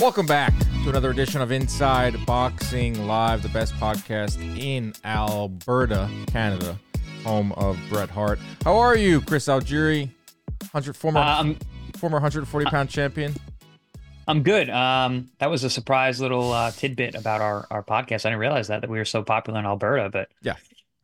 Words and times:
Welcome 0.00 0.24
back 0.24 0.54
to 0.82 0.88
another 0.88 1.10
edition 1.10 1.42
of 1.42 1.52
Inside 1.52 2.24
Boxing 2.24 3.06
Live, 3.06 3.42
the 3.42 3.50
best 3.50 3.74
podcast 3.74 4.40
in 4.58 4.94
Alberta, 5.04 6.08
Canada, 6.28 6.78
home 7.22 7.52
of 7.52 7.78
Bret 7.90 8.08
Hart. 8.08 8.38
How 8.64 8.78
are 8.78 8.96
you, 8.96 9.20
Chris 9.20 9.46
Algieri, 9.46 10.10
hundred 10.72 10.96
former 10.96 11.20
Um, 11.20 11.58
former 11.98 12.14
140 12.14 12.70
pound 12.70 12.88
champion? 12.88 13.34
I'm 14.26 14.42
good. 14.42 14.70
Um, 14.70 15.28
that 15.38 15.50
was 15.50 15.64
a 15.64 15.70
surprise 15.70 16.18
little 16.18 16.50
uh, 16.50 16.70
tidbit 16.70 17.14
about 17.14 17.42
our, 17.42 17.66
our 17.70 17.82
podcast. 17.82 18.24
I 18.24 18.30
didn't 18.30 18.38
realize 18.38 18.68
that 18.68 18.80
that 18.80 18.88
we 18.88 18.96
were 18.96 19.04
so 19.04 19.22
popular 19.22 19.58
in 19.60 19.66
Alberta, 19.66 20.08
but 20.08 20.30
yeah, 20.40 20.54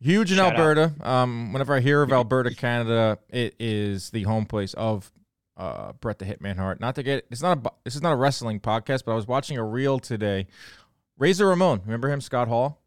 Huge 0.01 0.31
in. 0.31 0.39
Alberta. 0.39 0.93
Um, 1.01 1.53
whenever 1.53 1.75
I 1.75 1.81
hear 1.81 2.01
of 2.01 2.11
Alberta, 2.11 2.53
Canada, 2.55 3.19
it 3.29 3.55
is 3.59 4.09
the 4.09 4.23
home 4.23 4.45
place 4.45 4.73
of 4.73 5.11
uh, 5.57 5.93
Bret 5.93 6.19
the 6.19 6.25
Hitman 6.25 6.57
Hart. 6.57 6.79
Not 6.79 6.95
to 6.95 7.03
get 7.03 7.25
it's 7.29 7.41
not 7.41 7.57
a 7.57 7.71
this 7.83 7.95
is 7.95 8.01
not 8.01 8.13
a 8.13 8.15
wrestling 8.15 8.59
podcast, 8.59 9.03
but 9.05 9.11
I 9.11 9.15
was 9.15 9.27
watching 9.27 9.57
a 9.57 9.63
reel 9.65 9.99
today. 9.99 10.47
Razor 11.17 11.47
Ramon, 11.47 11.81
remember 11.83 12.09
him, 12.09 12.21
Scott 12.21 12.47
Hall? 12.47 12.79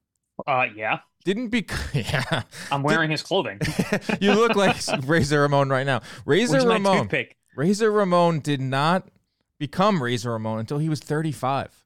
uh, 0.46 0.66
yeah, 0.74 1.00
Didn't 1.24 1.48
be 1.48 1.66
yeah. 1.92 2.42
I'm 2.70 2.82
wearing 2.82 3.10
his 3.10 3.22
clothing. 3.22 3.60
you 4.20 4.32
look 4.32 4.54
like 4.54 4.76
Razor 5.04 5.40
Ramon 5.42 5.68
right 5.68 5.84
now. 5.84 6.00
Razor 6.24 6.52
Where's 6.52 6.64
Ramon. 6.64 7.10
Razor 7.56 7.90
Ramon 7.90 8.40
did 8.40 8.60
not 8.60 9.08
become 9.58 10.02
Razor 10.02 10.30
Ramon 10.32 10.60
until 10.60 10.78
he 10.78 10.88
was 10.88 11.00
35. 11.00 11.84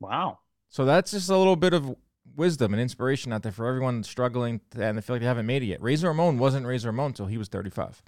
Wow. 0.00 0.38
So 0.68 0.84
that's 0.84 1.12
just 1.12 1.30
a 1.30 1.36
little 1.36 1.56
bit 1.56 1.72
of 1.72 1.94
wisdom 2.36 2.74
and 2.74 2.80
inspiration 2.82 3.32
out 3.32 3.42
there 3.42 3.52
for 3.52 3.66
everyone 3.66 4.02
struggling 4.02 4.60
and 4.76 4.98
they 4.98 5.02
feel 5.02 5.14
like 5.14 5.20
they 5.20 5.26
haven't 5.26 5.46
made 5.46 5.62
it 5.62 5.66
yet. 5.66 5.80
Razor 5.82 6.08
Ramon 6.08 6.38
wasn't 6.38 6.66
Razor 6.66 6.88
Ramon 6.88 7.06
until 7.06 7.26
he 7.26 7.38
was 7.38 7.48
35. 7.48 8.02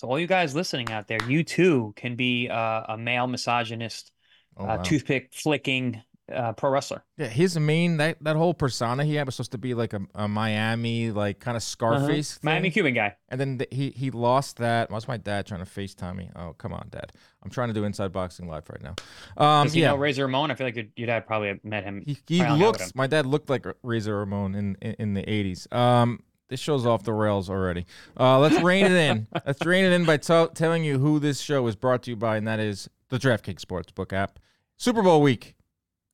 So 0.00 0.08
all 0.08 0.18
you 0.18 0.26
guys 0.26 0.54
listening 0.54 0.90
out 0.90 1.08
there, 1.08 1.18
you 1.28 1.44
too 1.44 1.92
can 1.94 2.16
be 2.16 2.48
uh, 2.48 2.84
a 2.88 2.96
male 2.96 3.26
misogynist, 3.26 4.12
Oh, 4.56 4.64
uh, 4.64 4.82
toothpick 4.82 5.28
flicking 5.34 6.02
uh, 6.32 6.54
pro 6.54 6.70
wrestler. 6.70 7.04
Yeah, 7.18 7.26
his 7.26 7.58
main 7.58 7.98
that 7.98 8.16
that 8.22 8.34
whole 8.34 8.54
persona 8.54 9.04
he 9.04 9.16
had 9.16 9.26
was 9.26 9.34
supposed 9.34 9.52
to 9.52 9.58
be 9.58 9.74
like 9.74 9.92
a, 9.92 10.00
a 10.14 10.26
Miami 10.26 11.10
like 11.10 11.38
kind 11.38 11.54
of 11.54 11.62
Scarface, 11.62 12.36
thing. 12.38 12.48
Uh-huh. 12.48 12.54
Miami 12.54 12.70
Cuban 12.70 12.94
guy. 12.94 13.14
and 13.28 13.38
then 13.38 13.58
th- 13.58 13.68
he 13.70 13.90
he 13.90 14.10
lost 14.10 14.56
that. 14.56 14.90
What's 14.90 15.06
my 15.06 15.18
dad 15.18 15.46
trying 15.46 15.62
to 15.62 15.70
Facetime 15.70 16.16
me? 16.16 16.30
Oh 16.34 16.54
come 16.56 16.72
on, 16.72 16.88
Dad! 16.90 17.12
I'm 17.42 17.50
trying 17.50 17.68
to 17.68 17.74
do 17.74 17.84
Inside 17.84 18.10
Boxing 18.10 18.48
Live 18.48 18.70
right 18.70 18.82
now. 18.82 18.94
Um, 19.36 19.68
yeah, 19.72 19.88
know 19.88 19.96
Razor 19.96 20.22
Ramon? 20.22 20.50
I 20.50 20.54
feel 20.54 20.66
like 20.66 20.76
your, 20.76 20.86
your 20.96 21.08
dad 21.08 21.26
probably 21.26 21.60
met 21.62 21.84
him. 21.84 22.04
he, 22.06 22.16
he 22.26 22.38
probably 22.38 22.58
hung 22.58 22.62
out 22.62 22.72
with 22.72 22.80
looks. 22.80 22.90
him. 22.90 22.92
My 22.94 23.06
dad 23.06 23.26
looked 23.26 23.50
like 23.50 23.66
Razor 23.82 24.16
Ramon 24.16 24.54
in, 24.54 24.76
in 24.80 24.94
in 24.98 25.14
the 25.14 25.22
80s. 25.22 25.70
Um, 25.74 26.22
this 26.50 26.60
show's 26.60 26.84
off 26.84 27.04
the 27.04 27.12
rails 27.14 27.48
already. 27.48 27.86
Uh, 28.18 28.38
let's 28.40 28.60
rein 28.60 28.84
it 28.84 28.92
in. 28.92 29.26
Let's 29.46 29.64
rein 29.64 29.84
it 29.84 29.92
in 29.92 30.04
by 30.04 30.18
tell 30.18 30.48
telling 30.48 30.84
you 30.84 30.98
who 30.98 31.18
this 31.20 31.40
show 31.40 31.66
is 31.68 31.76
brought 31.76 32.02
to 32.02 32.10
you 32.10 32.16
by, 32.16 32.36
and 32.36 32.46
that 32.46 32.58
is 32.58 32.90
the 33.08 33.18
DraftKings 33.18 33.60
Sportsbook 33.60 34.12
app. 34.12 34.38
Super 34.76 35.02
Bowl 35.02 35.22
week, 35.22 35.54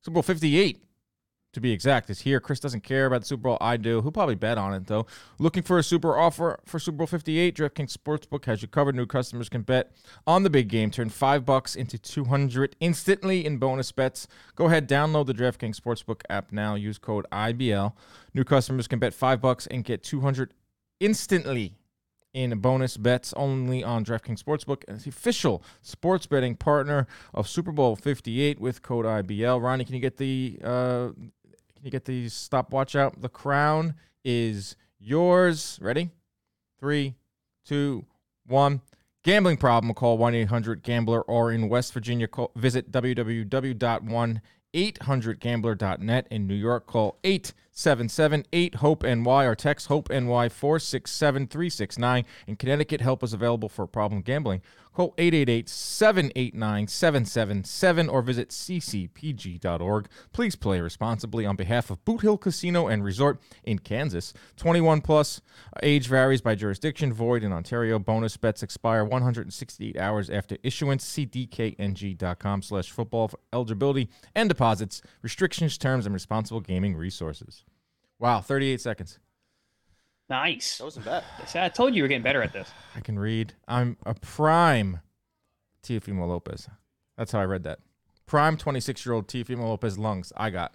Super 0.03 0.13
Bowl 0.13 0.23
58 0.23 0.86
to 1.57 1.61
be 1.61 1.71
exact, 1.71 2.09
is 2.11 2.21
here. 2.21 2.39
Chris 2.39 2.59
doesn't 2.59 2.83
care 2.83 3.07
about 3.07 3.21
the 3.21 3.27
Super 3.27 3.43
Bowl. 3.43 3.57
I 3.59 3.77
do. 3.77 4.01
Who'll 4.01 4.11
probably 4.11 4.35
bet 4.35 4.59
on 4.59 4.73
it, 4.73 4.85
though. 4.85 5.07
Looking 5.39 5.63
for 5.63 5.79
a 5.79 5.83
super 5.83 6.15
offer 6.15 6.59
for 6.65 6.77
Super 6.77 6.97
Bowl 6.99 7.07
58? 7.07 7.55
DraftKings 7.55 7.97
Sportsbook 7.97 8.45
has 8.45 8.61
you 8.61 8.67
covered. 8.67 8.95
New 8.95 9.07
customers 9.07 9.49
can 9.49 9.63
bet 9.63 9.91
on 10.27 10.43
the 10.43 10.51
big 10.51 10.67
game. 10.67 10.91
Turn 10.91 11.09
five 11.09 11.45
bucks 11.45 11.75
into 11.75 11.97
200 11.97 12.75
instantly 12.79 13.43
in 13.43 13.57
bonus 13.57 13.91
bets. 13.91 14.27
Go 14.55 14.65
ahead, 14.65 14.87
download 14.87 15.25
the 15.25 15.33
DraftKings 15.33 15.79
Sportsbook 15.79 16.21
app 16.29 16.51
now. 16.51 16.75
Use 16.75 16.99
code 16.99 17.25
IBL. 17.31 17.93
New 18.35 18.43
customers 18.43 18.87
can 18.87 18.99
bet 18.99 19.13
five 19.13 19.41
bucks 19.41 19.65
and 19.67 19.83
get 19.83 20.03
200 20.03 20.53
instantly 20.99 21.73
in 22.37 22.59
bonus 22.59 22.97
bets 22.97 23.33
only 23.35 23.83
on 23.83 24.05
DraftKings 24.05 24.43
Sportsbook, 24.43 24.85
the 24.85 25.09
official 25.09 25.63
sports 25.81 26.27
betting 26.27 26.55
partner 26.55 27.07
of 27.33 27.47
Super 27.47 27.71
Bowl 27.71 27.95
58 27.95 28.59
with 28.59 28.83
code 28.83 29.05
IBL. 29.05 29.59
Ronnie, 29.59 29.85
can 29.85 29.95
you 29.95 30.01
get 30.01 30.17
the 30.17 30.59
uh, 30.63 31.09
can 31.77 31.85
you 31.85 31.91
get 31.91 32.05
the 32.05 32.27
stopwatch 32.29 32.95
out? 32.95 33.21
The 33.21 33.29
crown 33.29 33.95
is 34.25 34.75
yours. 34.99 35.77
Ready? 35.81 36.09
Three, 36.79 37.15
two, 37.65 38.05
one. 38.45 38.81
Gambling 39.23 39.57
problem? 39.57 39.93
Call 39.93 40.17
one 40.17 40.33
eight 40.33 40.47
hundred 40.47 40.83
Gambler 40.83 41.21
or 41.21 41.51
in 41.51 41.69
West 41.69 41.93
Virginia, 41.93 42.27
call, 42.27 42.51
visit 42.55 42.91
www.one 42.91 44.41
800gambler.net 44.73 46.27
in 46.29 46.45
New 46.45 46.53
York 46.55 46.87
call 46.87 47.17
877-8 47.77 48.75
hope 48.75 49.03
ny 49.03 49.45
or 49.45 49.53
text 49.53 49.87
hope 49.87 50.09
ny 50.09 50.49
467-369 50.49 52.25
in 52.47 52.55
Connecticut 52.55 53.01
help 53.01 53.21
is 53.21 53.33
available 53.33 53.69
for 53.69 53.85
problem 53.85 54.21
gambling. 54.21 54.61
Call 54.97 55.13
888-789-777 55.17 58.11
or 58.11 58.21
visit 58.23 58.49
ccpg.org 58.49 60.07
please 60.33 60.55
play 60.55 60.81
responsibly 60.81 61.45
on 61.45 61.55
behalf 61.55 61.91
of 61.91 62.03
Boot 62.03 62.21
Hill 62.21 62.39
Casino 62.39 62.87
and 62.87 63.03
Resort 63.03 63.39
in 63.63 63.77
Kansas. 63.77 64.33
21 64.55 65.01
plus 65.01 65.39
uh, 65.75 65.81
age 65.83 66.07
varies 66.07 66.41
by 66.41 66.55
jurisdiction 66.55 67.13
void 67.13 67.43
in 67.43 67.53
Ontario. 67.53 67.99
Bonus 67.99 68.37
bets 68.37 68.63
expire 68.63 69.05
168 69.05 69.99
hours 69.99 70.31
after 70.31 70.57
issuance. 70.63 71.05
See 71.05 71.27
dkng.com 71.27 72.63
slash 72.63 72.89
football 72.89 73.27
for 73.27 73.37
eligibility 73.53 74.09
and 74.33 74.49
deposits, 74.49 75.03
restrictions, 75.21 75.77
terms, 75.77 76.07
and 76.07 76.13
responsible 76.15 76.61
gaming 76.61 76.95
resources. 76.95 77.65
Wow, 78.19 78.41
38 78.41 78.81
seconds. 78.81 79.19
Nice. 80.29 80.77
That 80.79 80.83
wasn't 80.85 81.05
bad. 81.05 81.23
See, 81.45 81.59
I 81.59 81.69
told 81.69 81.93
you 81.93 81.97
you 81.97 82.03
were 82.03 82.07
getting 82.09 82.23
better 82.23 82.41
at 82.41 82.51
this. 82.51 82.69
I 82.95 82.99
can 82.99 83.17
read. 83.17 83.53
I'm 83.67 83.95
a 84.05 84.13
prime 84.13 84.99
Teofimo 85.83 86.27
Lopez. 86.27 86.67
That's 87.17 87.31
how 87.31 87.39
I 87.39 87.45
read 87.45 87.63
that. 87.63 87.79
Prime 88.25 88.57
26 88.57 89.05
year 89.05 89.13
old 89.15 89.27
Teofimo 89.27 89.59
Lopez 89.69 89.97
lungs. 89.97 90.33
I 90.35 90.49
got. 90.49 90.73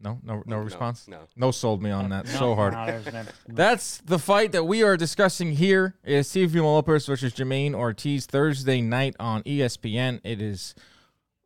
No, 0.00 0.18
no, 0.24 0.42
no 0.46 0.56
response. 0.56 1.06
No. 1.06 1.20
No 1.36 1.50
sold 1.52 1.80
me 1.80 1.90
on 1.92 2.08
that 2.10 2.24
No, 2.26 2.32
so 2.32 2.54
hard. 2.56 2.72
no, 2.72 2.86
there's 2.86 3.12
never- 3.12 3.30
That's 3.46 3.98
the 3.98 4.18
fight 4.18 4.50
that 4.52 4.64
we 4.64 4.82
are 4.82 4.96
discussing 4.96 5.52
here. 5.52 5.94
Is 6.02 6.28
Teofimo 6.28 6.62
Lopez 6.64 7.06
versus 7.06 7.32
Jamaine 7.34 7.72
Ortiz 7.74 8.26
Thursday 8.26 8.80
night 8.80 9.14
on 9.20 9.42
ESPN. 9.44 10.20
It 10.24 10.42
is 10.42 10.74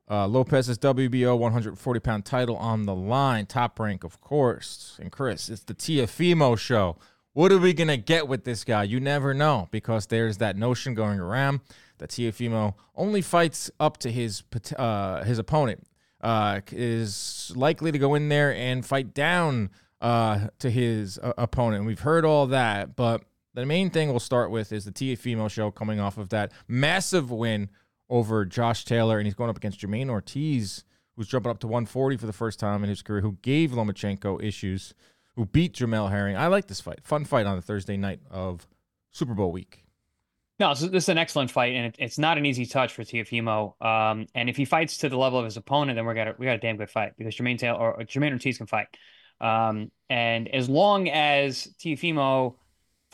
uh, 0.08 0.26
Lopez's 0.26 0.78
WBO 0.78 1.38
140 1.38 2.00
pound 2.00 2.24
title 2.24 2.56
on 2.56 2.86
the 2.86 2.94
line. 2.94 3.46
Top 3.46 3.78
rank, 3.80 4.04
of 4.04 4.20
course. 4.20 4.98
And 5.00 5.10
Chris, 5.10 5.48
it's 5.48 5.64
the 5.64 5.74
Teofimo 5.74 6.58
show. 6.58 6.96
What 7.32 7.52
are 7.52 7.58
we 7.58 7.74
going 7.74 7.88
to 7.88 7.96
get 7.96 8.28
with 8.28 8.44
this 8.44 8.64
guy? 8.64 8.84
You 8.84 9.00
never 9.00 9.34
know 9.34 9.68
because 9.70 10.06
there's 10.06 10.38
that 10.38 10.56
notion 10.56 10.94
going 10.94 11.20
around 11.20 11.60
that 11.98 12.10
Teofimo 12.10 12.74
only 12.94 13.20
fights 13.20 13.70
up 13.80 13.98
to 13.98 14.10
his 14.10 14.42
uh, 14.76 15.24
his 15.24 15.38
opponent. 15.38 15.84
Uh, 16.22 16.60
is 16.72 17.52
likely 17.54 17.92
to 17.92 17.98
go 17.98 18.14
in 18.14 18.28
there 18.30 18.54
and 18.54 18.84
fight 18.86 19.12
down 19.12 19.70
uh, 20.00 20.48
to 20.58 20.70
his 20.70 21.18
uh, 21.18 21.32
opponent. 21.36 21.84
We've 21.84 22.00
heard 22.00 22.24
all 22.24 22.46
that, 22.48 22.96
but 22.96 23.22
the 23.54 23.66
main 23.66 23.90
thing 23.90 24.08
we'll 24.08 24.18
start 24.18 24.50
with 24.50 24.72
is 24.72 24.84
the 24.84 24.92
Teofimo 24.92 25.50
show 25.50 25.70
coming 25.70 26.00
off 26.00 26.18
of 26.18 26.30
that 26.30 26.52
massive 26.68 27.30
win 27.30 27.68
over 28.08 28.44
Josh 28.44 28.84
Taylor, 28.84 29.18
and 29.18 29.26
he's 29.26 29.34
going 29.34 29.50
up 29.50 29.56
against 29.56 29.80
Jamaine 29.80 30.08
Ortiz, 30.08 30.84
who's 31.16 31.28
jumping 31.28 31.50
up 31.50 31.58
to 31.60 31.66
140 31.66 32.16
for 32.16 32.26
the 32.26 32.32
first 32.32 32.58
time 32.58 32.82
in 32.82 32.88
his 32.88 33.02
career, 33.02 33.20
who 33.20 33.38
gave 33.42 33.70
Lomachenko 33.72 34.42
issues, 34.42 34.94
who 35.34 35.46
beat 35.46 35.74
Jamel 35.74 36.10
Herring. 36.10 36.36
I 36.36 36.46
like 36.46 36.66
this 36.66 36.80
fight. 36.80 37.00
Fun 37.02 37.24
fight 37.24 37.46
on 37.46 37.56
the 37.56 37.62
Thursday 37.62 37.96
night 37.96 38.20
of 38.30 38.66
Super 39.10 39.34
Bowl 39.34 39.52
week. 39.52 39.84
No, 40.58 40.72
this 40.72 40.82
is 40.82 41.08
an 41.10 41.18
excellent 41.18 41.50
fight, 41.50 41.74
and 41.74 41.86
it, 41.86 41.96
it's 41.98 42.18
not 42.18 42.38
an 42.38 42.46
easy 42.46 42.64
touch 42.64 42.94
for 42.94 43.02
Teofimo. 43.02 43.74
Um, 43.84 44.26
and 44.34 44.48
if 44.48 44.56
he 44.56 44.64
fights 44.64 44.98
to 44.98 45.10
the 45.10 45.18
level 45.18 45.38
of 45.38 45.44
his 45.44 45.58
opponent, 45.58 45.96
then 45.96 46.06
we 46.06 46.14
got 46.14 46.28
a, 46.28 46.34
we 46.38 46.46
got 46.46 46.54
a 46.54 46.58
damn 46.58 46.78
good 46.78 46.90
fight 46.90 47.12
because 47.18 47.34
Jermaine 47.34 47.58
Taylor 47.58 47.78
or 47.78 48.04
Jamaine 48.04 48.32
Ortiz 48.32 48.56
can 48.56 48.66
fight. 48.66 48.86
Um, 49.38 49.90
and 50.08 50.48
as 50.48 50.68
long 50.70 51.10
as 51.10 51.68
Teofimo 51.78 52.54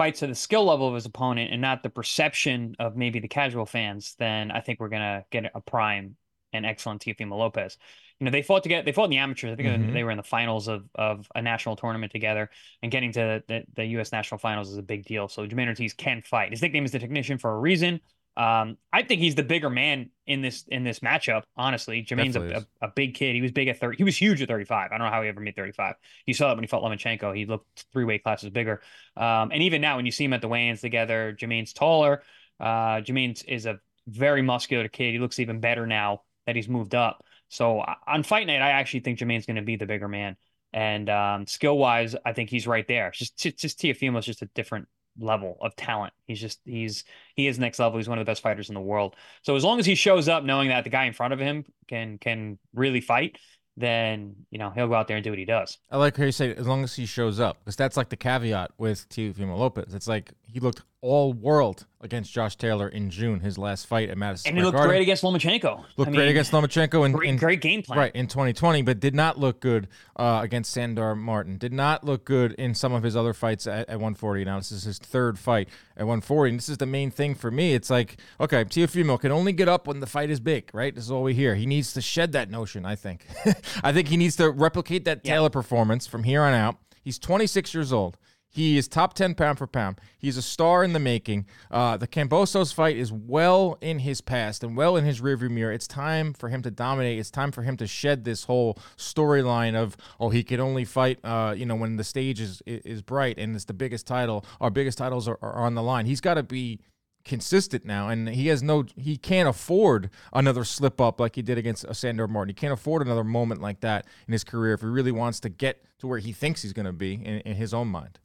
fights 0.02 0.18
to 0.18 0.26
the 0.26 0.34
skill 0.34 0.64
level 0.64 0.88
of 0.88 0.94
his 0.94 1.06
opponent 1.06 1.52
and 1.52 1.62
not 1.62 1.84
the 1.84 1.88
perception 1.88 2.74
of 2.80 2.96
maybe 2.96 3.20
the 3.20 3.28
casual 3.28 3.64
fans, 3.64 4.16
then 4.18 4.50
I 4.50 4.60
think 4.60 4.80
we're 4.80 4.88
gonna 4.88 5.24
get 5.30 5.48
a 5.54 5.60
prime 5.60 6.16
and 6.52 6.66
excellent 6.66 7.02
Teofimo 7.02 7.38
Lopez. 7.38 7.78
You 8.18 8.24
know, 8.24 8.32
they 8.32 8.42
fought 8.42 8.64
together. 8.64 8.84
They 8.84 8.90
fought 8.90 9.04
in 9.04 9.10
the 9.10 9.18
amateurs. 9.18 9.52
I 9.52 9.54
think 9.54 9.68
Mhm. 9.68 9.92
they 9.92 10.02
were 10.02 10.10
in 10.10 10.16
the 10.16 10.24
finals 10.24 10.66
of 10.66 10.88
of 10.96 11.28
a 11.36 11.40
national 11.40 11.76
tournament 11.76 12.10
together. 12.10 12.50
And 12.82 12.90
getting 12.90 13.12
to 13.12 13.44
the, 13.46 13.64
the 13.74 13.84
U.S. 13.96 14.10
national 14.10 14.38
finals 14.38 14.70
is 14.70 14.76
a 14.76 14.82
big 14.82 15.04
deal. 15.04 15.28
So 15.28 15.46
Jamaine 15.46 15.68
Ortiz 15.68 15.94
can 15.94 16.20
fight. 16.22 16.50
His 16.50 16.62
nickname 16.62 16.84
is 16.84 16.90
the 16.90 16.98
Technician 16.98 17.38
for 17.38 17.54
a 17.54 17.58
reason. 17.58 18.00
Um, 18.36 18.78
I 18.92 19.02
think 19.02 19.20
he's 19.20 19.34
the 19.34 19.42
bigger 19.42 19.68
man 19.68 20.10
in 20.26 20.40
this 20.40 20.64
in 20.68 20.84
this 20.84 21.00
matchup. 21.00 21.42
Honestly, 21.56 22.02
Jamaine's 22.02 22.36
a, 22.36 22.64
a, 22.80 22.86
a 22.86 22.88
big 22.88 23.14
kid. 23.14 23.34
He 23.34 23.42
was 23.42 23.52
big 23.52 23.68
at 23.68 23.78
thirty. 23.78 23.98
He 23.98 24.04
was 24.04 24.16
huge 24.16 24.40
at 24.40 24.48
thirty 24.48 24.64
five. 24.64 24.90
I 24.90 24.98
don't 24.98 25.06
know 25.06 25.12
how 25.12 25.22
he 25.22 25.28
ever 25.28 25.40
made 25.40 25.54
thirty 25.54 25.72
five. 25.72 25.96
You 26.24 26.32
saw 26.32 26.48
that 26.48 26.56
when 26.56 26.64
he 26.64 26.68
fought 26.68 26.82
Lomachenko. 26.82 27.36
He 27.36 27.44
looked 27.44 27.84
three 27.92 28.04
weight 28.04 28.22
classes 28.22 28.50
bigger. 28.50 28.80
Um, 29.16 29.50
and 29.52 29.62
even 29.62 29.80
now, 29.82 29.96
when 29.96 30.06
you 30.06 30.12
see 30.12 30.24
him 30.24 30.32
at 30.32 30.40
the 30.40 30.48
weigh-ins 30.48 30.80
together, 30.80 31.36
Jamaine's 31.38 31.72
taller. 31.72 32.22
Uh, 32.58 33.00
Jamaine 33.00 33.42
is 33.46 33.66
a 33.66 33.80
very 34.06 34.40
muscular 34.40 34.88
kid. 34.88 35.12
He 35.12 35.18
looks 35.18 35.38
even 35.38 35.60
better 35.60 35.86
now 35.86 36.22
that 36.46 36.56
he's 36.56 36.68
moved 36.68 36.94
up. 36.94 37.24
So 37.48 37.80
uh, 37.80 37.94
on 38.06 38.22
fight 38.22 38.46
night, 38.46 38.62
I 38.62 38.70
actually 38.70 39.00
think 39.00 39.18
Jamaine's 39.18 39.46
going 39.46 39.56
to 39.56 39.62
be 39.62 39.76
the 39.76 39.86
bigger 39.86 40.08
man. 40.08 40.36
And 40.72 41.10
um, 41.10 41.46
skill 41.46 41.76
wise, 41.76 42.16
I 42.24 42.32
think 42.32 42.48
he's 42.48 42.66
right 42.66 42.88
there. 42.88 43.10
Just 43.10 43.38
just, 43.38 43.58
just 43.58 43.78
Teofimo's 43.78 44.24
just 44.24 44.40
a 44.40 44.46
different 44.54 44.88
level 45.18 45.56
of 45.60 45.74
talent. 45.76 46.12
He's 46.26 46.40
just 46.40 46.60
he's 46.64 47.04
he 47.36 47.46
is 47.46 47.58
next 47.58 47.78
level. 47.78 47.98
He's 47.98 48.08
one 48.08 48.18
of 48.18 48.24
the 48.24 48.30
best 48.30 48.42
fighters 48.42 48.68
in 48.68 48.74
the 48.74 48.80
world. 48.80 49.16
So 49.42 49.56
as 49.56 49.64
long 49.64 49.78
as 49.78 49.86
he 49.86 49.94
shows 49.94 50.28
up 50.28 50.44
knowing 50.44 50.68
that 50.68 50.84
the 50.84 50.90
guy 50.90 51.04
in 51.04 51.12
front 51.12 51.32
of 51.32 51.38
him 51.38 51.64
can 51.88 52.18
can 52.18 52.58
really 52.74 53.00
fight, 53.00 53.38
then 53.76 54.34
you 54.50 54.58
know 54.58 54.70
he'll 54.70 54.88
go 54.88 54.94
out 54.94 55.08
there 55.08 55.16
and 55.16 55.24
do 55.24 55.30
what 55.30 55.38
he 55.38 55.44
does. 55.44 55.78
I 55.90 55.96
like 55.96 56.16
how 56.16 56.24
you 56.24 56.32
say 56.32 56.54
as 56.54 56.66
long 56.66 56.84
as 56.84 56.94
he 56.94 57.06
shows 57.06 57.40
up 57.40 57.58
because 57.60 57.76
that's 57.76 57.96
like 57.96 58.08
the 58.08 58.16
caveat 58.16 58.72
with 58.78 59.08
Teofimo 59.08 59.58
Lopez. 59.58 59.94
It's 59.94 60.08
like 60.08 60.32
he 60.52 60.60
looked 60.60 60.82
all 61.00 61.32
world 61.32 61.86
against 62.00 62.32
Josh 62.32 62.54
Taylor 62.56 62.88
in 62.88 63.10
June, 63.10 63.40
his 63.40 63.58
last 63.58 63.86
fight 63.86 64.08
at 64.10 64.16
Madison. 64.18 64.50
And 64.50 64.58
he 64.58 64.62
looked 64.62 64.76
Garden. 64.76 64.90
great 64.90 65.02
against 65.02 65.22
Lomachenko. 65.24 65.84
Looked 65.96 66.08
I 66.10 66.12
great 66.12 66.18
mean, 66.18 66.28
against 66.28 66.52
Lomachenko 66.52 67.04
and 67.04 67.14
great, 67.14 67.28
in, 67.30 67.36
great 67.36 67.60
game 67.60 67.82
plan. 67.82 67.98
right 67.98 68.14
in 68.14 68.28
2020, 68.28 68.82
but 68.82 69.00
did 69.00 69.14
not 69.14 69.38
look 69.38 69.60
good 69.60 69.88
uh, 70.16 70.40
against 70.42 70.70
Sandor 70.70 71.16
Martin. 71.16 71.58
Did 71.58 71.72
not 71.72 72.04
look 72.04 72.24
good 72.24 72.52
in 72.52 72.74
some 72.74 72.92
of 72.92 73.02
his 73.02 73.16
other 73.16 73.32
fights 73.32 73.66
at, 73.66 73.88
at 73.88 73.96
140. 73.96 74.44
Now 74.44 74.58
this 74.58 74.70
is 74.70 74.84
his 74.84 74.98
third 74.98 75.38
fight 75.38 75.68
at 75.96 76.02
140, 76.06 76.50
and 76.50 76.58
this 76.58 76.68
is 76.68 76.78
the 76.78 76.86
main 76.86 77.10
thing 77.10 77.34
for 77.34 77.50
me. 77.50 77.74
It's 77.74 77.90
like 77.90 78.18
okay, 78.38 78.64
Teofimo 78.64 79.18
can 79.18 79.32
only 79.32 79.52
get 79.52 79.68
up 79.68 79.86
when 79.88 80.00
the 80.00 80.06
fight 80.06 80.30
is 80.30 80.38
big, 80.38 80.70
right? 80.72 80.94
This 80.94 81.04
is 81.04 81.10
all 81.10 81.22
we 81.22 81.34
hear. 81.34 81.54
He 81.56 81.66
needs 81.66 81.92
to 81.94 82.00
shed 82.00 82.32
that 82.32 82.50
notion. 82.50 82.84
I 82.86 82.94
think. 82.94 83.26
I 83.82 83.92
think 83.92 84.08
he 84.08 84.16
needs 84.16 84.36
to 84.36 84.50
replicate 84.50 85.04
that 85.06 85.20
Yeah. 85.24 85.34
Taylor 85.34 85.50
performance 85.50 86.06
from 86.06 86.24
here 86.24 86.42
on 86.42 86.52
out. 86.54 86.76
He's 87.02 87.18
26 87.18 87.74
years 87.74 87.92
old. 87.92 88.16
He 88.54 88.76
is 88.76 88.86
top 88.86 89.14
10 89.14 89.34
pound 89.34 89.56
for 89.56 89.66
pound. 89.66 89.98
He's 90.18 90.36
a 90.36 90.42
star 90.42 90.84
in 90.84 90.92
the 90.92 90.98
making. 90.98 91.46
Uh, 91.70 91.96
the 91.96 92.06
Kambosos 92.06 92.72
fight 92.72 92.98
is 92.98 93.10
well 93.10 93.78
in 93.80 94.00
his 94.00 94.20
past 94.20 94.62
and 94.62 94.76
well 94.76 94.94
in 94.98 95.06
his 95.06 95.22
rearview 95.22 95.50
mirror. 95.50 95.72
It's 95.72 95.86
time 95.88 96.34
for 96.34 96.50
him 96.50 96.60
to 96.62 96.70
dominate. 96.70 97.18
It's 97.18 97.30
time 97.30 97.50
for 97.50 97.62
him 97.62 97.78
to 97.78 97.86
shed 97.86 98.24
this 98.24 98.44
whole 98.44 98.78
storyline 98.98 99.74
of, 99.74 99.96
oh, 100.20 100.28
he 100.28 100.44
can 100.44 100.60
only 100.60 100.84
fight, 100.84 101.18
uh, 101.24 101.54
you 101.56 101.64
know, 101.64 101.74
when 101.74 101.96
the 101.96 102.04
stage 102.04 102.40
is 102.40 102.62
is 102.66 103.00
bright 103.00 103.38
and 103.38 103.56
it's 103.56 103.64
the 103.64 103.72
biggest 103.72 104.06
title. 104.06 104.44
Our 104.60 104.70
biggest 104.70 104.98
titles 104.98 105.26
are, 105.28 105.38
are 105.40 105.64
on 105.64 105.74
the 105.74 105.82
line. 105.82 106.04
He's 106.04 106.20
got 106.20 106.34
to 106.34 106.42
be 106.42 106.80
consistent 107.24 107.84
now 107.84 108.08
and 108.08 108.28
he 108.28 108.48
has 108.48 108.64
no 108.64 108.84
he 108.96 109.16
can't 109.16 109.48
afford 109.48 110.10
another 110.32 110.64
slip 110.64 111.00
up 111.00 111.20
like 111.20 111.36
he 111.36 111.42
did 111.42 111.56
against 111.56 111.86
uh, 111.86 111.94
Sandor 111.94 112.28
Martin. 112.28 112.50
He 112.50 112.54
can't 112.54 112.72
afford 112.72 113.00
another 113.00 113.24
moment 113.24 113.62
like 113.62 113.80
that 113.80 114.06
in 114.26 114.32
his 114.32 114.44
career 114.44 114.74
if 114.74 114.80
he 114.80 114.88
really 114.88 115.12
wants 115.12 115.40
to 115.40 115.48
get 115.48 115.82
to 116.00 116.06
where 116.06 116.18
he 116.18 116.32
thinks 116.32 116.60
he's 116.60 116.74
going 116.74 116.84
to 116.84 116.92
be 116.92 117.14
in, 117.14 117.40
in 117.40 117.54
his 117.54 117.72
own 117.72 117.88
mind. 117.88 118.18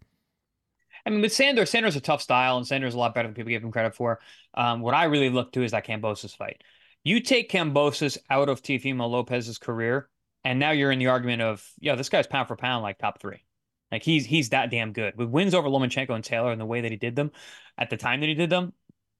I 1.07 1.09
mean, 1.09 1.21
with 1.21 1.31
Sandor, 1.31 1.65
Sandor's 1.65 1.95
a 1.95 2.01
tough 2.01 2.21
style, 2.21 2.57
and 2.57 2.67
Sandor's 2.67 2.93
a 2.93 2.97
lot 2.97 3.15
better 3.15 3.29
than 3.29 3.33
people 3.33 3.49
give 3.49 3.63
him 3.63 3.71
credit 3.71 3.95
for. 3.95 4.19
Um, 4.55 4.81
what 4.81 4.93
I 4.93 5.05
really 5.05 5.29
look 5.29 5.53
to 5.53 5.63
is 5.63 5.71
that 5.71 5.87
Kambosos 5.87 6.35
fight. 6.35 6.61
You 7.05 7.21
take 7.21 7.49
Kambosos 7.49 8.17
out 8.29 8.49
of 8.49 8.61
Teofimo 8.61 9.09
Lopez's 9.09 9.57
career, 9.57 10.09
and 10.43 10.59
now 10.59 10.71
you're 10.71 10.91
in 10.91 10.99
the 10.99 11.07
argument 11.07 11.41
of, 11.41 11.65
yeah, 11.79 11.95
this 11.95 12.09
guy's 12.09 12.27
pound 12.27 12.49
for 12.49 12.57
pound 12.57 12.83
like 12.83 12.97
top 12.97 13.21
three. 13.21 13.45
Like 13.89 14.03
he's 14.03 14.25
he's 14.25 14.49
that 14.49 14.69
damn 14.69 14.91
good. 14.91 15.15
With 15.15 15.29
wins 15.29 15.53
over 15.53 15.69
Lomachenko 15.69 16.09
and 16.09 16.25
Taylor 16.25 16.51
and 16.51 16.59
the 16.59 16.65
way 16.65 16.81
that 16.81 16.91
he 16.91 16.97
did 16.97 17.15
them 17.15 17.31
at 17.77 17.89
the 17.89 17.95
time 17.95 18.19
that 18.19 18.27
he 18.27 18.35
did 18.35 18.49
them, 18.49 18.73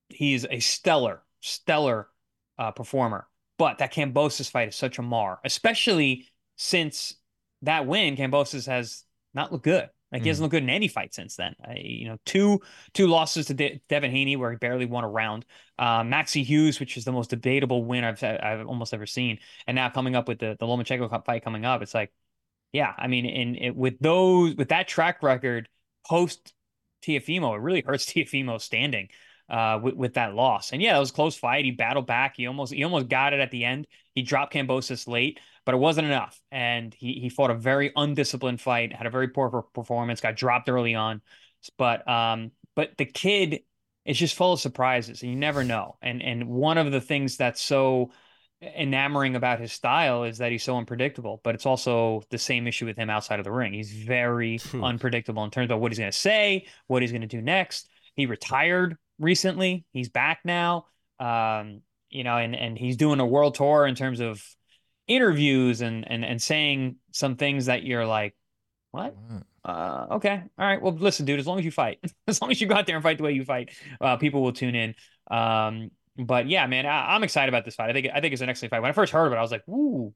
he's 0.09 0.45
a 0.45 0.59
stellar, 0.59 1.23
stellar 1.39 2.09
uh, 2.57 2.71
performer. 2.71 3.29
But 3.57 3.77
that 3.77 3.93
Kambosos 3.93 4.51
fight 4.51 4.67
is 4.67 4.75
such 4.75 4.99
a 4.99 5.03
mar, 5.03 5.39
especially 5.45 6.27
since 6.57 7.15
that 7.61 7.87
win, 7.87 8.17
Kambosos 8.17 8.67
has 8.67 9.05
not 9.33 9.53
looked 9.53 9.63
good. 9.63 9.89
Like 10.11 10.21
he 10.21 10.29
hasn't 10.29 10.43
looked 10.43 10.51
good 10.51 10.63
in 10.63 10.69
any 10.69 10.87
fight 10.87 11.13
since 11.13 11.35
then. 11.35 11.53
I, 11.63 11.75
you 11.83 12.07
know, 12.07 12.17
two 12.25 12.61
two 12.93 13.07
losses 13.07 13.47
to 13.47 13.53
De- 13.53 13.81
Devin 13.89 14.11
Haney 14.11 14.37
where 14.37 14.51
he 14.51 14.57
barely 14.57 14.85
won 14.85 15.03
a 15.03 15.09
round. 15.09 15.45
Uh, 15.77 16.03
Maxie 16.03 16.43
Hughes, 16.43 16.79
which 16.79 16.95
is 16.95 17.03
the 17.03 17.11
most 17.11 17.29
debatable 17.29 17.83
win 17.83 18.03
I've 18.03 18.23
I've 18.23 18.65
almost 18.65 18.93
ever 18.93 19.05
seen, 19.05 19.39
and 19.67 19.75
now 19.75 19.89
coming 19.89 20.15
up 20.15 20.27
with 20.27 20.39
the 20.39 20.55
the 20.59 20.65
Lomachenko 20.65 21.25
fight 21.25 21.43
coming 21.43 21.65
up, 21.65 21.81
it's 21.81 21.93
like, 21.93 22.13
yeah, 22.71 22.93
I 22.97 23.07
mean, 23.07 23.25
in 23.25 23.55
it, 23.55 23.75
with 23.75 23.99
those 23.99 24.55
with 24.55 24.69
that 24.69 24.87
track 24.87 25.21
record 25.23 25.67
post 26.05 26.53
Teofimo, 27.03 27.55
it 27.55 27.61
really 27.61 27.83
hurts 27.85 28.05
Teofimo's 28.11 28.63
standing 28.63 29.09
uh, 29.49 29.79
with, 29.81 29.95
with 29.95 30.13
that 30.15 30.33
loss. 30.33 30.71
And 30.71 30.81
yeah, 30.81 30.95
it 30.95 30.99
was 30.99 31.09
a 31.09 31.13
close 31.13 31.35
fight. 31.35 31.65
He 31.65 31.71
battled 31.71 32.07
back. 32.07 32.35
He 32.37 32.47
almost 32.47 32.73
he 32.73 32.83
almost 32.83 33.09
got 33.09 33.33
it 33.33 33.39
at 33.39 33.51
the 33.51 33.65
end. 33.65 33.87
He 34.13 34.21
dropped 34.21 34.53
Kambosos 34.53 35.07
late, 35.07 35.39
but 35.67 35.73
it 35.73 35.79
wasn't 35.79 36.07
enough. 36.07 36.39
And 36.49 36.93
he 36.93 37.19
he 37.19 37.27
fought 37.27 37.51
a 37.51 37.53
very 37.53 37.91
undisciplined 37.93 38.61
fight, 38.61 38.93
had 38.93 39.05
a 39.05 39.09
very 39.09 39.27
poor 39.27 39.65
performance, 39.73 40.21
got 40.21 40.37
dropped 40.37 40.69
early 40.69 40.95
on. 40.95 41.21
But 41.77 42.07
um, 42.07 42.51
but 42.73 42.91
the 42.97 43.03
kid 43.03 43.59
is 44.05 44.17
just 44.17 44.35
full 44.35 44.53
of 44.53 44.61
surprises, 44.61 45.21
and 45.21 45.29
you 45.29 45.37
never 45.37 45.65
know. 45.65 45.97
And 46.01 46.23
and 46.23 46.47
one 46.47 46.77
of 46.77 46.93
the 46.93 47.01
things 47.01 47.35
that's 47.35 47.59
so 47.59 48.11
enamoring 48.61 49.35
about 49.35 49.59
his 49.59 49.73
style 49.73 50.23
is 50.23 50.37
that 50.37 50.53
he's 50.53 50.63
so 50.63 50.77
unpredictable, 50.77 51.41
but 51.43 51.53
it's 51.53 51.65
also 51.65 52.23
the 52.29 52.37
same 52.37 52.65
issue 52.65 52.85
with 52.85 52.95
him 52.95 53.09
outside 53.09 53.39
of 53.39 53.43
the 53.43 53.51
ring. 53.51 53.73
He's 53.73 53.91
very 53.91 54.59
True. 54.59 54.81
unpredictable 54.85 55.43
in 55.43 55.51
terms 55.51 55.69
of 55.69 55.81
what 55.81 55.91
he's 55.91 55.99
going 55.99 56.11
to 56.11 56.17
say, 56.17 56.65
what 56.87 57.01
he's 57.01 57.11
going 57.11 57.21
to 57.21 57.27
do 57.27 57.41
next. 57.41 57.89
He 58.15 58.25
retired 58.25 58.97
recently. 59.19 59.83
He's 59.91 60.07
back 60.07 60.39
now. 60.45 60.85
Um, 61.19 61.81
you 62.09 62.23
know, 62.23 62.37
and 62.37 62.55
and 62.55 62.77
he's 62.77 62.95
doing 62.95 63.19
a 63.19 63.25
world 63.25 63.55
tour 63.55 63.85
in 63.85 63.95
terms 63.95 64.21
of 64.21 64.41
interviews 65.07 65.81
and 65.81 66.09
and 66.09 66.23
and 66.25 66.41
saying 66.41 66.97
some 67.11 67.35
things 67.35 67.67
that 67.67 67.83
you're 67.83 68.05
like, 68.05 68.35
what? 68.91 69.15
Uh, 69.63 70.07
okay, 70.11 70.43
all 70.57 70.65
right. 70.65 70.81
Well, 70.81 70.93
listen, 70.93 71.25
dude. 71.25 71.39
As 71.39 71.47
long 71.47 71.59
as 71.59 71.65
you 71.65 71.71
fight, 71.71 71.99
as 72.27 72.41
long 72.41 72.51
as 72.51 72.61
you 72.61 72.67
go 72.67 72.75
out 72.75 72.85
there 72.85 72.95
and 72.95 73.03
fight 73.03 73.17
the 73.17 73.23
way 73.23 73.33
you 73.33 73.43
fight, 73.43 73.71
uh, 73.99 74.17
people 74.17 74.41
will 74.41 74.53
tune 74.53 74.75
in. 74.75 74.95
Um, 75.29 75.91
but 76.17 76.47
yeah, 76.47 76.65
man, 76.67 76.85
I, 76.85 77.15
I'm 77.15 77.23
excited 77.23 77.49
about 77.49 77.65
this 77.65 77.75
fight. 77.75 77.89
I 77.89 77.93
think 77.93 78.07
I 78.13 78.21
think 78.21 78.33
it's 78.33 78.41
an 78.41 78.49
excellent 78.49 78.71
fight. 78.71 78.81
When 78.81 78.89
I 78.89 78.93
first 78.93 79.11
heard 79.11 79.27
of 79.27 79.33
it, 79.33 79.35
I 79.35 79.41
was 79.41 79.51
like, 79.51 79.67
ooh, 79.67 80.13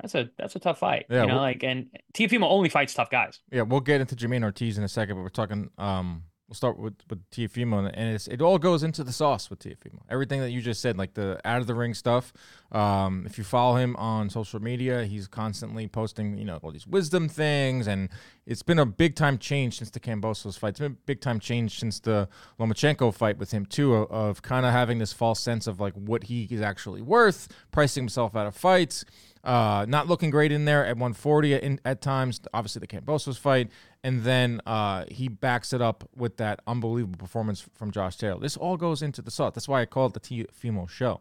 that's 0.00 0.14
a 0.14 0.28
that's 0.38 0.56
a 0.56 0.60
tough 0.60 0.78
fight. 0.78 1.06
Yeah, 1.08 1.22
you 1.22 1.28
know, 1.28 1.34
well- 1.34 1.42
like 1.42 1.62
and 1.62 1.86
Teofimo 2.14 2.44
only 2.44 2.68
fights 2.68 2.94
tough 2.94 3.10
guys. 3.10 3.40
Yeah, 3.50 3.62
we'll 3.62 3.80
get 3.80 4.00
into 4.00 4.14
Jamaine 4.14 4.44
Ortiz 4.44 4.78
in 4.78 4.84
a 4.84 4.88
second, 4.88 5.16
but 5.16 5.22
we're 5.22 5.28
talking. 5.30 5.70
Um, 5.78 6.24
we'll 6.52 6.56
start 6.56 6.78
with 6.78 6.96
with 7.08 7.30
Teofimo, 7.30 7.90
and- 7.94 8.14
it's, 8.14 8.28
it 8.28 8.42
all 8.42 8.58
goes 8.58 8.82
into 8.82 9.02
the 9.02 9.12
sauce 9.12 9.48
with 9.48 9.60
Teofimo. 9.60 10.00
Everything 10.10 10.40
that 10.40 10.50
you 10.50 10.60
just 10.60 10.82
said, 10.82 10.98
like 10.98 11.14
the 11.14 11.40
out 11.46 11.62
of 11.62 11.66
the 11.66 11.74
ring 11.74 11.94
stuff. 11.94 12.30
Um, 12.72 13.24
if 13.24 13.38
you 13.38 13.44
follow 13.44 13.76
him 13.76 13.96
on 13.96 14.28
social 14.28 14.60
media, 14.60 15.04
he's 15.04 15.26
constantly 15.26 15.88
posting, 15.88 16.36
you 16.36 16.44
know, 16.44 16.58
all 16.62 16.70
these 16.70 16.86
wisdom 16.86 17.26
things, 17.26 17.86
and 17.86 18.10
it's 18.44 18.62
been 18.62 18.78
a 18.78 18.84
big 18.84 19.14
time 19.14 19.38
change 19.38 19.78
since 19.78 19.88
the 19.90 20.00
Kambosos 20.00 20.58
fight. 20.58 20.70
It's 20.70 20.80
been 20.80 20.92
a 20.92 20.96
big 21.06 21.22
time 21.22 21.40
change 21.40 21.78
since 21.78 22.00
the 22.00 22.28
Lomachenko 22.60 23.14
fight 23.14 23.38
with 23.38 23.50
him 23.50 23.64
too, 23.64 23.94
of, 23.94 24.10
of 24.10 24.42
kind 24.42 24.66
of 24.66 24.72
having 24.72 24.98
this 24.98 25.14
false 25.14 25.40
sense 25.40 25.66
of 25.66 25.80
like 25.80 25.94
what 25.94 26.24
he 26.24 26.46
is 26.50 26.60
actually 26.60 27.00
worth, 27.00 27.48
pricing 27.70 28.02
himself 28.02 28.36
out 28.36 28.46
of 28.46 28.54
fights. 28.54 29.06
Uh, 29.44 29.84
not 29.88 30.06
looking 30.06 30.30
great 30.30 30.52
in 30.52 30.66
there 30.66 30.84
at 30.84 30.96
140 30.96 31.54
in, 31.54 31.80
at 31.84 32.00
times. 32.00 32.40
Obviously, 32.54 32.78
the 32.78 32.86
Kambosos 32.86 33.36
fight, 33.36 33.70
and 34.04 34.22
then 34.22 34.60
uh, 34.66 35.04
he 35.08 35.26
backs 35.26 35.72
it 35.72 35.82
up 35.82 36.08
with 36.14 36.36
that 36.36 36.60
unbelievable 36.68 37.18
performance 37.18 37.66
from 37.74 37.90
Josh 37.90 38.16
Taylor. 38.16 38.38
This 38.38 38.56
all 38.56 38.76
goes 38.76 39.02
into 39.02 39.20
the 39.20 39.32
sauce. 39.32 39.52
That's 39.54 39.66
why 39.66 39.80
I 39.80 39.86
call 39.86 40.06
it 40.06 40.14
the 40.14 40.20
T 40.20 40.46
Fimo 40.62 40.88
show. 40.88 41.20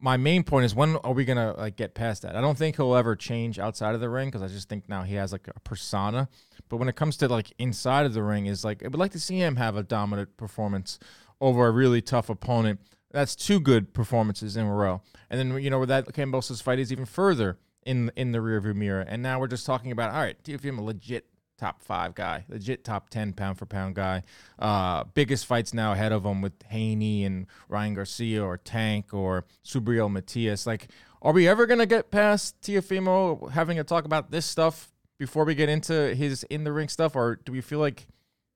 My 0.00 0.16
main 0.16 0.42
point 0.42 0.64
is 0.64 0.74
when 0.74 0.96
are 0.96 1.12
we 1.12 1.26
gonna 1.26 1.54
like 1.56 1.76
get 1.76 1.94
past 1.94 2.22
that? 2.22 2.34
I 2.34 2.40
don't 2.40 2.56
think 2.56 2.76
he'll 2.76 2.96
ever 2.96 3.14
change 3.14 3.58
outside 3.58 3.94
of 3.94 4.00
the 4.00 4.08
ring 4.08 4.28
because 4.28 4.42
I 4.42 4.48
just 4.48 4.68
think 4.68 4.88
now 4.88 5.02
he 5.02 5.14
has 5.16 5.32
like 5.32 5.48
a 5.54 5.60
persona. 5.60 6.28
But 6.70 6.78
when 6.78 6.88
it 6.88 6.96
comes 6.96 7.18
to 7.18 7.28
like 7.28 7.52
inside 7.58 8.06
of 8.06 8.14
the 8.14 8.22
ring, 8.22 8.46
is 8.46 8.64
like 8.64 8.82
I 8.82 8.88
would 8.88 8.98
like 8.98 9.12
to 9.12 9.20
see 9.20 9.38
him 9.38 9.56
have 9.56 9.76
a 9.76 9.82
dominant 9.82 10.36
performance 10.38 10.98
over 11.42 11.66
a 11.66 11.70
really 11.70 12.00
tough 12.00 12.30
opponent. 12.30 12.80
That's 13.10 13.34
two 13.34 13.60
good 13.60 13.92
performances 13.92 14.56
in 14.56 14.66
a 14.66 14.74
row. 14.74 15.02
And 15.28 15.38
then 15.38 15.62
you 15.62 15.70
know 15.70 15.78
where 15.78 15.86
that 15.86 16.06
Kambosos 16.06 16.62
fight 16.62 16.78
is 16.78 16.92
even 16.92 17.06
further 17.06 17.58
in 17.84 18.10
in 18.16 18.32
the 18.32 18.38
rearview 18.38 18.74
mirror. 18.74 19.00
And 19.00 19.22
now 19.22 19.40
we're 19.40 19.48
just 19.48 19.66
talking 19.66 19.92
about 19.92 20.12
all 20.12 20.20
right, 20.20 20.42
Teofimo 20.42 20.78
a 20.78 20.82
legit 20.82 21.26
top 21.58 21.82
five 21.82 22.14
guy, 22.14 22.44
legit 22.48 22.84
top 22.84 23.10
ten 23.10 23.32
pound 23.32 23.58
for 23.58 23.66
pound 23.66 23.94
guy. 23.94 24.22
Uh, 24.58 25.04
biggest 25.14 25.46
fights 25.46 25.74
now 25.74 25.92
ahead 25.92 26.12
of 26.12 26.24
him 26.24 26.40
with 26.40 26.54
Haney 26.68 27.24
and 27.24 27.46
Ryan 27.68 27.94
Garcia 27.94 28.42
or 28.42 28.56
Tank 28.56 29.12
or 29.12 29.44
Subriel 29.64 30.10
Matias. 30.10 30.66
Like, 30.66 30.88
are 31.20 31.32
we 31.32 31.46
ever 31.46 31.66
gonna 31.66 31.86
get 31.86 32.10
past 32.10 32.60
Teofimo 32.62 33.50
having 33.50 33.76
to 33.76 33.84
talk 33.84 34.04
about 34.04 34.30
this 34.30 34.46
stuff 34.46 34.90
before 35.18 35.44
we 35.44 35.54
get 35.54 35.68
into 35.68 36.14
his 36.14 36.44
in 36.44 36.64
the 36.64 36.72
ring 36.72 36.88
stuff, 36.88 37.14
or 37.14 37.36
do 37.44 37.52
we 37.52 37.60
feel 37.60 37.78
like 37.78 38.06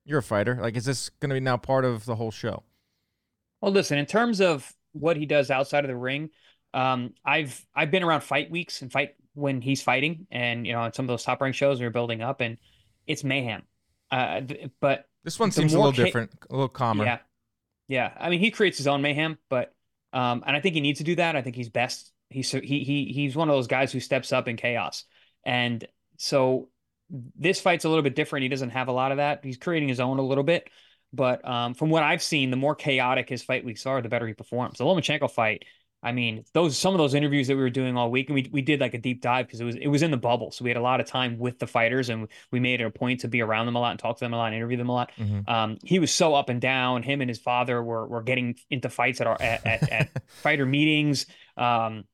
you're 0.05 0.21
a 0.21 0.23
fighter? 0.23 0.59
Like, 0.61 0.77
is 0.77 0.87
this 0.87 1.11
gonna 1.21 1.35
be 1.35 1.41
now 1.41 1.57
part 1.57 1.85
of 1.85 2.07
the 2.07 2.15
whole 2.15 2.31
show? 2.31 2.63
Well, 3.65 3.73
listen, 3.73 3.97
in 3.97 4.05
terms 4.05 4.43
of 4.43 4.71
what 4.93 5.17
he 5.17 5.25
does 5.25 5.51
outside 5.51 5.85
of 5.85 5.89
the 5.89 5.97
ring, 5.97 6.29
um, 6.75 7.15
I've 7.25 7.65
I've 7.75 7.91
been 7.91 8.03
around 8.03 8.21
fight 8.21 8.51
weeks 8.51 8.83
and 8.83 8.93
fight 8.93 9.15
when 9.33 9.63
he's 9.63 9.81
fighting, 9.81 10.27
and 10.31 10.67
you 10.67 10.75
know, 10.75 10.81
on 10.81 10.93
some 10.93 11.07
of 11.07 11.09
those 11.09 11.25
top 11.25 11.41
rank 11.41 11.55
shows 11.55 11.81
we're 11.81 11.89
building 11.89 12.21
up, 12.21 12.43
and 12.43 12.59
it's 13.07 13.25
mayhem. 13.25 13.63
Uh, 14.11 14.43
but 14.83 15.07
This 15.25 15.41
one 15.41 15.51
seems 15.51 15.73
a 15.73 15.79
little 15.79 15.93
ca- 15.95 16.05
different, 16.05 16.33
a 16.51 16.53
little 16.53 16.69
calmer. 16.69 17.07
yeah, 17.07 17.19
yeah. 17.89 18.13
I 18.21 18.29
mean, 18.29 18.41
he 18.41 18.51
creates 18.51 18.77
his 18.77 18.87
own 18.87 19.01
mayhem, 19.01 19.39
but 19.49 19.73
um, 20.13 20.45
and 20.47 20.55
I 20.55 20.61
think 20.61 20.75
he 20.75 20.83
needs 20.83 20.99
to 20.99 21.05
do 21.05 21.17
that. 21.17 21.35
I 21.35 21.41
think 21.41 21.57
he's 21.57 21.71
best. 21.71 22.13
He's 22.29 22.51
he 22.51 22.85
he 22.85 23.13
he's 23.15 23.35
one 23.35 23.49
of 23.49 23.57
those 23.57 23.67
guys 23.67 23.93
who 23.93 24.01
steps 24.01 24.31
up 24.31 24.47
in 24.47 24.57
chaos, 24.57 25.07
and 25.43 25.83
so 26.19 26.69
this 27.09 27.63
fight's 27.63 27.87
a 27.87 27.89
little 27.89 28.03
bit 28.03 28.15
different. 28.15 28.43
He 28.43 28.51
doesn't 28.51 28.71
have 28.71 28.89
a 28.89 28.93
lot 28.93 29.11
of 29.11 29.17
that. 29.17 29.41
He's 29.43 29.57
creating 29.57 29.89
his 29.89 30.01
own 30.01 30.19
a 30.19 30.23
little 30.23 30.45
bit. 30.45 30.69
But 31.15 31.47
um, 31.47 31.75
from 31.75 31.91
what 31.91 32.03
I've 32.03 32.23
seen, 32.23 32.51
the 32.51 32.57
more 32.57 32.75
chaotic 32.75 33.29
his 33.29 33.43
fight 33.43 33.65
weeks 33.65 33.87
are, 33.87 34.03
the 34.03 34.09
better 34.09 34.27
he 34.27 34.35
performs. 34.35 34.79
The 34.79 34.85
Lomachenko 34.85 35.31
fight, 35.31 35.65
I 36.05 36.13
mean, 36.13 36.45
those 36.53 36.77
some 36.77 36.93
of 36.93 36.99
those 36.99 37.15
interviews 37.15 37.49
that 37.49 37.57
we 37.57 37.63
were 37.63 37.71
doing 37.71 37.97
all 37.97 38.11
week, 38.11 38.29
and 38.29 38.35
we 38.35 38.47
we 38.53 38.61
did 38.61 38.79
like 38.79 38.93
a 38.93 38.99
deep 38.99 39.23
dive 39.23 39.47
because 39.47 39.61
it 39.61 39.65
was 39.65 39.77
it 39.77 39.87
was 39.87 40.03
in 40.03 40.11
the 40.11 40.19
bubble, 40.19 40.51
so 40.53 40.63
we 40.63 40.69
had 40.69 40.77
a 40.77 40.83
lot 40.83 41.01
of 41.01 41.07
time 41.07 41.39
with 41.39 41.59
the 41.59 41.67
fighters, 41.67 42.11
and 42.11 42.29
we 42.53 42.61
made 42.61 42.83
it 42.83 42.85
a 42.85 42.91
point 42.91 43.21
to 43.21 43.29
be 43.29 43.41
around 43.41 43.65
them 43.65 43.75
a 43.75 43.81
lot 43.81 43.93
and 43.93 43.99
talk 43.99 44.19
to 44.19 44.25
them 44.25 44.35
a 44.35 44.37
lot, 44.37 44.47
and 44.49 44.57
interview 44.57 44.77
them 44.77 44.91
a 44.91 44.93
lot. 44.93 45.13
Mhm. 45.19 45.49
Um, 45.49 45.79
he 45.83 45.99
was 45.99 46.13
so 46.13 46.35
up 46.35 46.51
and 46.51 46.61
down. 46.61 47.03
Him 47.03 47.23
and 47.23 47.31
his 47.31 47.39
father 47.39 47.83
were 47.83 48.07
were 48.07 48.23
getting 48.23 48.57
into 48.69 48.91
fights 48.91 49.23
at 49.23 49.27
our 49.27 49.41
at, 49.41 49.65
at, 49.67 49.91
at 49.91 50.11
fighter 50.43 50.67
meetings. 50.67 51.25
Um, 51.57 52.05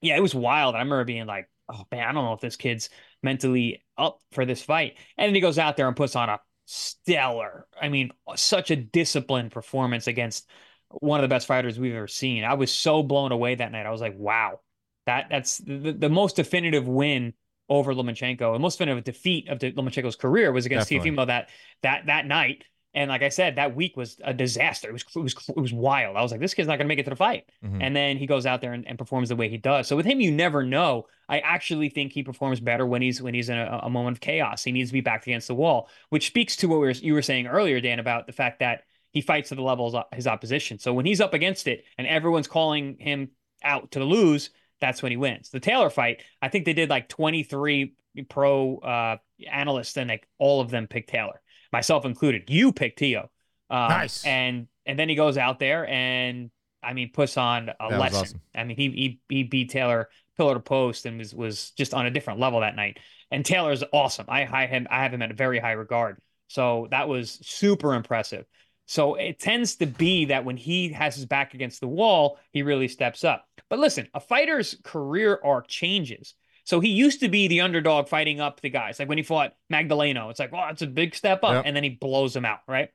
yeah, 0.00 0.16
it 0.16 0.20
was 0.20 0.34
wild. 0.34 0.74
I 0.74 0.78
remember 0.78 1.04
being 1.04 1.26
like, 1.26 1.48
"Oh 1.68 1.84
man, 1.92 2.08
I 2.08 2.12
don't 2.12 2.24
know 2.24 2.32
if 2.32 2.40
this 2.40 2.56
kid's 2.56 2.90
mentally 3.22 3.84
up 3.96 4.18
for 4.32 4.46
this 4.46 4.62
fight." 4.62 4.98
And 5.16 5.28
then 5.28 5.34
he 5.36 5.40
goes 5.40 5.58
out 5.60 5.76
there 5.76 5.86
and 5.86 5.96
puts 5.96 6.16
on 6.16 6.28
a 6.28 6.40
stellar, 6.70 7.66
I 7.80 7.88
mean, 7.88 8.10
such 8.36 8.70
a 8.70 8.76
disciplined 8.76 9.52
performance 9.52 10.06
against 10.06 10.48
one 10.90 11.18
of 11.18 11.22
the 11.22 11.34
best 11.34 11.46
fighters 11.46 11.78
we've 11.78 11.94
ever 11.94 12.06
seen. 12.06 12.44
I 12.44 12.54
was 12.54 12.70
so 12.70 13.02
blown 13.02 13.32
away 13.32 13.54
that 13.54 13.72
night. 13.72 13.86
I 13.86 13.90
was 13.90 14.02
like, 14.02 14.16
"Wow, 14.16 14.60
that 15.06 15.28
that's 15.30 15.58
the, 15.58 15.96
the 15.98 16.08
most 16.08 16.36
definitive 16.36 16.86
win." 16.86 17.34
Over 17.70 17.92
Lomachenko, 17.92 18.54
the 18.54 18.58
most 18.58 18.78
definitive 18.78 19.04
defeat 19.04 19.50
of 19.50 19.58
Lomachenko's 19.58 20.16
career 20.16 20.50
was 20.52 20.64
against 20.64 20.88
Definitely. 20.88 21.10
Teofimo 21.10 21.26
that 21.26 21.50
that 21.82 22.06
that 22.06 22.24
night. 22.24 22.64
And 22.94 23.10
like 23.10 23.22
I 23.22 23.28
said, 23.28 23.56
that 23.56 23.76
week 23.76 23.96
was 23.96 24.18
a 24.24 24.32
disaster. 24.32 24.88
It 24.88 24.92
was 24.92 25.04
it 25.14 25.18
was 25.18 25.48
it 25.48 25.60
was 25.60 25.72
wild. 25.72 26.16
I 26.16 26.22
was 26.22 26.32
like, 26.32 26.40
this 26.40 26.54
kid's 26.54 26.68
not 26.68 26.78
gonna 26.78 26.88
make 26.88 26.98
it 26.98 27.04
to 27.04 27.10
the 27.10 27.16
fight. 27.16 27.44
Mhm. 27.64 27.82
And 27.82 27.94
then 27.94 28.16
he 28.16 28.26
goes 28.26 28.46
out 28.46 28.60
there 28.60 28.72
and, 28.72 28.86
and 28.88 28.98
performs 28.98 29.28
the 29.28 29.36
way 29.36 29.48
he 29.48 29.58
does. 29.58 29.86
So 29.86 29.96
with 29.96 30.06
him, 30.06 30.20
you 30.20 30.30
never 30.32 30.64
know. 30.64 31.06
I 31.28 31.40
actually 31.40 31.90
think 31.90 32.12
he 32.12 32.22
performs 32.22 32.60
better 32.60 32.86
when 32.86 33.02
he's 33.02 33.20
when 33.20 33.34
he's 33.34 33.50
in 33.50 33.58
a, 33.58 33.80
a 33.82 33.90
moment 33.90 34.16
of 34.16 34.20
chaos. 34.20 34.64
He 34.64 34.72
needs 34.72 34.90
to 34.90 34.94
be 34.94 35.02
backed 35.02 35.26
against 35.26 35.48
the 35.48 35.54
wall, 35.54 35.88
which 36.08 36.26
speaks 36.26 36.56
to 36.56 36.68
what 36.68 36.80
we 36.80 36.86
were, 36.86 36.92
you 36.92 37.12
were 37.12 37.22
saying 37.22 37.46
earlier, 37.46 37.80
Dan, 37.80 37.98
about 37.98 38.26
the 38.26 38.32
fact 38.32 38.60
that 38.60 38.84
he 39.10 39.20
fights 39.20 39.50
to 39.50 39.54
the 39.54 39.62
level 39.62 39.94
of 39.94 40.04
his 40.12 40.26
opposition. 40.26 40.78
So 40.78 40.92
when 40.92 41.06
he's 41.06 41.20
up 41.20 41.34
against 41.34 41.66
it 41.66 41.84
and 41.96 42.06
everyone's 42.06 42.48
calling 42.48 42.96
him 42.98 43.30
out 43.62 43.90
to 43.92 44.04
lose, 44.04 44.50
that's 44.80 45.02
when 45.02 45.12
he 45.12 45.16
wins. 45.16 45.50
The 45.50 45.60
Taylor 45.60 45.90
fight, 45.90 46.22
I 46.40 46.48
think 46.48 46.64
they 46.64 46.72
did 46.72 46.88
like 46.90 47.08
23 47.08 47.94
pro 48.28 48.78
uh, 48.78 49.16
analysts, 49.50 49.96
and 49.96 50.08
like 50.08 50.26
all 50.38 50.60
of 50.60 50.70
them 50.70 50.86
picked 50.86 51.10
Taylor, 51.10 51.40
myself 51.72 52.04
included. 52.04 52.44
You 52.48 52.72
picked 52.72 52.98
Tio. 52.98 53.30
Um, 53.70 53.88
Nice. 53.88 54.24
And 54.24 54.68
and 54.86 54.98
then 54.98 55.08
he 55.08 55.14
goes 55.14 55.36
out 55.36 55.58
there 55.58 55.86
and 55.88 56.50
I 56.82 56.92
mean 56.94 57.10
puts 57.12 57.36
on 57.36 57.68
a 57.80 57.90
That 57.90 57.98
lesson. 57.98 58.18
awesome. 58.20 58.40
I 58.54 58.64
mean 58.64 58.76
he 58.76 58.90
he 58.90 59.20
he 59.28 59.42
beat 59.44 59.70
Taylor 59.70 60.08
pillar 60.36 60.54
to 60.54 60.60
post 60.60 61.06
and 61.06 61.18
was 61.18 61.34
was 61.34 61.70
just 61.72 61.94
on 61.94 62.06
a 62.06 62.10
different 62.10 62.40
level 62.40 62.60
that 62.60 62.76
night. 62.76 62.98
And 63.30 63.44
Taylor's 63.44 63.84
awesome. 63.92 64.26
I 64.28 64.46
I 64.50 64.66
him 64.66 64.86
I 64.90 65.02
have 65.02 65.12
him 65.12 65.22
at 65.22 65.30
a 65.30 65.34
very 65.34 65.58
high 65.58 65.72
regard. 65.72 66.18
So 66.48 66.88
that 66.90 67.08
was 67.08 67.38
super 67.42 67.94
impressive. 67.94 68.46
So 68.86 69.16
it 69.16 69.38
tends 69.38 69.76
to 69.76 69.86
be 69.86 70.26
that 70.26 70.46
when 70.46 70.56
he 70.56 70.90
has 70.94 71.14
his 71.14 71.26
back 71.26 71.52
against 71.52 71.80
the 71.80 71.88
wall, 71.88 72.38
he 72.52 72.62
really 72.62 72.88
steps 72.88 73.22
up. 73.22 73.44
But 73.68 73.80
listen, 73.80 74.08
a 74.14 74.20
fighter's 74.20 74.76
career 74.82 75.38
arc 75.44 75.68
changes. 75.68 76.34
So 76.68 76.80
he 76.80 76.90
used 76.90 77.20
to 77.20 77.30
be 77.30 77.48
the 77.48 77.62
underdog 77.62 78.08
fighting 78.08 78.40
up 78.40 78.60
the 78.60 78.68
guys. 78.68 78.98
Like 78.98 79.08
when 79.08 79.16
he 79.16 79.24
fought 79.24 79.54
Magdaleno, 79.72 80.30
it's 80.30 80.38
like, 80.38 80.52
well, 80.52 80.68
it's 80.70 80.82
a 80.82 80.86
big 80.86 81.14
step 81.14 81.42
up. 81.42 81.52
Yep. 81.54 81.62
And 81.64 81.74
then 81.74 81.82
he 81.82 81.88
blows 81.88 82.36
him 82.36 82.44
out, 82.44 82.58
right? 82.68 82.90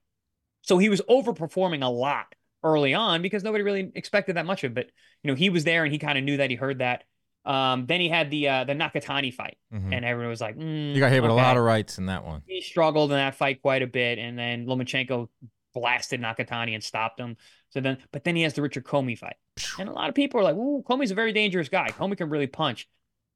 So 0.62 0.78
he 0.78 0.90
was 0.90 1.02
overperforming 1.10 1.84
a 1.84 1.88
lot 1.90 2.28
early 2.64 2.94
on 2.94 3.24
because 3.24 3.44
nobody 3.44 3.64
really 3.64 3.92
expected 3.96 4.36
that 4.36 4.46
much 4.46 4.64
of 4.64 4.74
it. 4.74 4.76
But 4.76 4.86
you 5.24 5.32
know, 5.32 5.36
he 5.36 5.50
was 5.50 5.64
there 5.64 5.84
and 5.86 5.92
he 5.92 5.98
kind 5.98 6.20
of 6.20 6.24
knew 6.24 6.38
that 6.38 6.52
he 6.52 6.56
heard 6.56 6.80
that. 6.80 7.04
Um, 7.46 7.88
then 7.88 8.00
he 8.00 8.10
had 8.10 8.30
the 8.30 8.48
uh, 8.48 8.64
the 8.66 8.74
Nakatani 8.74 9.34
fight, 9.34 9.58
Mhm. 9.74 9.92
and 9.92 10.06
everyone 10.06 10.30
was 10.30 10.40
like, 10.40 10.56
mm, 10.56 10.94
You 10.94 11.00
got 11.00 11.12
hit 11.12 11.24
with 11.24 11.32
okay. 11.32 11.42
a 11.42 11.44
lot 11.44 11.58
of 11.58 11.64
rights 11.64 11.98
in 11.98 12.06
that 12.06 12.24
one. 12.24 12.44
He 12.46 12.62
struggled 12.62 13.12
in 13.12 13.18
that 13.18 13.34
fight 13.36 13.62
quite 13.64 13.82
a 13.82 13.88
bit, 13.88 14.20
and 14.20 14.38
then 14.38 14.66
Lomachenko 14.68 15.30
blasted 15.74 16.22
Nakatani 16.22 16.76
and 16.76 16.84
stopped 16.84 17.20
him. 17.20 17.38
So 17.72 17.82
then, 17.82 17.98
but 18.12 18.24
then 18.24 18.36
he 18.36 18.44
has 18.44 18.54
the 18.54 18.62
Richard 18.62 18.86
Comey 18.86 19.18
fight, 19.18 19.36
and 19.80 19.90
a 19.90 19.92
lot 19.92 20.08
of 20.10 20.16
people 20.16 20.40
are 20.40 20.44
like, 20.44 20.56
"Ooh, 20.56 20.84
Comey's 20.88 21.10
a 21.12 21.16
very 21.16 21.34
dangerous 21.34 21.68
guy. 21.70 21.88
Comey 21.90 22.16
can 22.16 22.30
really 22.30 22.48
punch." 22.48 22.88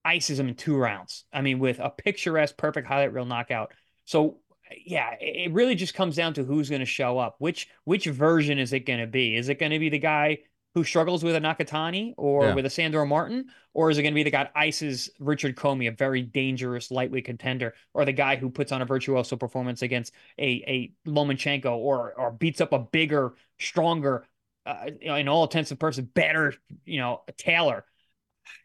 Ices 0.08 0.40
him 0.40 0.48
in 0.48 0.56
two 0.56 0.78
rounds. 0.78 1.26
I 1.34 1.42
mean, 1.42 1.60
with 1.60 1.80
a 1.80 1.90
picturesque, 1.90 2.56
perfect 2.58 2.88
highlight 2.88 3.14
reel 3.14 3.26
knockout. 3.26 3.74
So 4.06 4.40
yeah, 4.86 5.16
it 5.20 5.52
really 5.54 5.76
just 5.76 5.94
comes 5.94 6.16
down 6.16 6.34
to 6.36 6.44
who's 6.44 6.70
going 6.70 6.80
to 6.82 6.86
show 6.86 7.18
up. 7.18 7.36
Which 7.40 7.68
which 7.84 8.06
version 8.06 8.58
is 8.60 8.74
it 8.74 8.86
going 8.86 9.00
to 9.00 9.08
be? 9.08 9.36
Is 9.36 9.50
it 9.50 9.60
going 9.60 9.72
to 9.72 9.80
be 9.80 9.90
the 9.90 10.00
guy 10.00 10.40
who 10.74 10.84
struggles 10.84 11.24
with 11.24 11.36
a 11.36 11.40
Nakatani 11.40 12.14
or 12.18 12.48
Yeah. 12.48 12.54
with 12.56 12.66
a 12.66 12.70
Sandor 12.70 13.06
Martin, 13.06 13.46
or 13.74 13.90
is 13.90 13.98
it 13.98 14.04
going 14.04 14.14
to 14.14 14.16
be 14.16 14.24
the 14.24 14.30
guy 14.32 14.48
ices 14.56 15.10
Richard 15.20 15.56
Comey, 15.56 15.88
a 15.88 15.92
very 15.92 16.22
dangerous 16.22 16.92
lightweight 16.92 17.26
contender, 17.26 17.74
or 17.94 18.06
the 18.06 18.12
guy 18.14 18.36
who 18.36 18.50
puts 18.50 18.72
on 18.72 18.82
a 18.82 18.86
virtuoso 18.86 19.36
performance 19.38 19.82
against 19.82 20.14
a 20.38 20.64
a 20.68 21.10
Lomachenko, 21.10 21.76
or 21.76 22.14
or 22.14 22.32
beats 22.32 22.62
up 22.62 22.74
a 22.74 22.80
bigger, 22.80 23.34
stronger, 23.60 24.26
uh, 24.66 24.86
you 25.02 25.08
know, 25.08 25.16
in 25.16 25.28
all 25.28 25.44
intents 25.44 25.72
and 25.72 25.80
purposes, 25.80 26.06
better, 26.14 26.54
you 26.86 27.00
know, 27.00 27.24
Taylor. 27.38 27.86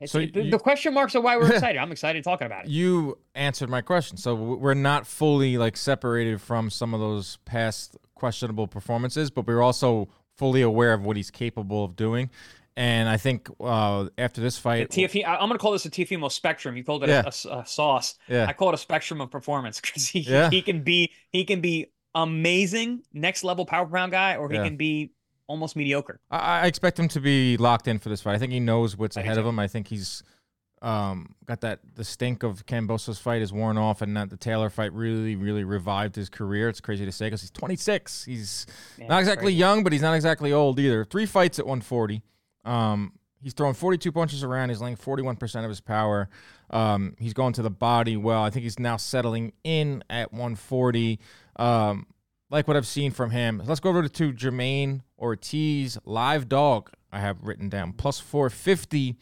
So 0.07 0.19
the, 0.19 0.45
you- 0.45 0.51
the 0.51 0.59
question 0.59 0.95
marks 0.95 1.15
are 1.15 1.21
why 1.21 1.37
we're 1.37 1.53
excited. 1.53 1.79
I'm 1.79 1.93
excited 1.93 2.23
talking 2.25 2.47
about 2.47 2.65
it. 2.65 2.71
You 2.71 3.19
answered 3.35 3.69
my 3.71 3.81
question. 3.83 4.17
So 4.17 4.35
we're 4.35 4.75
not 4.75 5.07
fully 5.07 5.59
like 5.59 5.77
separated 5.77 6.41
from 6.41 6.71
some 6.71 6.95
of 6.95 7.01
those 7.01 7.39
past 7.45 7.97
questionable 8.15 8.67
performances, 8.67 9.31
but 9.31 9.47
we're 9.47 9.63
also 9.63 10.09
fully 10.37 10.63
aware 10.63 10.93
of 10.93 11.05
what 11.05 11.17
he's 11.17 11.31
capable 11.31 11.85
of 11.85 11.97
doing. 11.97 12.31
And 12.75 13.07
I 13.09 13.19
think 13.19 13.49
uh, 13.61 14.09
after 14.17 14.41
this 14.41 14.57
fight, 14.59 14.89
TFE, 14.89 15.27
I- 15.27 15.35
I'm 15.35 15.41
going 15.49 15.53
to 15.53 15.59
call 15.59 15.73
this 15.73 15.85
a 15.85 15.91
Teofimo 15.91 16.33
spectrum. 16.33 16.75
You 16.77 16.83
called 16.85 17.05
it 17.05 17.11
a- 17.11 17.13
Yeah. 17.13 17.23
a, 17.53 17.59
a 17.61 17.67
sauce. 17.67 18.15
yeah, 18.29 18.47
I 18.49 18.55
call 18.55 18.71
it 18.71 18.75
a 18.75 18.79
spectrum 18.79 19.21
of 19.21 19.31
performance 19.31 19.79
because 19.81 20.09
he 20.09 20.21
Yeah. 20.21 20.49
he 20.49 20.63
can 20.63 20.83
be 20.83 21.13
he 21.31 21.45
can 21.45 21.61
be 21.61 21.93
amazing, 22.15 23.03
next 23.13 23.45
level 23.45 23.67
power 23.67 23.87
pound 23.87 24.13
guy, 24.13 24.37
or 24.37 24.49
he 24.49 24.57
Yeah. 24.57 24.65
can 24.65 24.77
be 24.77 25.13
almost 25.47 25.77
mediocre. 25.77 26.21
I, 26.31 26.61
I 26.61 26.67
expect 26.67 26.99
him 26.99 27.09
to 27.09 27.21
be 27.21 27.57
locked 27.57 27.89
in 27.89 27.99
for 27.99 28.09
this 28.09 28.21
fight. 28.21 28.35
I 28.35 28.39
think 28.39 28.53
he 28.53 28.61
knows 28.61 28.97
what's 28.97 29.17
I 29.17 29.21
ahead 29.21 29.39
of 29.39 29.47
him. 29.47 29.59
I 29.59 29.69
think 29.69 29.89
he's 29.89 30.23
um, 30.83 31.37
got 31.47 31.61
that 31.61 31.79
the 31.95 32.05
stink 32.05 32.43
of 32.43 32.67
Kambosos 32.67 33.21
fight 33.21 33.41
is 33.41 33.53
worn 33.53 33.79
off, 33.79 34.03
and 34.03 34.17
that 34.17 34.31
the 34.31 34.37
Taylor 34.37 34.69
fight 34.69 34.93
really, 34.93 35.37
really 35.37 35.63
revived 35.63 36.17
his 36.17 36.29
career. 36.29 36.69
It's 36.69 36.81
crazy 36.81 37.05
to 37.05 37.13
say 37.13 37.27
because 37.27 37.41
he's 37.41 37.53
26. 37.53 38.25
He's 38.25 38.67
Man, 38.99 39.09
not 39.09 39.21
exactly 39.21 39.47
crazy. 39.47 39.59
young, 39.59 39.85
but 39.85 39.93
he's 39.93 40.03
not 40.03 40.15
exactly 40.15 40.53
old 40.53 40.79
either. 40.81 41.05
Three 41.05 41.27
fights 41.27 41.61
at 41.61 41.67
140. 41.67 42.23
Um, 42.65 43.13
he's 43.41 43.53
throwing 43.53 43.75
42 43.75 44.11
punches 44.11 44.43
around. 44.43 44.71
He's 44.71 44.81
laying 44.81 44.97
41% 44.97 45.63
of 45.63 45.69
his 45.69 45.81
power. 45.81 46.29
Um, 46.71 47.15
he's 47.19 47.33
going 47.33 47.53
to 47.55 47.63
the 47.63 47.71
body 47.71 48.17
well. 48.17 48.43
I 48.43 48.51
think 48.51 48.65
he's 48.65 48.81
now 48.81 48.97
settling 48.97 49.53
in 49.63 50.03
at 50.11 50.33
140. 50.33 51.21
Um, 51.57 52.07
like 52.53 52.69
what 52.69 52.77
I've 52.77 52.87
seen 52.87 53.11
from 53.11 53.31
him. 53.31 53.63
Let's 53.65 53.81
go 53.81 53.89
over 53.89 54.07
to 54.07 54.33
Jamaine 54.33 55.01
Ortiz, 55.19 55.99
live 56.05 56.51
dog. 56.51 56.91
I 57.11 57.19
have 57.19 57.43
written 57.43 57.71
down 57.71 57.95
plus 57.95 58.21
450 58.21 59.17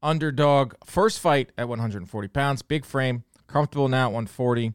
underdog. 0.00 0.74
First 0.84 1.18
fight 1.18 1.50
at 1.58 1.68
140 1.68 2.28
pounds, 2.28 2.62
big 2.62 2.84
frame, 2.84 3.24
comfortable 3.48 3.88
now 3.88 4.04
at 4.06 4.12
140. 4.12 4.72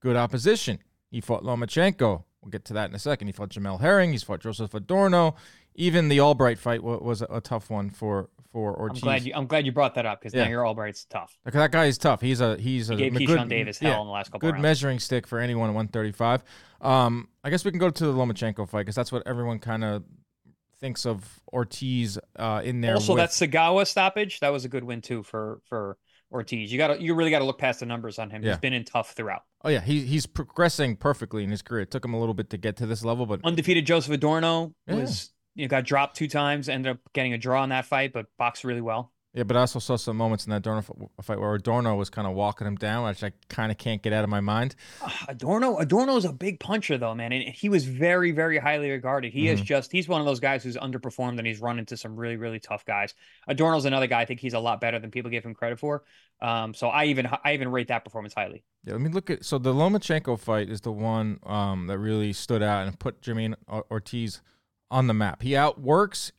Good 0.00 0.16
opposition. 0.16 0.80
He 1.10 1.22
fought 1.22 1.42
Lomachenko. 1.42 2.24
We'll 2.42 2.50
get 2.50 2.66
to 2.66 2.74
that 2.74 2.90
in 2.90 2.94
a 2.94 2.98
second. 2.98 3.28
He 3.28 3.32
fought 3.32 3.48
Jamel 3.48 3.80
Herring. 3.80 4.12
He's 4.12 4.22
fought 4.22 4.40
Joseph 4.40 4.74
Adorno. 4.74 5.34
Even 5.74 6.08
the 6.08 6.20
Albright 6.20 6.58
fight 6.58 6.82
was 6.82 7.22
a, 7.22 7.40
tough 7.40 7.70
one 7.70 7.88
for 7.90 8.28
for 8.56 8.72
I'm 8.74 8.80
Ortiz. 8.88 9.02
glad 9.02 9.22
you 9.24 9.32
I'm 9.34 9.46
glad 9.46 9.66
you 9.66 9.72
brought 9.72 9.96
that 9.96 10.06
up 10.06 10.18
because 10.18 10.32
Yeah. 10.32 10.44
now 10.44 10.48
your 10.50 10.66
Albright's 10.66 11.04
tough. 11.04 11.36
That 11.44 11.70
guy 11.72 11.84
is 11.84 11.98
tough. 11.98 12.22
He's 12.22 12.40
a 12.40 12.56
he's 12.56 12.88
a 12.88 12.94
He 12.94 13.00
gave 13.10 13.16
a 13.16 13.18
Keyshawn 13.18 13.36
good, 13.40 13.48
Davis 13.50 13.82
yeah, 13.82 14.00
in 14.00 14.06
the 14.06 14.12
last 14.12 14.28
couple 14.28 14.40
good 14.40 14.54
rounds. 14.54 14.62
measuring 14.62 14.98
stick 14.98 15.26
for 15.26 15.38
anyone 15.38 15.68
at 15.68 15.74
135. 15.74 16.42
Um, 16.80 17.28
I 17.44 17.50
guess 17.50 17.66
we 17.66 17.70
can 17.70 17.78
go 17.78 17.90
to 17.90 18.06
the 18.06 18.12
Lomachenko 18.14 18.66
fight 18.66 18.80
because 18.80 18.94
that's 18.94 19.12
what 19.12 19.22
everyone 19.26 19.58
kind 19.58 19.84
of 19.84 20.04
thinks 20.80 21.04
of 21.04 21.40
Ortiz 21.52 22.18
uh, 22.38 22.62
in 22.64 22.80
there. 22.80 22.94
also, 22.94 23.14
with. 23.14 23.20
that 23.20 23.30
Sagawa 23.30 23.86
stoppage 23.86 24.40
that 24.40 24.48
was 24.50 24.64
a 24.64 24.68
good 24.70 24.84
win 24.84 25.02
too 25.02 25.22
for 25.22 25.60
for 25.66 25.98
Ortiz. 26.32 26.72
You 26.72 26.78
got 26.78 26.98
you 26.98 27.14
really 27.14 27.30
got 27.30 27.40
to 27.40 27.44
look 27.44 27.58
past 27.58 27.80
the 27.80 27.86
numbers 27.86 28.18
on 28.18 28.30
him. 28.30 28.42
Yeah. 28.42 28.52
He's 28.52 28.60
been 28.60 28.72
in 28.72 28.84
tough 28.84 29.12
throughout. 29.12 29.42
Oh 29.64 29.68
yeah, 29.68 29.80
he 29.82 30.00
he's 30.00 30.24
progressing 30.24 30.96
perfectly 30.96 31.44
in 31.44 31.50
his 31.50 31.60
career. 31.60 31.82
It 31.82 31.90
took 31.90 32.04
him 32.06 32.14
a 32.14 32.18
little 32.18 32.34
bit 32.34 32.48
to 32.50 32.56
get 32.56 32.76
to 32.78 32.86
this 32.86 33.04
level, 33.04 33.26
but 33.26 33.40
Undefeated 33.44 33.84
Joseph 33.84 34.12
Adorno 34.14 34.72
Yeah. 34.86 34.94
was 34.96 35.30
you 35.56 35.64
know 35.66 35.68
got 35.68 35.84
dropped 35.84 36.16
two 36.16 36.28
times, 36.28 36.68
ended 36.68 36.92
up 36.92 36.98
getting 37.12 37.32
a 37.32 37.38
draw 37.38 37.64
in 37.64 37.70
that 37.70 37.86
fight, 37.86 38.12
but 38.12 38.26
boxed 38.38 38.62
really 38.62 38.80
well. 38.80 39.12
yeah, 39.34 39.42
but 39.42 39.56
I 39.56 39.60
also 39.60 39.78
saw 39.80 39.96
some 39.96 40.16
moments 40.16 40.46
in 40.46 40.50
that 40.50 40.58
Adorno 40.58 40.82
fight 41.20 41.38
where 41.38 41.54
Adorno 41.54 41.94
was 41.96 42.08
kind 42.08 42.26
of 42.26 42.32
walking 42.34 42.66
him 42.66 42.76
down, 42.76 43.04
which 43.06 43.22
I 43.24 43.32
kind 43.50 43.70
of 43.70 43.76
can't 43.76 44.00
get 44.02 44.12
out 44.14 44.24
of 44.24 44.30
my 44.30 44.40
mind. 44.40 44.74
Ah, 45.02 45.24
Adorno 45.28 45.76
Adorno's 45.78 46.24
a 46.24 46.32
big 46.32 46.58
puncher 46.60 46.96
though, 46.96 47.14
man, 47.14 47.32
and 47.32 47.42
he 47.54 47.68
was 47.68 47.84
very 47.84 48.30
very 48.32 48.58
highly 48.58 48.90
regarded. 48.90 49.32
He 49.32 49.48
is 49.48 49.60
Mhm. 49.60 49.64
just 49.64 49.92
he's 49.92 50.08
one 50.08 50.20
of 50.20 50.26
those 50.26 50.40
guys 50.40 50.62
who's 50.64 50.76
underperformed 50.76 51.36
and 51.38 51.46
he's 51.46 51.60
run 51.60 51.78
into 51.78 51.96
some 51.96 52.16
really 52.16 52.36
really 52.36 52.60
tough 52.60 52.84
guys. 52.86 53.12
Adorno's 53.48 53.84
another 53.84 54.06
guy 54.06 54.20
I 54.22 54.24
think 54.24 54.40
he's 54.40 54.54
a 54.54 54.60
lot 54.60 54.80
better 54.80 54.98
than 54.98 55.10
people 55.10 55.30
give 55.30 55.44
him 55.44 55.54
credit 55.54 55.78
for. 55.78 56.04
Um, 56.40 56.72
so 56.74 56.88
I 56.88 57.06
even 57.06 57.26
I 57.44 57.52
even 57.54 57.68
rate 57.70 57.88
that 57.88 58.04
performance 58.04 58.34
highly. 58.34 58.62
Yeah, 58.84 58.92
let 58.92 59.00
me 59.02 59.08
look 59.10 59.28
at. 59.30 59.44
So 59.44 59.58
the 59.58 59.72
Lomachenko 59.74 60.38
fight 60.38 60.68
is 60.70 60.80
the 60.82 60.92
one 60.92 61.40
um, 61.44 61.86
that 61.88 61.98
really 61.98 62.32
stood 62.32 62.62
out 62.62 62.86
and 62.86 62.98
put 62.98 63.20
Jamaine 63.20 63.54
Ortiz 63.90 64.40
on 64.90 65.06
the 65.06 65.14
map. 65.14 65.42
He 65.42 65.56
outworks, 65.56 66.32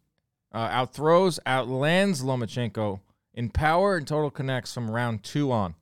uh, 0.51 0.69
outthrows, 0.69 1.39
outlands 1.45 2.23
Lomachenko 2.23 2.99
in 3.33 3.49
power 3.49 3.97
and 3.97 4.07
total 4.07 4.31
connects 4.31 4.73
from 4.73 4.89
round 4.89 5.23
two 5.23 5.51
on. 5.51 5.75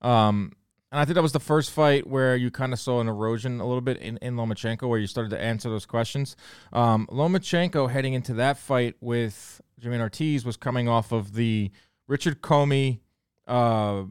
Um, 0.00 0.52
And 0.92 1.00
I 1.00 1.04
think 1.04 1.16
that 1.16 1.22
was 1.22 1.32
the 1.32 1.40
first 1.40 1.72
fight 1.72 2.06
where 2.06 2.36
you 2.36 2.52
kind 2.52 2.72
of 2.72 2.78
saw 2.78 3.00
an 3.00 3.08
erosion 3.08 3.58
a 3.60 3.66
little 3.66 3.80
bit 3.80 3.96
in, 3.98 4.16
in 4.18 4.36
Lomachenko, 4.36 4.88
where 4.88 5.00
you 5.00 5.08
started 5.08 5.30
to 5.30 5.40
answer 5.40 5.68
those 5.68 5.86
questions. 5.86 6.36
Um, 6.72 7.08
Lomachenko 7.10 7.90
heading 7.90 8.14
into 8.14 8.34
that 8.34 8.58
fight 8.58 8.94
with 9.00 9.60
Jamaine 9.80 10.00
Ortiz 10.00 10.44
was 10.44 10.56
coming 10.56 10.88
off 10.88 11.10
of 11.10 11.34
the 11.34 11.72
Richard 12.06 12.42
Comey 12.42 13.00
uh, 13.48 14.04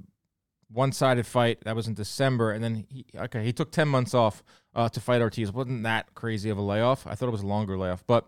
one-sided 0.72 1.26
fight 1.26 1.64
that 1.66 1.76
was 1.76 1.88
in 1.88 1.94
December, 1.94 2.52
and 2.52 2.64
then 2.64 2.86
he 2.90 3.06
okay 3.16 3.44
he 3.44 3.54
took 3.54 3.72
ten 3.72 3.88
months 3.88 4.14
off 4.14 4.44
uh, 4.76 4.90
to 4.90 5.00
fight 5.00 5.22
Ortiz. 5.22 5.52
Wasn't 5.52 5.84
that 5.84 6.14
crazy 6.16 6.50
of 6.50 6.58
a 6.58 6.62
layoff? 6.62 7.06
I 7.08 7.16
thought 7.16 7.28
it 7.28 7.32
was 7.32 7.44
a 7.44 7.48
longer 7.48 7.78
layoff, 7.78 8.06
but 8.08 8.28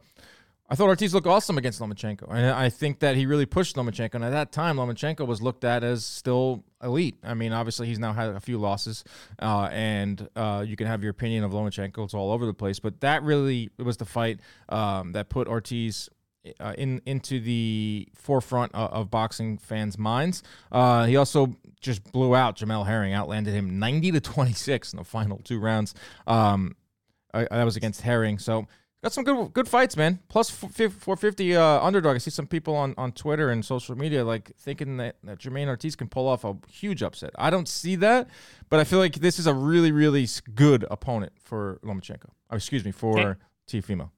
I 0.68 0.76
thought 0.76 0.88
Ortiz 0.88 1.14
looked 1.14 1.28
awesome 1.28 1.60
against 1.60 1.80
Lomachenko, 1.80 2.28
and 2.32 2.48
I 2.48 2.70
think 2.70 3.00
that 3.00 3.16
he 3.16 3.28
really 3.28 3.46
pushed 3.46 3.76
Lomachenko. 3.76 4.16
And 4.16 4.24
at 4.26 4.32
that 4.32 4.52
time, 4.52 4.78
Lomachenko 4.78 5.28
was 5.28 5.40
looked 5.40 5.64
at 5.64 5.84
as 5.84 6.04
still 6.04 6.64
elite. 6.82 7.18
I 7.24 7.36
mean, 7.36 7.54
obviously 7.54 7.86
he's 7.86 8.00
now 8.00 8.14
had 8.14 8.30
a 8.30 8.40
few 8.40 8.58
losses, 8.58 9.04
uh, 9.40 9.70
and 9.72 10.28
uh, 10.36 10.64
you 10.68 10.76
can 10.76 10.88
have 10.88 11.04
your 11.04 11.12
opinion 11.12 11.44
of 11.44 11.52
Lomachenko. 11.52 12.04
It's 12.04 12.16
all 12.16 12.32
over 12.32 12.48
the 12.48 12.54
place, 12.54 12.80
but 12.80 13.02
that 13.02 13.22
really 13.22 13.70
was 13.78 13.98
the 13.98 14.06
fight 14.06 14.40
um, 14.70 15.12
that 15.12 15.30
put 15.30 15.48
Ortiz 15.48 16.10
uh, 16.60 16.74
in 16.78 17.02
into 17.06 17.40
the 17.40 18.08
forefront 18.16 18.74
of, 18.74 18.92
of 18.92 19.12
boxing 19.12 19.58
fans' 19.58 19.98
minds. 19.98 20.44
Uh, 20.72 21.06
he 21.06 21.16
also 21.16 21.56
just 21.82 22.12
blew 22.12 22.36
out 22.36 22.58
Jamel 22.58 22.86
Herring, 22.86 23.14
outlanded 23.14 23.54
him 23.54 23.80
ninety 23.80 24.12
to 24.12 24.20
twenty 24.22 24.54
six 24.54 24.94
in 24.94 24.98
the 24.98 25.04
final 25.04 25.40
two 25.44 25.60
rounds. 25.60 25.94
Um, 26.28 26.76
uh, 27.34 27.46
that 27.52 27.64
was 27.64 27.76
against 27.76 28.02
Herring, 28.02 28.40
so. 28.40 28.68
Got 29.04 29.14
some 29.14 29.24
good 29.24 29.54
good 29.54 29.68
fights, 29.68 29.96
man. 29.96 30.18
Plus 30.30 30.50
450 30.50 31.56
uh, 31.56 31.80
underdog. 31.80 32.16
I 32.16 32.18
see 32.18 32.32
some 32.32 32.48
people 32.48 32.76
on, 32.76 32.96
on 32.98 33.12
Twitter 33.12 33.52
and 33.52 33.64
social 33.64 33.96
media 33.96 34.26
like 34.26 34.52
thinking 34.58 34.98
that, 34.98 35.18
that 35.24 35.38
Jamaine 35.38 35.68
Ortiz 35.68 35.96
can 35.96 36.08
pull 36.08 36.28
off 36.28 36.44
a 36.44 36.58
huge 36.72 37.04
upset. 37.04 37.30
I 37.38 37.52
don't 37.52 37.68
see 37.68 37.96
that, 37.98 38.28
but 38.68 38.80
I 38.80 38.84
feel 38.84 38.98
like 38.98 39.18
this 39.18 39.38
is 39.38 39.46
a 39.46 39.54
really, 39.54 39.92
really 39.92 40.28
good 40.56 40.88
opponent 40.90 41.34
for 41.40 41.80
Lomachenko. 41.84 42.30
Oh, 42.50 42.56
excuse 42.56 42.84
me, 42.84 42.90
for 42.90 43.20
okay. 43.20 43.40
Teofimo. 43.68 44.10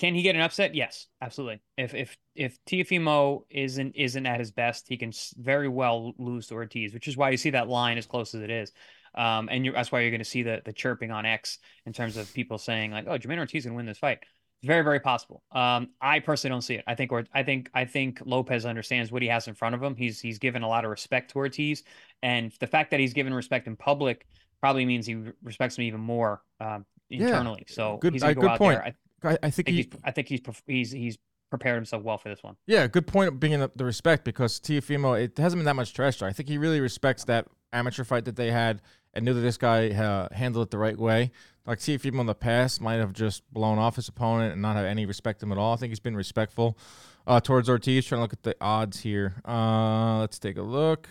Can 0.00 0.14
he 0.14 0.22
get 0.22 0.34
an 0.34 0.40
upset? 0.40 0.74
Yes, 0.74 1.08
absolutely. 1.20 1.60
If 1.76 1.92
if 1.92 2.16
if 2.34 2.56
Teofimo 2.64 3.42
isn't 3.50 3.94
isn't 3.94 4.24
at 4.24 4.38
his 4.38 4.50
best, 4.50 4.86
he 4.88 4.96
can 4.96 5.12
very 5.36 5.68
well 5.68 6.14
lose 6.16 6.46
to 6.46 6.54
Ortiz, 6.54 6.94
which 6.94 7.06
is 7.06 7.18
why 7.18 7.28
you 7.28 7.36
see 7.36 7.50
that 7.50 7.68
line 7.68 7.98
as 7.98 8.06
close 8.06 8.34
as 8.34 8.40
it 8.40 8.48
is. 8.48 8.72
Um, 9.14 9.50
and 9.52 9.70
that's 9.74 9.92
why 9.92 10.00
you're 10.00 10.10
going 10.10 10.20
to 10.20 10.24
see 10.24 10.42
the 10.42 10.62
the 10.64 10.72
chirping 10.72 11.10
on 11.10 11.26
X 11.26 11.58
in 11.84 11.92
terms 11.92 12.16
of 12.16 12.32
people 12.32 12.56
saying 12.56 12.92
like, 12.92 13.04
"Oh, 13.08 13.18
Jamaine 13.18 13.40
Ortiz 13.40 13.64
can 13.64 13.74
win 13.74 13.84
this 13.84 13.98
fight." 13.98 14.20
It's 14.62 14.66
very 14.66 14.82
very 14.82 15.00
possible. 15.00 15.42
Um, 15.52 15.90
I 16.00 16.20
personally 16.20 16.54
don't 16.54 16.62
see 16.62 16.76
it. 16.76 16.84
I 16.86 16.94
think 16.94 17.12
or 17.12 17.26
I 17.34 17.42
think 17.42 17.68
I 17.74 17.84
think 17.84 18.22
Lopez 18.24 18.64
understands 18.64 19.12
what 19.12 19.20
he 19.20 19.28
has 19.28 19.48
in 19.48 19.54
front 19.54 19.74
of 19.74 19.82
him. 19.82 19.96
He's 19.96 20.18
he's 20.18 20.38
given 20.38 20.62
a 20.62 20.68
lot 20.68 20.86
of 20.86 20.90
respect 20.90 21.32
to 21.32 21.36
Ortiz, 21.36 21.82
and 22.22 22.50
the 22.58 22.66
fact 22.66 22.90
that 22.92 23.00
he's 23.00 23.12
given 23.12 23.34
respect 23.34 23.66
in 23.66 23.76
public 23.76 24.26
probably 24.62 24.86
means 24.86 25.04
he 25.04 25.22
respects 25.42 25.76
him 25.76 25.84
even 25.84 26.00
more 26.00 26.40
um, 26.58 26.86
internally. 27.10 27.64
Yeah. 27.68 27.74
So 27.74 27.98
good, 27.98 28.14
he's 28.14 28.22
going 28.22 28.34
to 28.34 28.40
go 28.40 28.40
good 28.40 28.50
out 28.52 28.58
point. 28.58 28.78
there. 28.78 28.86
I, 28.86 28.94
I, 29.22 29.38
I 29.42 29.50
think, 29.50 29.54
think 29.54 29.68
he, 29.68 29.76
he's 29.76 29.86
I 30.04 30.10
think 30.10 30.28
he's 30.28 30.40
he's 30.66 30.90
he's 30.92 31.18
prepared 31.50 31.76
himself 31.76 32.02
well 32.02 32.16
for 32.16 32.28
this 32.28 32.42
one. 32.42 32.56
Yeah, 32.66 32.86
good 32.86 33.06
point 33.06 33.40
being 33.40 33.60
the 33.60 33.84
respect 33.84 34.24
because 34.24 34.60
Teofimo, 34.60 35.20
it 35.20 35.36
hasn't 35.36 35.58
been 35.58 35.66
that 35.66 35.76
much 35.76 35.92
trash 35.92 36.22
I 36.22 36.32
think 36.32 36.48
he 36.48 36.58
really 36.58 36.80
respects 36.80 37.24
that 37.24 37.46
amateur 37.72 38.04
fight 38.04 38.24
that 38.24 38.36
they 38.36 38.50
had 38.50 38.80
and 39.12 39.24
knew 39.24 39.34
that 39.34 39.40
this 39.40 39.56
guy 39.56 39.90
uh, 39.90 40.28
handled 40.32 40.68
it 40.68 40.70
the 40.70 40.78
right 40.78 40.96
way. 40.96 41.32
Like 41.66 41.78
Teofimo 41.78 42.20
in 42.20 42.26
the 42.26 42.34
past 42.34 42.80
might 42.80 42.94
have 42.94 43.12
just 43.12 43.42
blown 43.52 43.78
off 43.78 43.96
his 43.96 44.08
opponent 44.08 44.52
and 44.52 44.62
not 44.62 44.76
have 44.76 44.86
any 44.86 45.06
respect 45.06 45.42
him 45.42 45.52
at 45.52 45.58
all. 45.58 45.74
I 45.74 45.76
think 45.76 45.90
he's 45.90 46.00
been 46.00 46.16
respectful 46.16 46.78
uh, 47.26 47.40
towards 47.40 47.68
Ortiz. 47.68 48.06
Trying 48.06 48.18
to 48.18 48.22
look 48.22 48.32
at 48.32 48.42
the 48.42 48.56
odds 48.60 49.00
here. 49.00 49.42
Uh, 49.46 50.18
let's 50.18 50.38
take 50.38 50.56
a 50.56 50.62
look. 50.62 51.08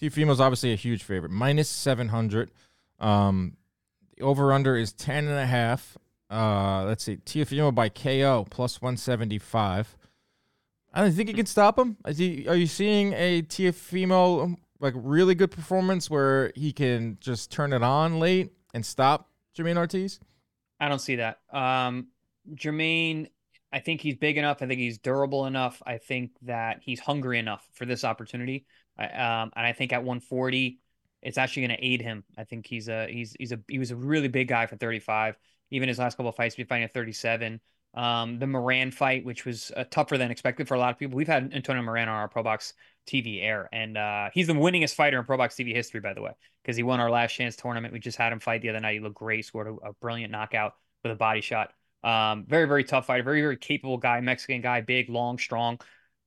Teofimo's 0.00 0.40
obviously 0.40 0.72
a 0.72 0.76
huge 0.76 1.04
favorite, 1.04 1.30
minus 1.30 1.68
700. 1.68 2.50
Um, 2.98 3.56
the 4.16 4.24
over 4.24 4.52
under 4.52 4.76
is 4.76 4.92
10 4.92 5.28
and 5.28 5.38
a 5.38 5.46
half. 5.46 5.96
Uh, 6.32 6.84
let's 6.86 7.04
see, 7.04 7.18
Teofimo 7.18 7.74
by 7.74 7.90
KO 7.90 8.46
plus 8.48 8.80
175. 8.80 9.98
I 10.94 11.02
don't 11.02 11.12
think 11.12 11.28
you 11.28 11.34
can 11.34 11.46
stop 11.46 11.78
him. 11.78 11.98
He, 12.08 12.48
are 12.48 12.56
you 12.56 12.66
seeing 12.66 13.12
a 13.12 13.42
Teofimo 13.42 14.42
um, 14.42 14.56
like 14.80 14.94
really 14.96 15.34
good 15.34 15.50
performance 15.50 16.08
where 16.08 16.50
he 16.54 16.72
can 16.72 17.18
just 17.20 17.52
turn 17.52 17.74
it 17.74 17.82
on 17.82 18.18
late 18.18 18.52
and 18.72 18.84
stop 18.84 19.28
Jamaine 19.56 19.76
Ortiz? 19.76 20.20
I 20.80 20.88
don't 20.88 21.00
see 21.00 21.16
that. 21.16 21.40
Um, 21.52 22.08
Jamaine, 22.54 23.28
I 23.70 23.80
think 23.80 24.00
he's 24.00 24.16
big 24.16 24.38
enough. 24.38 24.62
I 24.62 24.66
think 24.66 24.80
he's 24.80 24.98
durable 24.98 25.44
enough. 25.44 25.82
I 25.84 25.98
think 25.98 26.32
that 26.42 26.80
he's 26.82 26.98
hungry 26.98 27.38
enough 27.38 27.66
for 27.74 27.84
this 27.84 28.04
opportunity. 28.04 28.64
Um, 28.98 29.52
and 29.54 29.66
I 29.66 29.72
think 29.74 29.92
at 29.92 30.02
140, 30.02 30.78
it's 31.20 31.36
actually 31.36 31.66
going 31.66 31.78
to 31.78 31.84
aid 31.84 32.00
him. 32.00 32.24
I 32.38 32.44
think 32.44 32.66
he's 32.66 32.88
a 32.88 33.06
he's 33.06 33.36
he's 33.38 33.52
a 33.52 33.60
he 33.68 33.78
was 33.78 33.90
a 33.90 33.96
really 33.96 34.28
big 34.28 34.48
guy 34.48 34.66
for 34.66 34.76
35 34.76 35.36
even 35.72 35.88
his 35.88 35.98
last 35.98 36.16
couple 36.16 36.28
of 36.28 36.36
fights, 36.36 36.54
he's 36.54 36.66
fighting 36.66 36.84
at 36.84 36.94
37. 36.94 37.60
Um, 37.94 38.38
the 38.38 38.46
Moran 38.46 38.90
fight, 38.90 39.24
which 39.24 39.44
was 39.44 39.72
uh, 39.76 39.84
tougher 39.90 40.16
than 40.16 40.30
expected 40.30 40.68
for 40.68 40.74
a 40.74 40.78
lot 40.78 40.92
of 40.92 40.98
people. 40.98 41.16
We've 41.16 41.26
had 41.26 41.52
Antonio 41.52 41.82
Moran 41.82 42.08
on 42.08 42.14
our 42.14 42.28
Pro 42.28 42.42
Box 42.42 42.74
TV 43.06 43.42
air, 43.42 43.68
and 43.72 43.98
uh, 43.98 44.28
he's 44.32 44.46
the 44.46 44.54
winningest 44.54 44.94
fighter 44.94 45.18
in 45.18 45.24
Pro 45.24 45.36
Box 45.36 45.54
TV 45.54 45.74
history, 45.74 46.00
by 46.00 46.14
the 46.14 46.22
way, 46.22 46.32
because 46.62 46.76
he 46.76 46.82
won 46.82 47.00
our 47.00 47.10
last 47.10 47.32
chance 47.32 47.56
tournament. 47.56 47.92
We 47.92 48.00
just 48.00 48.16
had 48.16 48.32
him 48.32 48.40
fight 48.40 48.62
the 48.62 48.70
other 48.70 48.80
night. 48.80 48.94
He 48.94 49.00
looked 49.00 49.16
great, 49.16 49.44
scored 49.44 49.66
a, 49.66 49.88
a 49.88 49.92
brilliant 49.94 50.30
knockout 50.30 50.74
with 51.02 51.12
a 51.12 51.16
body 51.16 51.40
shot. 51.40 51.72
Um, 52.04 52.46
very, 52.46 52.66
very 52.66 52.84
tough 52.84 53.06
fighter, 53.06 53.22
very, 53.22 53.40
very 53.40 53.56
capable 53.56 53.98
guy, 53.98 54.20
Mexican 54.20 54.60
guy, 54.60 54.80
big, 54.80 55.08
long, 55.08 55.38
strong. 55.38 55.78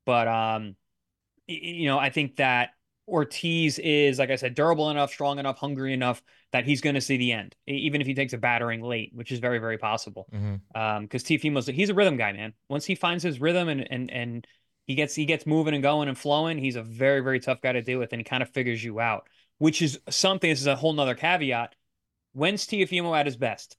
But 0.05 0.27
um, 0.27 0.75
you 1.47 1.87
know, 1.87 1.97
I 1.99 2.09
think 2.09 2.37
that 2.37 2.71
Ortiz 3.07 3.77
is, 3.79 4.17
like 4.17 4.31
I 4.31 4.35
said, 4.35 4.55
durable 4.55 4.89
enough, 4.89 5.11
strong 5.11 5.37
enough, 5.37 5.57
hungry 5.57 5.93
enough 5.93 6.23
that 6.51 6.65
he's 6.65 6.81
going 6.81 6.95
to 6.95 7.01
see 7.01 7.17
the 7.17 7.31
end, 7.33 7.55
even 7.67 8.01
if 8.01 8.07
he 8.07 8.15
takes 8.15 8.33
a 8.33 8.37
battering 8.37 8.81
late, 8.81 9.11
which 9.13 9.31
is 9.31 9.39
very, 9.39 9.59
very 9.59 9.77
possible. 9.77 10.27
Because 10.31 11.23
mm-hmm. 11.23 11.67
um, 11.67 11.75
he's 11.75 11.89
a 11.89 11.93
rhythm 11.93 12.17
guy, 12.17 12.33
man. 12.33 12.53
Once 12.67 12.85
he 12.85 12.95
finds 12.95 13.23
his 13.23 13.39
rhythm 13.39 13.69
and 13.69 13.87
and 13.91 14.11
and 14.11 14.47
he 14.87 14.95
gets 14.95 15.13
he 15.13 15.25
gets 15.25 15.45
moving 15.45 15.73
and 15.73 15.83
going 15.83 16.07
and 16.07 16.17
flowing, 16.17 16.57
he's 16.57 16.75
a 16.75 16.83
very, 16.83 17.21
very 17.21 17.39
tough 17.39 17.61
guy 17.61 17.73
to 17.73 17.81
deal 17.81 17.99
with, 17.99 18.11
and 18.11 18.19
he 18.19 18.23
kind 18.23 18.41
of 18.41 18.49
figures 18.49 18.83
you 18.83 18.99
out. 18.99 19.27
Which 19.57 19.81
is 19.81 19.99
something. 20.09 20.49
This 20.49 20.61
is 20.61 20.67
a 20.67 20.75
whole 20.75 20.93
nother 20.93 21.15
caveat. 21.15 21.75
When's 22.33 22.65
Teofimo 22.65 23.17
at 23.17 23.25
his 23.25 23.37
best? 23.37 23.77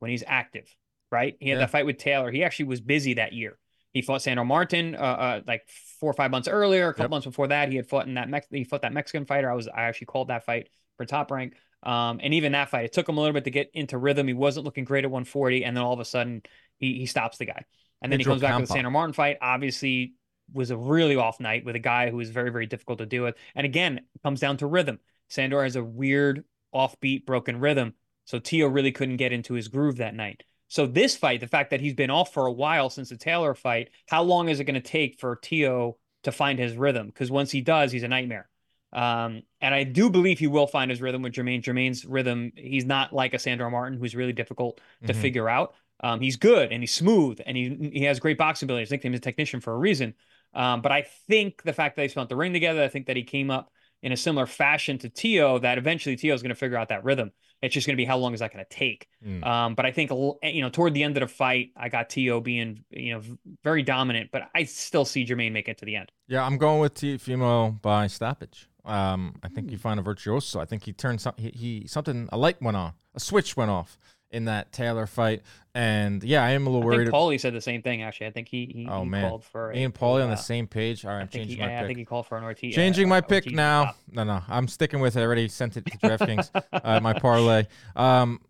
When 0.00 0.10
he's 0.10 0.24
active, 0.26 0.74
right? 1.10 1.36
He 1.40 1.50
had 1.50 1.56
yeah. 1.56 1.60
that 1.60 1.70
fight 1.70 1.86
with 1.86 1.98
Taylor. 1.98 2.30
He 2.30 2.42
actually 2.42 2.66
was 2.66 2.80
busy 2.80 3.14
that 3.14 3.32
year. 3.32 3.58
He 3.92 4.02
fought 4.02 4.22
Sandor 4.22 4.44
Martin 4.44 4.94
uh, 4.94 4.98
uh, 4.98 5.40
like 5.46 5.68
four 5.98 6.10
or 6.10 6.14
five 6.14 6.30
months 6.30 6.46
earlier. 6.46 6.88
A 6.88 6.92
couple 6.92 7.04
yep. 7.04 7.10
months 7.10 7.26
before 7.26 7.48
that, 7.48 7.68
he 7.68 7.76
had 7.76 7.88
fought 7.88 8.06
in 8.06 8.14
that 8.14 8.28
Mex- 8.28 8.46
he 8.50 8.64
fought 8.64 8.82
that 8.82 8.92
Mexican 8.92 9.24
fighter. 9.26 9.50
I 9.50 9.54
was 9.54 9.68
I 9.68 9.82
actually 9.82 10.06
called 10.06 10.28
that 10.28 10.44
fight 10.44 10.68
for 10.96 11.04
top 11.04 11.30
rank. 11.30 11.54
Um, 11.82 12.20
and 12.22 12.34
even 12.34 12.52
that 12.52 12.68
fight, 12.68 12.84
it 12.84 12.92
took 12.92 13.08
him 13.08 13.16
a 13.16 13.20
little 13.20 13.32
bit 13.32 13.44
to 13.44 13.50
get 13.50 13.70
into 13.72 13.98
rhythm. 13.98 14.28
He 14.28 14.34
wasn't 14.34 14.64
looking 14.64 14.84
great 14.84 15.04
at 15.04 15.10
140, 15.10 15.64
and 15.64 15.76
then 15.76 15.82
all 15.82 15.94
of 15.94 16.00
a 16.00 16.04
sudden 16.04 16.42
he 16.76 16.98
he 16.98 17.06
stops 17.06 17.38
the 17.38 17.46
guy. 17.46 17.64
And 18.02 18.10
then 18.10 18.18
he 18.20 18.24
comes 18.24 18.40
back 18.40 18.56
to 18.56 18.62
the 18.62 18.66
Sandor 18.66 18.90
Martin 18.90 19.12
fight. 19.12 19.38
Obviously, 19.42 20.14
was 20.52 20.70
a 20.70 20.76
really 20.76 21.16
off 21.16 21.40
night 21.40 21.64
with 21.64 21.76
a 21.76 21.80
guy 21.80 22.10
who 22.10 22.16
was 22.16 22.30
very 22.30 22.50
very 22.50 22.66
difficult 22.66 22.98
to 22.98 23.06
deal 23.06 23.24
with. 23.24 23.36
And 23.54 23.64
again, 23.64 23.98
it 23.98 24.22
comes 24.22 24.40
down 24.40 24.58
to 24.58 24.66
rhythm. 24.66 25.00
Sandor 25.28 25.62
has 25.62 25.76
a 25.76 25.82
weird 25.84 26.44
offbeat, 26.74 27.26
broken 27.26 27.58
rhythm, 27.58 27.94
so 28.24 28.38
Tio 28.38 28.68
really 28.68 28.92
couldn't 28.92 29.16
get 29.16 29.32
into 29.32 29.54
his 29.54 29.68
groove 29.68 29.96
that 29.96 30.14
night. 30.14 30.44
So 30.70 30.86
this 30.86 31.16
fight, 31.16 31.40
the 31.40 31.48
fact 31.48 31.70
that 31.70 31.80
he's 31.80 31.94
been 31.94 32.10
off 32.10 32.32
for 32.32 32.46
a 32.46 32.52
while 32.52 32.90
since 32.90 33.08
the 33.08 33.16
Taylor 33.16 33.54
fight, 33.54 33.90
how 34.08 34.22
long 34.22 34.48
is 34.48 34.60
it 34.60 34.64
going 34.64 34.80
to 34.80 34.80
take 34.80 35.18
for 35.18 35.34
Tio 35.34 35.98
to 36.22 36.30
find 36.30 36.60
his 36.60 36.76
rhythm? 36.76 37.08
Because 37.08 37.28
once 37.28 37.50
he 37.50 37.60
does, 37.60 37.90
he's 37.90 38.04
a 38.04 38.08
nightmare. 38.08 38.48
Um, 38.92 39.42
and 39.60 39.74
I 39.74 39.82
do 39.82 40.10
believe 40.10 40.38
he 40.38 40.46
will 40.46 40.68
find 40.68 40.88
his 40.88 41.00
rhythm 41.00 41.22
with 41.22 41.32
Jamaine. 41.32 41.60
Jamaine's 41.60 42.04
rhythm, 42.04 42.52
he's 42.54 42.84
not 42.84 43.12
like 43.12 43.34
a 43.34 43.38
Sandor 43.38 43.68
Martin, 43.68 43.98
who's 43.98 44.14
really 44.14 44.32
difficult 44.32 44.80
to 45.06 45.12
mm-hmm. 45.12 45.20
figure 45.20 45.48
out. 45.48 45.74
Um, 46.02 46.20
he's 46.20 46.36
good 46.36 46.72
and 46.72 46.82
he's 46.82 46.94
smooth 46.94 47.40
and 47.44 47.56
he 47.56 47.90
he 47.92 48.04
has 48.04 48.20
great 48.20 48.38
boxing 48.38 48.66
ability. 48.66 48.84
I 48.84 48.86
think 48.86 49.02
he's 49.02 49.14
a 49.14 49.18
technician 49.18 49.60
for 49.60 49.74
a 49.74 49.76
reason. 49.76 50.14
Um, 50.54 50.82
but 50.82 50.92
I 50.92 51.04
think 51.28 51.62
the 51.62 51.72
fact 51.72 51.96
that 51.96 52.02
they 52.02 52.08
spent 52.08 52.28
the 52.28 52.36
ring 52.36 52.52
together, 52.52 52.82
I 52.82 52.88
think 52.88 53.06
that 53.06 53.16
he 53.16 53.24
came 53.24 53.50
up 53.50 53.70
in 54.02 54.12
a 54.12 54.16
similar 54.16 54.46
fashion 54.46 54.98
to 54.98 55.08
Tio, 55.08 55.58
that 55.58 55.78
eventually 55.78 56.16
Tio 56.16 56.34
is 56.34 56.42
going 56.42 56.50
to 56.50 56.54
figure 56.54 56.78
out 56.78 56.88
that 56.88 57.04
rhythm. 57.04 57.32
It's 57.62 57.74
just 57.74 57.86
going 57.86 57.94
to 57.94 58.00
be 58.00 58.04
how 58.04 58.16
long 58.16 58.32
is 58.32 58.40
that 58.40 58.52
going 58.52 58.64
to 58.64 58.70
take? 58.70 59.08
Mm. 59.26 59.46
Um, 59.46 59.74
but 59.74 59.84
I 59.86 59.92
think 59.92 60.10
you 60.10 60.62
know 60.62 60.70
toward 60.70 60.94
the 60.94 61.02
end 61.02 61.16
of 61.16 61.20
the 61.20 61.28
fight, 61.28 61.70
I 61.76 61.88
got 61.88 62.10
Teo 62.10 62.40
being 62.40 62.84
you 62.90 63.14
know 63.14 63.22
very 63.62 63.82
dominant, 63.82 64.30
but 64.32 64.48
I 64.54 64.64
still 64.64 65.04
see 65.04 65.24
Jamaine 65.24 65.52
make 65.52 65.68
it 65.68 65.78
to 65.78 65.84
the 65.84 65.96
end. 65.96 66.10
Yeah, 66.26 66.44
I'm 66.44 66.58
going 66.58 66.80
with 66.80 66.94
Teofimo 66.94 67.80
by 67.82 68.06
stoppage. 68.06 68.68
Um, 68.84 69.36
I 69.42 69.48
think 69.48 69.70
you 69.70 69.76
hmm. 69.76 69.82
find 69.82 70.00
a 70.00 70.02
virtuoso. 70.02 70.58
I 70.58 70.64
think 70.64 70.84
he 70.84 70.92
turned 70.92 71.20
some, 71.20 71.34
he, 71.36 71.50
he 71.50 71.86
something 71.86 72.28
a 72.32 72.38
light 72.38 72.62
went 72.62 72.76
on, 72.76 72.94
a 73.14 73.20
switch 73.20 73.56
went 73.56 73.70
off 73.70 73.98
in 74.30 74.46
that 74.46 74.72
Taylor 74.72 75.06
fight. 75.06 75.42
And 75.74 76.22
yeah, 76.24 76.42
I 76.42 76.50
am 76.50 76.66
a 76.66 76.70
little 76.70 76.82
I 76.82 76.86
worried. 76.86 77.04
Think 77.06 77.14
Paulie 77.14 77.40
said 77.40 77.54
the 77.54 77.60
same 77.60 77.82
thing. 77.82 78.02
Actually, 78.02 78.28
I 78.28 78.30
think 78.30 78.48
he 78.48 78.66
he, 78.66 78.88
oh, 78.88 79.04
he 79.04 79.08
man. 79.08 79.28
called 79.28 79.44
for 79.44 79.72
me 79.72 79.84
and 79.84 79.94
Paulie 79.94 80.20
uh, 80.20 80.24
on 80.24 80.30
the 80.30 80.36
same 80.36 80.66
page. 80.66 81.04
All 81.04 81.12
right, 81.12 81.20
I'm 81.20 81.28
changing 81.28 81.56
he, 81.56 81.62
my 81.62 81.68
yeah, 81.68 81.78
pick. 81.78 81.84
I 81.84 81.86
think 81.86 81.98
he 81.98 82.04
called 82.04 82.26
for 82.26 82.38
an 82.38 82.44
Ortiz. 82.44 82.74
Changing 82.74 83.06
uh, 83.06 83.10
my 83.10 83.20
pick 83.20 83.50
now. 83.50 83.94
No, 84.10 84.24
no, 84.24 84.42
I'm 84.48 84.66
sticking 84.66 85.00
with 85.00 85.16
it. 85.16 85.20
I 85.20 85.24
already 85.24 85.48
sent 85.48 85.76
it 85.76 85.86
to 85.86 85.98
DraftKings. 85.98 86.50
uh, 86.72 87.00
my 87.00 87.12
parlay. 87.12 87.66
Um, 87.94 88.40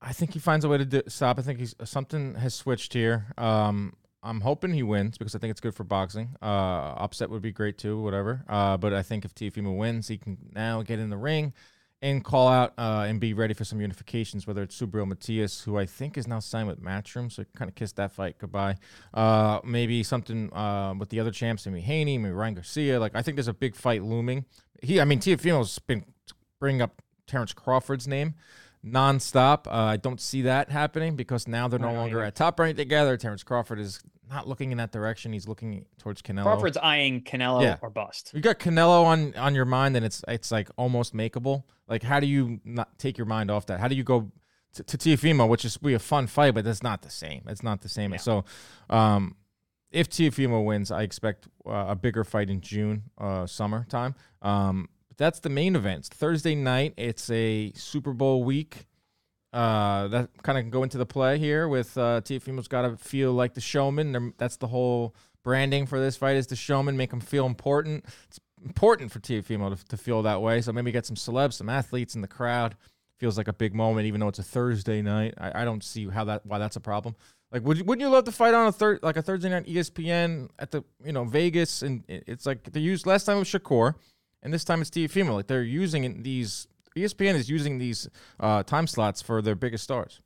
I 0.00 0.12
think 0.12 0.32
he 0.32 0.38
finds 0.38 0.64
a 0.64 0.68
way 0.68 0.78
to 0.78 0.84
do, 0.84 1.02
stop. 1.08 1.38
I 1.38 1.42
think 1.42 1.58
he's 1.58 1.74
something 1.84 2.36
has 2.36 2.54
switched 2.54 2.92
here. 2.92 3.26
Um, 3.36 3.94
I'm 4.22 4.40
hoping 4.40 4.72
he 4.72 4.82
wins 4.82 5.18
because 5.18 5.34
I 5.34 5.38
think 5.38 5.50
it's 5.50 5.60
good 5.60 5.74
for 5.74 5.84
boxing. 5.84 6.36
Uh, 6.40 6.94
upset 6.96 7.30
would 7.30 7.42
be 7.42 7.52
great 7.52 7.78
too, 7.78 8.00
whatever. 8.00 8.44
Uh, 8.48 8.76
but 8.76 8.92
I 8.92 9.02
think 9.02 9.24
if 9.24 9.34
Teofimo 9.34 9.76
wins, 9.76 10.08
he 10.08 10.18
can 10.18 10.38
now 10.54 10.82
get 10.82 10.98
in 10.98 11.10
the 11.10 11.16
ring 11.16 11.52
and 12.02 12.24
call 12.24 12.48
out 12.48 12.72
uh, 12.78 13.04
and 13.06 13.20
be 13.20 13.34
ready 13.34 13.52
for 13.52 13.64
some 13.64 13.78
unifications, 13.78 14.46
whether 14.46 14.62
it's 14.62 14.80
Subriel 14.80 15.06
Matias, 15.06 15.62
who 15.62 15.76
I 15.76 15.84
think 15.86 16.16
is 16.16 16.26
now 16.26 16.38
signed 16.38 16.68
with 16.68 16.82
Matchroom, 16.82 17.30
so 17.30 17.44
kind 17.54 17.68
of 17.68 17.74
kiss 17.74 17.92
that 17.92 18.12
fight 18.12 18.36
goodbye. 18.38 18.76
Uh, 19.12 19.60
maybe 19.64 20.02
something 20.02 20.52
uh, 20.52 20.94
with 20.98 21.10
the 21.10 21.20
other 21.20 21.30
champs, 21.30 21.66
maybe 21.66 21.80
Haney, 21.80 22.16
maybe 22.18 22.32
Ryan 22.32 22.54
Garcia. 22.54 22.98
Like 22.98 23.14
I 23.14 23.22
think 23.22 23.36
there's 23.36 23.48
a 23.48 23.54
big 23.54 23.76
fight 23.76 24.02
looming. 24.02 24.46
He, 24.82 25.00
I 25.00 25.04
mean, 25.04 25.20
Teofimo's 25.20 25.78
been 25.78 26.04
bringing 26.58 26.80
up 26.80 27.02
Terrence 27.26 27.52
Crawford's 27.52 28.08
name 28.08 28.34
nonstop. 28.84 29.66
Uh, 29.66 29.70
I 29.70 29.96
don't 29.96 30.20
see 30.20 30.42
that 30.42 30.70
happening 30.70 31.16
because 31.16 31.46
now 31.46 31.68
they're 31.68 31.78
no 31.78 31.92
longer 31.92 32.22
at 32.22 32.34
top 32.34 32.58
rank 32.58 32.76
together. 32.76 33.16
Terrence 33.16 33.42
Crawford 33.42 33.78
is 33.78 34.00
not 34.30 34.48
looking 34.48 34.72
in 34.72 34.78
that 34.78 34.92
direction. 34.92 35.32
He's 35.32 35.48
looking 35.48 35.84
towards 35.98 36.22
Canelo. 36.22 36.44
Crawford's 36.44 36.76
eyeing 36.76 37.22
Canelo 37.22 37.62
yeah. 37.62 37.76
or 37.82 37.90
bust. 37.90 38.30
You 38.32 38.40
got 38.40 38.58
Canelo 38.58 39.04
on 39.04 39.34
on 39.36 39.54
your 39.54 39.64
mind, 39.64 39.96
and 39.96 40.04
it's 40.04 40.22
it's 40.28 40.50
like 40.50 40.70
almost 40.76 41.14
makeable. 41.14 41.64
Like, 41.88 42.02
how 42.02 42.20
do 42.20 42.26
you 42.26 42.60
not 42.64 42.98
take 42.98 43.18
your 43.18 43.26
mind 43.26 43.50
off 43.50 43.66
that? 43.66 43.80
How 43.80 43.88
do 43.88 43.96
you 43.96 44.04
go 44.04 44.30
to, 44.74 44.84
to 44.84 44.96
Teofimo, 44.96 45.48
which 45.48 45.64
is 45.64 45.76
be 45.76 45.94
a 45.94 45.98
fun 45.98 46.26
fight, 46.26 46.54
but 46.54 46.66
it's 46.66 46.82
not 46.82 47.02
the 47.02 47.10
same. 47.10 47.42
It's 47.48 47.62
not 47.62 47.80
the 47.80 47.88
same. 47.88 48.12
Yeah. 48.12 48.18
So, 48.18 48.44
um, 48.88 49.36
if 49.90 50.08
Teofimo 50.08 50.64
wins, 50.64 50.90
I 50.90 51.02
expect 51.02 51.48
uh, 51.66 51.86
a 51.88 51.96
bigger 51.96 52.22
fight 52.22 52.48
in 52.48 52.60
June, 52.60 53.02
uh, 53.18 53.46
summertime. 53.46 54.14
Um, 54.40 54.88
that's 55.16 55.40
the 55.40 55.48
main 55.48 55.76
event. 55.76 56.06
Thursday 56.06 56.54
night, 56.54 56.94
it's 56.96 57.28
a 57.30 57.72
Super 57.74 58.12
Bowl 58.12 58.44
week. 58.44 58.86
Uh, 59.52 60.06
that 60.08 60.30
kind 60.42 60.58
of 60.58 60.70
go 60.70 60.84
into 60.84 60.96
the 60.96 61.06
play 61.06 61.36
here 61.38 61.66
with 61.66 61.98
uh, 61.98 62.20
Teofimo's 62.22 62.68
got 62.68 62.82
to 62.82 62.96
feel 62.96 63.32
like 63.32 63.54
the 63.54 63.60
showman. 63.60 64.32
That's 64.38 64.56
the 64.56 64.68
whole 64.68 65.14
branding 65.42 65.86
for 65.86 65.98
this 65.98 66.16
fight 66.16 66.36
is 66.36 66.46
the 66.46 66.56
showman, 66.56 66.96
make 66.96 67.12
him 67.12 67.20
feel 67.20 67.46
important. 67.46 68.04
It's 68.28 68.38
important 68.64 69.10
for 69.10 69.20
Teofimo 69.20 69.76
to, 69.76 69.84
to 69.86 69.96
feel 69.96 70.22
that 70.22 70.42
way. 70.42 70.60
So 70.60 70.72
maybe 70.72 70.92
get 70.92 71.06
some 71.06 71.16
celebs, 71.16 71.54
some 71.54 71.68
athletes 71.68 72.14
in 72.14 72.20
the 72.20 72.28
crowd. 72.28 72.76
Feels 73.18 73.36
like 73.36 73.48
a 73.48 73.52
big 73.52 73.74
moment, 73.74 74.06
even 74.06 74.20
though 74.20 74.28
it's 74.28 74.38
a 74.38 74.44
Thursday 74.44 75.02
night. 75.02 75.34
I, 75.36 75.62
I 75.62 75.64
don't 75.64 75.84
see 75.84 76.08
how 76.08 76.24
that 76.24 76.46
why 76.46 76.58
that's 76.58 76.76
a 76.76 76.80
problem. 76.80 77.16
Like, 77.52 77.64
would 77.64 77.78
you, 77.78 77.84
wouldn't 77.84 78.00
you 78.00 78.08
love 78.08 78.24
to 78.24 78.32
fight 78.32 78.54
on 78.54 78.68
a 78.68 78.72
third 78.72 79.00
like 79.02 79.16
a 79.16 79.22
Thursday 79.22 79.50
night 79.50 79.66
ESPN 79.66 80.48
at 80.58 80.70
the 80.70 80.84
you 81.04 81.12
know 81.12 81.24
Vegas 81.24 81.82
and 81.82 82.02
it's 82.08 82.46
like 82.46 82.62
they 82.72 82.80
used 82.80 83.06
last 83.06 83.24
time 83.24 83.36
it 83.36 83.40
was 83.40 83.48
Shakur 83.48 83.94
and 84.42 84.52
this 84.52 84.64
time 84.64 84.80
it's 84.80 84.90
Teofimo. 84.90 85.34
Like 85.34 85.46
they're 85.48 85.62
using 85.62 86.22
these. 86.22 86.66
ESPN 86.96 87.34
is 87.34 87.48
using 87.48 87.78
these 87.78 88.08
uh, 88.38 88.62
time 88.62 88.86
slots 88.86 89.22
for 89.22 89.42
their 89.42 89.54
biggest 89.54 89.84
stars. 89.84 90.20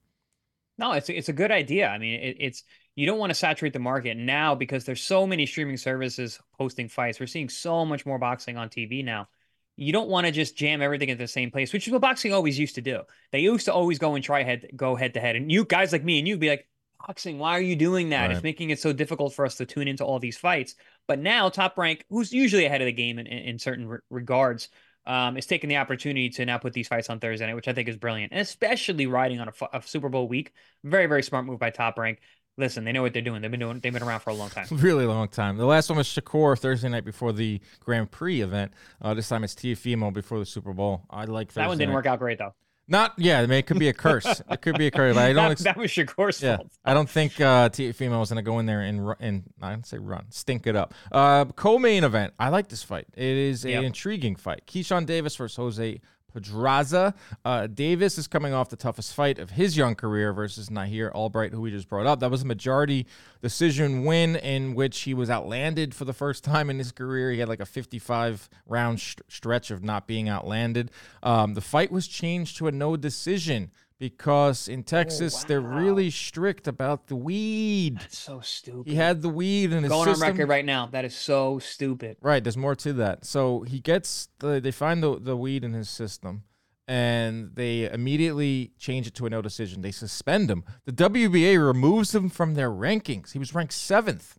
No, 0.77 0.93
it's 0.93 1.09
it's 1.09 1.29
a 1.29 1.33
good 1.33 1.53
idea. 1.53 1.89
I 1.89 1.99
mean, 1.99 2.21
it, 2.21 2.37
it's 2.41 2.65
you 2.97 3.07
don't 3.07 3.19
want 3.19 3.31
to 3.31 3.35
saturate 3.35 3.73
the 3.73 3.79
market 3.79 4.17
now 4.17 4.55
because 4.55 4.85
there's 4.85 5.03
so 5.03 5.27
many 5.27 5.47
streaming 5.47 5.77
services 5.77 6.41
hosting 6.59 6.89
fights. 6.89 7.21
We're 7.21 7.27
seeing 7.27 7.49
so 7.49 7.85
much 7.85 8.05
more 8.07 8.19
boxing 8.19 8.57
on 8.57 8.69
TV 8.69 9.05
now. 9.05 9.29
You 9.77 9.93
don't 9.93 10.09
want 10.09 10.27
to 10.27 10.33
just 10.33 10.57
jam 10.57 10.83
everything 10.83 11.11
at 11.11 11.19
the 11.19 11.27
same 11.27 11.51
place, 11.51 11.73
which 11.73 11.87
is 11.87 11.93
what 11.93 12.03
boxing 12.03 12.33
always 12.33 12.59
used 12.59 12.77
to 12.77 12.81
do. 12.81 13.03
They 13.33 13.41
used 13.41 13.65
to 13.67 13.73
always 13.73 13.99
go 13.99 14.15
and 14.15 14.25
try 14.25 14.43
head 14.43 14.69
go 14.75 14.95
head 14.95 15.15
to 15.15 15.21
head, 15.21 15.37
and 15.37 15.51
you 15.51 15.65
guys 15.65 15.93
like 15.93 16.05
me 16.05 16.19
and 16.19 16.27
you'd 16.27 16.41
be 16.41 16.49
like, 16.49 16.67
boxing, 17.07 17.39
why 17.39 17.57
are 17.57 17.63
you 17.63 17.77
doing 17.77 18.11
that? 18.11 18.23
Right. 18.23 18.31
It's 18.33 18.43
making 18.43 18.71
it 18.71 18.81
so 18.81 18.93
difficult 18.93 19.35
for 19.35 19.45
us 19.45 19.57
to 19.57 19.67
tune 19.67 19.89
into 19.89 20.05
all 20.05 20.19
these 20.19 20.39
fights. 20.39 20.75
But 21.07 21.19
now 21.19 21.49
Top 21.49 21.77
Rank, 21.77 22.05
who's 22.09 22.33
usually 22.33 22.65
ahead 22.65 22.81
of 22.81 22.87
the 22.87 22.93
game 22.93 23.19
in, 23.19 23.27
in 23.27 23.59
certain 23.59 23.87
re- 23.87 23.99
regards, 24.11 24.69
um, 25.07 25.37
is 25.37 25.47
taking 25.47 25.69
the 25.69 25.77
opportunity 25.77 26.29
to 26.31 26.45
now 26.47 26.59
put 26.59 26.73
these 26.73 26.89
fights 26.89 27.11
on 27.11 27.21
Thursday 27.21 27.47
night, 27.47 27.55
which 27.55 27.69
I 27.69 27.73
think 27.73 27.89
is 27.89 27.97
brilliant, 27.97 28.33
and 28.33 28.41
especially 28.41 29.07
riding 29.07 29.41
on 29.41 29.49
a, 29.49 29.53
a 29.79 29.83
Super 29.83 30.09
Bowl 30.09 30.29
week. 30.29 30.53
Very, 30.83 31.07
very 31.07 31.23
smart 31.23 31.45
move 31.47 31.59
by 31.59 31.71
Top 31.71 31.99
Rank. 31.99 32.21
Listen, 32.57 32.85
they 32.85 32.93
know 32.93 33.03
what 33.03 33.13
they're 33.13 33.21
doing. 33.23 33.43
They've 33.43 33.51
been 33.51 33.59
doing. 33.61 33.81
They've 33.81 33.93
been 33.93 34.03
around 34.03 34.21
for 34.21 34.31
a 34.31 34.35
long 34.35 34.49
time. 34.51 34.67
Really 34.71 35.07
long 35.07 35.27
time. 35.29 35.57
The 35.57 35.67
last 35.67 35.89
one 35.89 35.99
was 35.99 36.07
Shakur 36.07 36.57
Thursday 36.59 36.89
night 36.89 37.05
before 37.05 37.33
the 37.33 37.61
Grand 37.81 38.11
Prix 38.13 38.43
event. 38.43 38.73
Uh, 39.03 39.13
this 39.13 39.29
time 39.29 39.43
it's 39.45 39.55
Teofimo 39.55 40.13
before 40.13 40.39
the 40.39 40.47
Super 40.47 40.73
Bowl. 40.73 41.05
I 41.11 41.25
like 41.25 41.51
Thursday 41.51 41.63
that 41.63 41.69
one 41.69 41.79
didn't 41.79 41.91
night. 41.91 41.95
work 41.95 42.07
out 42.07 42.19
great 42.21 42.39
though. 42.39 42.55
Not 42.87 43.15
yeah, 43.17 43.41
I 43.41 43.47
mean, 43.47 43.59
it 43.59 43.67
could 43.67 43.79
be 43.79 43.89
a 43.89 43.95
curse. 43.95 44.43
it 44.51 44.61
could 44.61 44.77
be 44.77 44.87
a 44.87 44.91
curse. 44.91 45.15
But 45.15 45.25
I 45.25 45.33
don't. 45.33 45.57
That, 45.59 45.65
that 45.65 45.77
was 45.77 45.91
Shakur's 45.91 46.43
yeah, 46.43 46.59
fault. 46.59 46.73
I 46.85 46.93
don't 46.93 47.09
think 47.09 47.41
uh, 47.41 47.71
Teofimo 47.71 48.21
was 48.21 48.31
going 48.31 48.37
to 48.37 48.49
go 48.49 48.59
in 48.59 48.67
there 48.67 48.83
and 48.83 49.15
and 49.21 49.45
I 49.63 49.71
don't 49.71 49.87
say 49.87 49.99
run, 49.99 50.27
stink 50.31 50.67
it 50.67 50.77
up. 50.77 50.93
Uh, 51.11 51.47
co-main 51.47 52.05
event. 52.05 52.35
I 52.39 52.51
like 52.51 52.69
this 52.69 52.83
fight. 52.83 53.07
It 53.15 53.25
is 53.25 53.65
an 53.65 53.71
yep. 53.71 53.85
intriguing 53.85 54.37
fight. 54.37 54.63
Keyshawn 54.67 55.07
Davis 55.07 55.35
versus 55.37 55.57
Jose 55.57 56.01
Pedraza. 56.35 57.15
Uh, 57.45 57.69
Davis 57.69 58.19
is 58.19 58.27
coming 58.27 58.53
off 58.53 58.69
the 58.69 58.77
toughest 58.77 59.15
fight 59.15 59.39
of 59.39 59.51
his 59.51 59.77
young 59.77 59.95
career 59.95 60.33
versus 60.33 60.69
Nahir 60.69 61.11
Albright, 61.13 61.53
who 61.53 61.61
we 61.61 61.71
just 61.71 61.89
brought 61.89 62.07
up. 62.07 62.21
That 62.21 62.31
was 62.31 62.43
a 62.43 62.47
majority 62.47 63.07
decision 63.41 64.05
win 64.05 64.37
in 64.37 64.75
which 64.75 65.03
he 65.03 65.15
was 65.15 65.31
outlanded 65.31 65.95
for 65.95 66.05
the 66.05 66.13
first 66.13 66.43
time 66.45 66.69
in 66.69 66.79
his 66.79 66.93
career. 66.93 67.31
He 67.31 67.39
had 67.39 67.49
like 67.49 67.61
a 67.61 67.67
55 67.67 68.51
round 68.67 69.01
st- 69.01 69.33
stretch 69.33 69.71
of 69.71 69.85
not 69.85 70.07
being 70.07 70.29
outlanded. 70.29 70.91
Um, 71.23 71.55
the 71.55 71.61
fight 71.61 71.93
was 71.93 72.09
changed 72.09 72.57
to 72.59 72.67
a 72.67 72.73
no 72.73 72.97
decision 72.97 73.71
because 74.05 74.69
in 74.69 74.81
oh, 74.81 74.83
Texas 74.83 75.35
oh, 75.35 75.39
wow. 75.39 75.45
they're 75.49 75.61
really 75.63 76.11
strict 76.11 76.69
about 76.69 77.07
the 77.07 77.17
weed. 77.17 77.97
That's 78.01 78.19
so 78.19 78.41
stupid. 78.41 78.87
He 78.87 78.97
had 78.97 79.23
the 79.23 79.31
weed 79.31 79.73
in 79.73 79.83
his 79.83 79.85
system. 79.85 79.89
going 79.89 80.09
system. 80.09 80.23
on 80.29 80.33
record 80.33 80.49
right 80.51 80.65
now. 80.65 80.89
That 80.89 81.07
is 81.07 81.17
so 81.17 81.59
stupid. 81.59 82.19
Right, 82.21 82.45
there's 82.45 82.59
more 82.59 82.75
to 82.75 82.93
that. 82.93 83.25
So 83.25 83.63
he 83.63 83.81
gets 83.81 84.29
the 84.41 84.61
they 84.61 84.73
find 84.73 85.03
the 85.03 85.19
the 85.19 85.39
weed 85.39 85.65
in 85.65 85.73
his 85.73 85.89
system. 85.89 86.45
And 86.87 87.53
they 87.55 87.91
immediately 87.91 88.73
change 88.79 89.07
it 89.07 89.15
to 89.15 89.25
a 89.25 89.31
no 89.31 89.41
decision. 89.41 89.81
They 89.81 89.91
suspend 89.91 90.51
him. 90.51 90.65
The 90.85 90.93
WBA 90.93 91.67
removes 91.67 92.15
him 92.15 92.29
from 92.29 92.53
their 92.53 92.71
rankings. 92.71 93.33
He 93.33 93.39
was 93.39 93.55
ranked 93.55 93.73
seventh. 93.73 94.39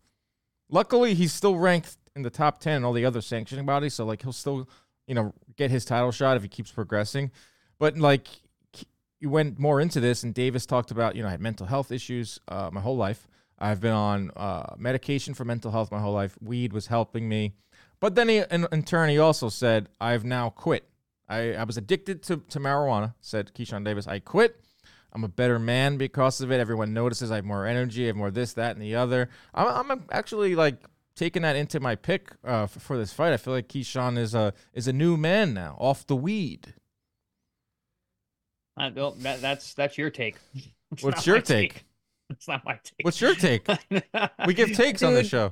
Luckily, 0.69 1.15
he's 1.15 1.33
still 1.33 1.57
ranked 1.57 1.97
in 2.15 2.21
the 2.21 2.29
top 2.29 2.59
ten. 2.59 2.83
All 2.83 2.93
the 2.93 3.03
other 3.03 3.21
sanctioning 3.21 3.65
bodies, 3.65 3.95
so 3.95 4.05
like 4.05 4.21
he'll 4.21 4.31
still, 4.31 4.69
you 5.07 5.15
know, 5.15 5.33
get 5.55 5.71
his 5.71 5.85
title 5.85 6.11
shot 6.11 6.37
if 6.37 6.43
he 6.43 6.49
keeps 6.49 6.71
progressing. 6.71 7.31
But 7.79 7.97
like 7.97 8.27
you 9.25 9.31
went 9.31 9.57
more 9.57 9.81
into 9.81 9.99
this, 9.99 10.21
and 10.21 10.35
Davis 10.35 10.67
talked 10.67 10.91
about, 10.91 11.15
you 11.15 11.23
know, 11.23 11.27
I 11.27 11.31
had 11.31 11.41
mental 11.41 11.65
health 11.65 11.91
issues 11.91 12.39
uh, 12.47 12.69
my 12.71 12.79
whole 12.79 12.95
life. 12.95 13.27
I've 13.57 13.81
been 13.81 13.91
on 13.91 14.29
uh, 14.35 14.75
medication 14.77 15.33
for 15.33 15.43
mental 15.43 15.71
health 15.71 15.91
my 15.91 15.99
whole 15.99 16.13
life. 16.13 16.37
Weed 16.41 16.73
was 16.73 16.85
helping 16.85 17.27
me. 17.27 17.55
But 17.99 18.13
then 18.13 18.29
he, 18.29 18.43
in, 18.51 18.67
in 18.71 18.83
turn, 18.83 19.09
he 19.09 19.17
also 19.17 19.49
said, 19.49 19.89
I've 19.99 20.23
now 20.23 20.51
quit. 20.51 20.87
I, 21.27 21.53
I 21.55 21.63
was 21.63 21.75
addicted 21.75 22.21
to, 22.23 22.37
to 22.37 22.59
marijuana, 22.59 23.15
said 23.19 23.51
Keyshawn 23.55 23.83
Davis. 23.83 24.05
I 24.05 24.19
quit. 24.19 24.63
I'm 25.11 25.23
a 25.23 25.27
better 25.27 25.57
man 25.57 25.97
because 25.97 26.39
of 26.39 26.51
it. 26.51 26.59
Everyone 26.59 26.93
notices 26.93 27.31
I 27.31 27.37
have 27.37 27.45
more 27.45 27.65
energy, 27.65 28.03
I 28.03 28.07
have 28.07 28.15
more 28.15 28.29
this, 28.29 28.53
that, 28.53 28.75
and 28.75 28.81
the 28.81 28.93
other. 28.93 29.29
I'm, 29.55 29.91
I'm 29.91 30.05
actually 30.11 30.53
like 30.53 30.75
taking 31.15 31.41
that 31.41 31.55
into 31.55 31.79
my 31.79 31.95
pick 31.95 32.29
uh, 32.43 32.67
for, 32.67 32.79
for, 32.79 32.97
this 32.99 33.11
fight. 33.11 33.33
I 33.33 33.37
feel 33.37 33.55
like 33.55 33.69
Keyshawn 33.69 34.19
is 34.19 34.35
a 34.35 34.53
is 34.75 34.87
a 34.87 34.93
new 34.93 35.17
man 35.17 35.55
now, 35.55 35.77
off 35.79 36.05
the 36.05 36.15
weed. 36.15 36.75
I, 38.77 38.89
well, 38.89 39.11
that, 39.19 39.41
that's 39.41 39.73
that's 39.73 39.97
your 39.97 40.09
take. 40.09 40.37
It's 40.91 41.03
What's 41.03 41.25
your 41.25 41.41
take? 41.41 41.73
take? 41.73 41.85
It's 42.29 42.47
not 42.47 42.63
my 42.63 42.79
take. 42.83 43.03
What's 43.03 43.19
your 43.19 43.35
take? 43.35 43.67
we 44.47 44.53
give 44.53 44.73
takes 44.73 45.01
Dude, 45.01 45.07
on 45.07 45.13
the 45.13 45.23
show. 45.23 45.51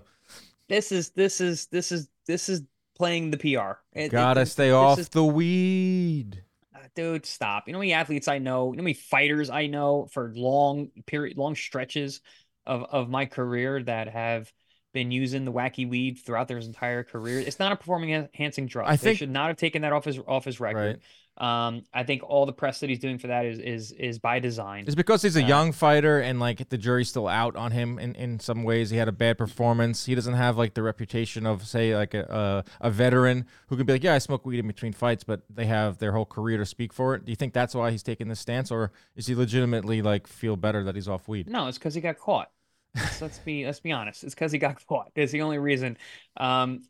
This 0.70 0.92
is 0.92 1.10
this 1.10 1.42
is 1.42 1.66
this 1.68 1.92
is 1.92 2.08
this 2.28 2.50
is 2.50 2.64
playing 2.96 3.32
the 3.32 3.38
PR. 3.38 3.80
It, 3.92 4.10
Gotta 4.10 4.42
it, 4.42 4.46
stay 4.48 4.72
off 4.72 5.00
is, 5.00 5.10
the 5.10 5.24
weed. 5.24 6.44
Uh, 6.74 6.80
dude, 6.96 7.26
stop. 7.26 7.68
You 7.68 7.74
know 7.74 7.80
how 7.80 7.82
many 7.82 7.94
athletes 7.94 8.28
I 8.28 8.38
know, 8.38 8.72
you 8.72 8.78
know 8.78 8.82
how 8.82 8.86
many 8.86 8.94
fighters 8.94 9.50
I 9.50 9.68
know 9.68 10.08
for 10.12 10.32
long 10.36 10.90
period 11.06 11.38
long 11.38 11.56
stretches 11.56 12.22
of, 12.66 12.84
of 12.84 13.10
my 13.10 13.26
career 13.26 13.84
that 13.84 14.08
have 14.08 14.52
been 14.94 15.12
using 15.12 15.44
the 15.44 15.52
wacky 15.52 15.90
weed 15.90 16.20
throughout 16.24 16.48
their 16.48 16.60
entire 16.60 17.04
career. 17.04 17.40
It's 17.40 17.60
not 17.60 17.72
a 17.72 17.76
performing 17.76 18.12
enhancing 18.12 18.68
drug. 18.68 18.88
I 18.88 18.96
think, 18.96 19.02
they 19.02 19.16
should 19.16 19.32
not 19.32 19.48
have 19.50 19.58
taken 19.58 19.82
that 19.82 19.92
off 19.92 20.06
his 20.06 20.20
off 20.20 20.46
his 20.46 20.60
record. 20.60 20.98
Right. 20.98 21.00
Um, 21.38 21.84
I 21.92 22.04
think 22.04 22.22
all 22.24 22.46
the 22.46 22.54
press 22.54 22.80
that 22.82 22.90
he's 22.90 23.00
doing 23.00 23.18
for 23.18 23.28
that 23.28 23.46
is 23.46 23.58
is 23.58 23.92
is 23.94 24.20
by 24.20 24.38
design. 24.38 24.84
It's 24.86 24.94
because 24.94 25.24
he's 25.24 25.36
a 25.36 25.44
uh, 25.44 25.48
young 25.48 25.72
fighter 25.72 26.20
and 26.20 26.40
like 26.40 26.70
the 26.70 26.78
jury's 26.78 27.10
still 27.10 27.28
out 27.28 27.56
on 27.56 27.72
him 27.72 27.98
in, 27.98 28.14
in 28.16 28.40
some 28.40 28.64
ways. 28.64 28.92
He 28.92 28.98
had 28.98 29.08
a 29.08 29.12
bad 29.14 29.40
performance. 29.40 30.06
He 30.06 30.14
doesn't 30.14 30.36
have 30.36 30.58
like 30.58 30.76
the 30.76 30.84
reputation 30.84 31.48
of 31.48 31.66
say 31.66 31.96
like 31.96 32.14
a 32.14 32.64
a, 32.82 32.88
a 32.88 32.92
veteran 32.92 33.46
who 33.68 33.78
can 33.78 33.86
be 33.88 33.94
like, 33.94 34.04
yeah, 34.04 34.14
I 34.14 34.20
smoke 34.20 34.46
weed 34.46 34.60
in 34.60 34.68
between 34.68 34.94
fights, 34.94 35.24
but 35.24 35.42
they 35.50 35.66
have 35.66 35.98
their 35.98 36.12
whole 36.12 36.26
career 36.26 36.58
to 36.60 36.66
speak 36.66 36.94
for 36.94 37.16
it. 37.16 37.26
Do 37.26 37.32
you 37.32 37.36
think 37.36 37.54
that's 37.54 37.74
why 37.74 37.90
he's 37.90 38.04
taking 38.04 38.28
this 38.28 38.40
stance, 38.40 38.70
or 38.70 38.92
is 39.16 39.26
he 39.26 39.34
legitimately 39.34 40.04
like 40.04 40.28
feel 40.28 40.56
better 40.56 40.84
that 40.84 40.94
he's 40.94 41.08
off 41.08 41.28
weed? 41.28 41.50
No, 41.50 41.68
it's 41.68 41.80
because 41.80 41.96
he 41.96 42.02
got 42.02 42.20
caught. 42.20 42.52
let's, 42.96 43.22
let's 43.24 43.40
be 43.40 43.66
let's 43.66 43.80
be 43.80 43.92
honest. 43.92 44.24
It's 44.24 44.36
because 44.36 44.52
he 44.52 44.60
got 44.60 44.86
caught. 44.88 45.12
It's 45.16 45.32
the 45.32 45.42
only 45.42 45.58
reason. 45.58 45.98
Um, 46.38 46.84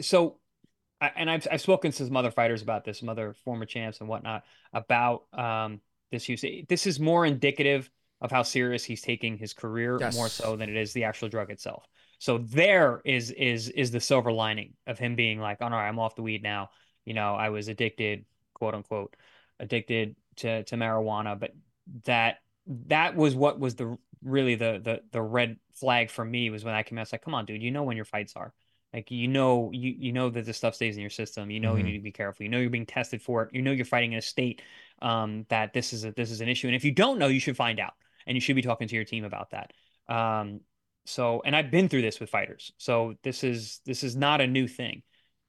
so 0.00 0.38
and 1.00 1.30
I've 1.30 1.46
I've 1.50 1.60
spoken 1.60 1.92
to 1.92 2.06
some 2.06 2.16
other 2.16 2.30
fighters 2.30 2.62
about 2.62 2.84
this, 2.84 3.00
some 3.00 3.08
other 3.08 3.34
former 3.44 3.66
champs 3.66 4.00
and 4.00 4.08
whatnot 4.08 4.44
about 4.72 5.24
um, 5.32 5.80
this 6.10 6.28
use. 6.28 6.44
This 6.68 6.86
is 6.86 6.98
more 6.98 7.26
indicative 7.26 7.90
of 8.20 8.30
how 8.30 8.42
serious 8.42 8.82
he's 8.84 9.02
taking 9.02 9.36
his 9.36 9.52
career, 9.52 9.98
yes. 10.00 10.16
more 10.16 10.28
so 10.28 10.56
than 10.56 10.70
it 10.70 10.76
is 10.76 10.92
the 10.92 11.04
actual 11.04 11.28
drug 11.28 11.50
itself. 11.50 11.86
So 12.18 12.38
there 12.38 13.02
is 13.04 13.30
is 13.30 13.68
is 13.68 13.90
the 13.90 14.00
silver 14.00 14.32
lining 14.32 14.74
of 14.86 14.98
him 14.98 15.16
being 15.16 15.38
like, 15.38 15.60
"All 15.60 15.70
right, 15.70 15.88
I'm 15.88 15.98
off 15.98 16.14
the 16.14 16.22
weed 16.22 16.42
now." 16.42 16.70
You 17.04 17.14
know, 17.14 17.34
I 17.34 17.50
was 17.50 17.68
addicted, 17.68 18.24
quote 18.54 18.74
unquote, 18.74 19.14
addicted 19.60 20.16
to 20.36 20.64
to 20.64 20.76
marijuana, 20.76 21.38
but 21.38 21.52
that 22.04 22.38
that 22.86 23.16
was 23.16 23.34
what 23.34 23.60
was 23.60 23.74
the 23.74 23.98
really 24.22 24.54
the 24.54 24.80
the 24.82 25.02
the 25.12 25.22
red 25.22 25.58
flag 25.74 26.10
for 26.10 26.24
me 26.24 26.48
was 26.48 26.64
when 26.64 26.74
I 26.74 26.82
came 26.82 26.96
out. 26.96 27.02
It's 27.02 27.12
like, 27.12 27.22
come 27.22 27.34
on, 27.34 27.44
dude, 27.44 27.62
you 27.62 27.70
know 27.70 27.82
when 27.82 27.96
your 27.96 28.06
fights 28.06 28.32
are 28.34 28.54
Like 28.96 29.10
you 29.10 29.28
know, 29.28 29.70
you 29.72 29.94
you 29.98 30.12
know 30.12 30.30
that 30.30 30.46
this 30.46 30.56
stuff 30.56 30.74
stays 30.74 30.96
in 30.96 31.02
your 31.02 31.10
system. 31.10 31.50
You 31.50 31.60
know 31.60 31.74
Mhm. 31.74 31.78
you 31.78 31.84
need 31.84 31.98
to 31.98 32.02
be 32.02 32.12
careful. 32.12 32.44
You 32.44 32.50
know 32.50 32.58
you're 32.58 32.70
being 32.70 32.86
tested 32.86 33.22
for 33.22 33.42
it. 33.44 33.54
You 33.54 33.62
know 33.62 33.72
you're 33.72 33.84
fighting 33.84 34.12
in 34.12 34.18
a 34.18 34.22
state 34.22 34.62
um, 35.02 35.46
that 35.50 35.72
this 35.74 35.92
is 35.92 36.04
a, 36.06 36.12
this 36.12 36.30
is 36.30 36.40
an 36.40 36.48
issue. 36.48 36.68
And 36.68 36.76
if 36.76 36.84
you 36.84 36.92
don't 36.92 37.18
know, 37.18 37.28
you 37.28 37.40
should 37.40 37.56
find 37.56 37.78
out, 37.80 37.94
and 38.26 38.36
you 38.36 38.40
should 38.40 38.56
be 38.56 38.62
talking 38.62 38.88
to 38.88 38.94
your 38.96 39.04
team 39.04 39.24
about 39.24 39.50
that. 39.50 39.72
Um, 40.08 40.62
so, 41.04 41.42
and 41.44 41.54
I've 41.54 41.70
been 41.70 41.88
through 41.88 42.02
this 42.02 42.20
with 42.20 42.30
fighters, 42.30 42.72
so 42.78 43.16
this 43.22 43.44
is 43.44 43.80
this 43.86 44.02
is 44.02 44.16
not 44.16 44.40
a 44.40 44.46
new 44.46 44.66
thing, 44.66 45.02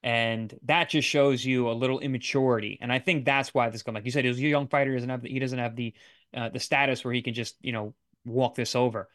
and 0.03 0.53
that 0.63 0.89
just 0.89 1.07
shows 1.07 1.43
you 1.45 1.69
a 1.69 1.73
little 1.73 1.99
immaturity. 1.99 2.77
And 2.81 2.91
I 2.93 2.99
think 2.99 3.25
that's 3.25 3.53
why 3.53 3.69
this 3.69 3.83
comes. 3.83 3.95
Like 3.95 4.05
you 4.05 4.11
said, 4.11 4.25
he's 4.25 4.37
a 4.39 4.41
young 4.41 4.67
fighter. 4.67 4.91
He 4.91 4.97
doesn't 4.97 5.09
have 5.09 5.21
the, 5.23 5.29
he 5.29 5.39
doesn't 5.39 5.59
have 5.59 5.75
the 5.75 5.93
uh, 6.35 6.49
the 6.49 6.59
status 6.59 7.03
where 7.05 7.13
he 7.13 7.21
can 7.21 7.33
just 7.33 7.55
you 7.61 7.71
know 7.71 7.95
walk 8.25 8.55
this 8.55 8.75
over. 8.75 9.09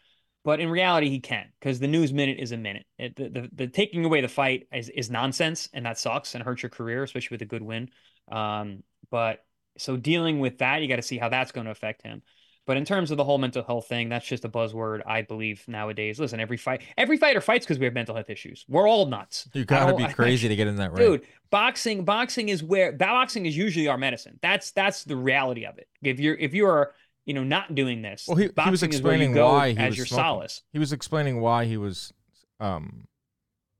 But 0.44 0.58
in 0.58 0.70
reality, 0.70 1.08
he 1.08 1.20
can 1.20 1.46
because 1.60 1.78
the 1.78 1.86
news 1.86 2.12
minute 2.12 2.38
is 2.40 2.50
a 2.52 2.56
minute. 2.56 2.84
It, 2.98 3.14
the, 3.16 3.28
the 3.28 3.50
the 3.52 3.66
taking 3.68 4.04
away 4.04 4.20
the 4.20 4.28
fight 4.28 4.66
is 4.72 4.88
is 4.88 5.10
nonsense, 5.10 5.68
and 5.72 5.86
that 5.86 5.98
sucks 5.98 6.34
and 6.34 6.42
hurts 6.42 6.62
your 6.62 6.70
career, 6.70 7.02
especially 7.04 7.34
with 7.36 7.42
a 7.42 7.46
good 7.46 7.62
win. 7.62 7.90
Um, 8.30 8.82
but 9.10 9.44
so 9.78 9.96
dealing 9.96 10.40
with 10.40 10.58
that, 10.58 10.82
you 10.82 10.88
got 10.88 10.96
to 10.96 11.02
see 11.02 11.18
how 11.18 11.28
that's 11.28 11.52
going 11.52 11.66
to 11.66 11.70
affect 11.70 12.02
him. 12.02 12.22
But 12.64 12.76
in 12.76 12.84
terms 12.84 13.10
of 13.10 13.16
the 13.16 13.24
whole 13.24 13.38
mental 13.38 13.64
health 13.64 13.88
thing, 13.88 14.08
that's 14.08 14.26
just 14.26 14.44
a 14.44 14.48
buzzword, 14.48 15.00
I 15.04 15.22
believe 15.22 15.64
nowadays. 15.66 16.20
Listen, 16.20 16.38
every 16.38 16.56
fight, 16.56 16.82
every 16.96 17.16
fighter 17.16 17.40
fights 17.40 17.66
because 17.66 17.80
we 17.80 17.86
have 17.86 17.94
mental 17.94 18.14
health 18.14 18.30
issues. 18.30 18.64
We're 18.68 18.88
all 18.88 19.06
nuts. 19.06 19.48
You 19.52 19.64
gotta 19.64 19.94
be 19.96 20.04
I- 20.04 20.12
crazy 20.12 20.46
to 20.48 20.54
get 20.54 20.68
in 20.68 20.76
that 20.76 20.92
ring. 20.92 21.04
dude. 21.04 21.22
Boxing, 21.50 22.04
boxing 22.04 22.50
is 22.50 22.62
where 22.62 22.92
boxing 22.92 23.46
is 23.46 23.56
usually 23.56 23.88
our 23.88 23.98
medicine. 23.98 24.38
That's 24.42 24.70
that's 24.70 25.02
the 25.04 25.16
reality 25.16 25.66
of 25.66 25.76
it. 25.78 25.88
If 26.02 26.20
you're 26.20 26.36
if 26.36 26.54
you 26.54 26.66
are 26.66 26.92
you 27.24 27.34
know 27.34 27.44
not 27.44 27.74
doing 27.74 28.02
this, 28.02 28.26
Well, 28.26 28.36
he- 28.36 28.50
he 28.62 28.70
was 28.70 28.82
boxing 28.82 28.92
is 28.92 29.02
where 29.02 29.14
you 29.14 29.22
explaining 29.22 29.34
why 29.34 29.72
he 29.72 29.78
as 29.78 29.88
was 29.90 29.96
your 29.98 30.06
smoking. 30.06 30.22
solace. 30.24 30.62
He 30.72 30.78
was 30.78 30.92
explaining 30.92 31.40
why 31.40 31.64
he 31.66 31.76
was 31.76 32.12
um, 32.60 33.06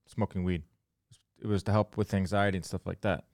smoking 0.06 0.44
weed. 0.44 0.62
It 1.40 1.46
was 1.46 1.62
to 1.64 1.72
help 1.72 1.96
with 1.96 2.14
anxiety 2.14 2.58
and 2.58 2.64
stuff 2.64 2.86
like 2.86 3.00
that. 3.02 3.24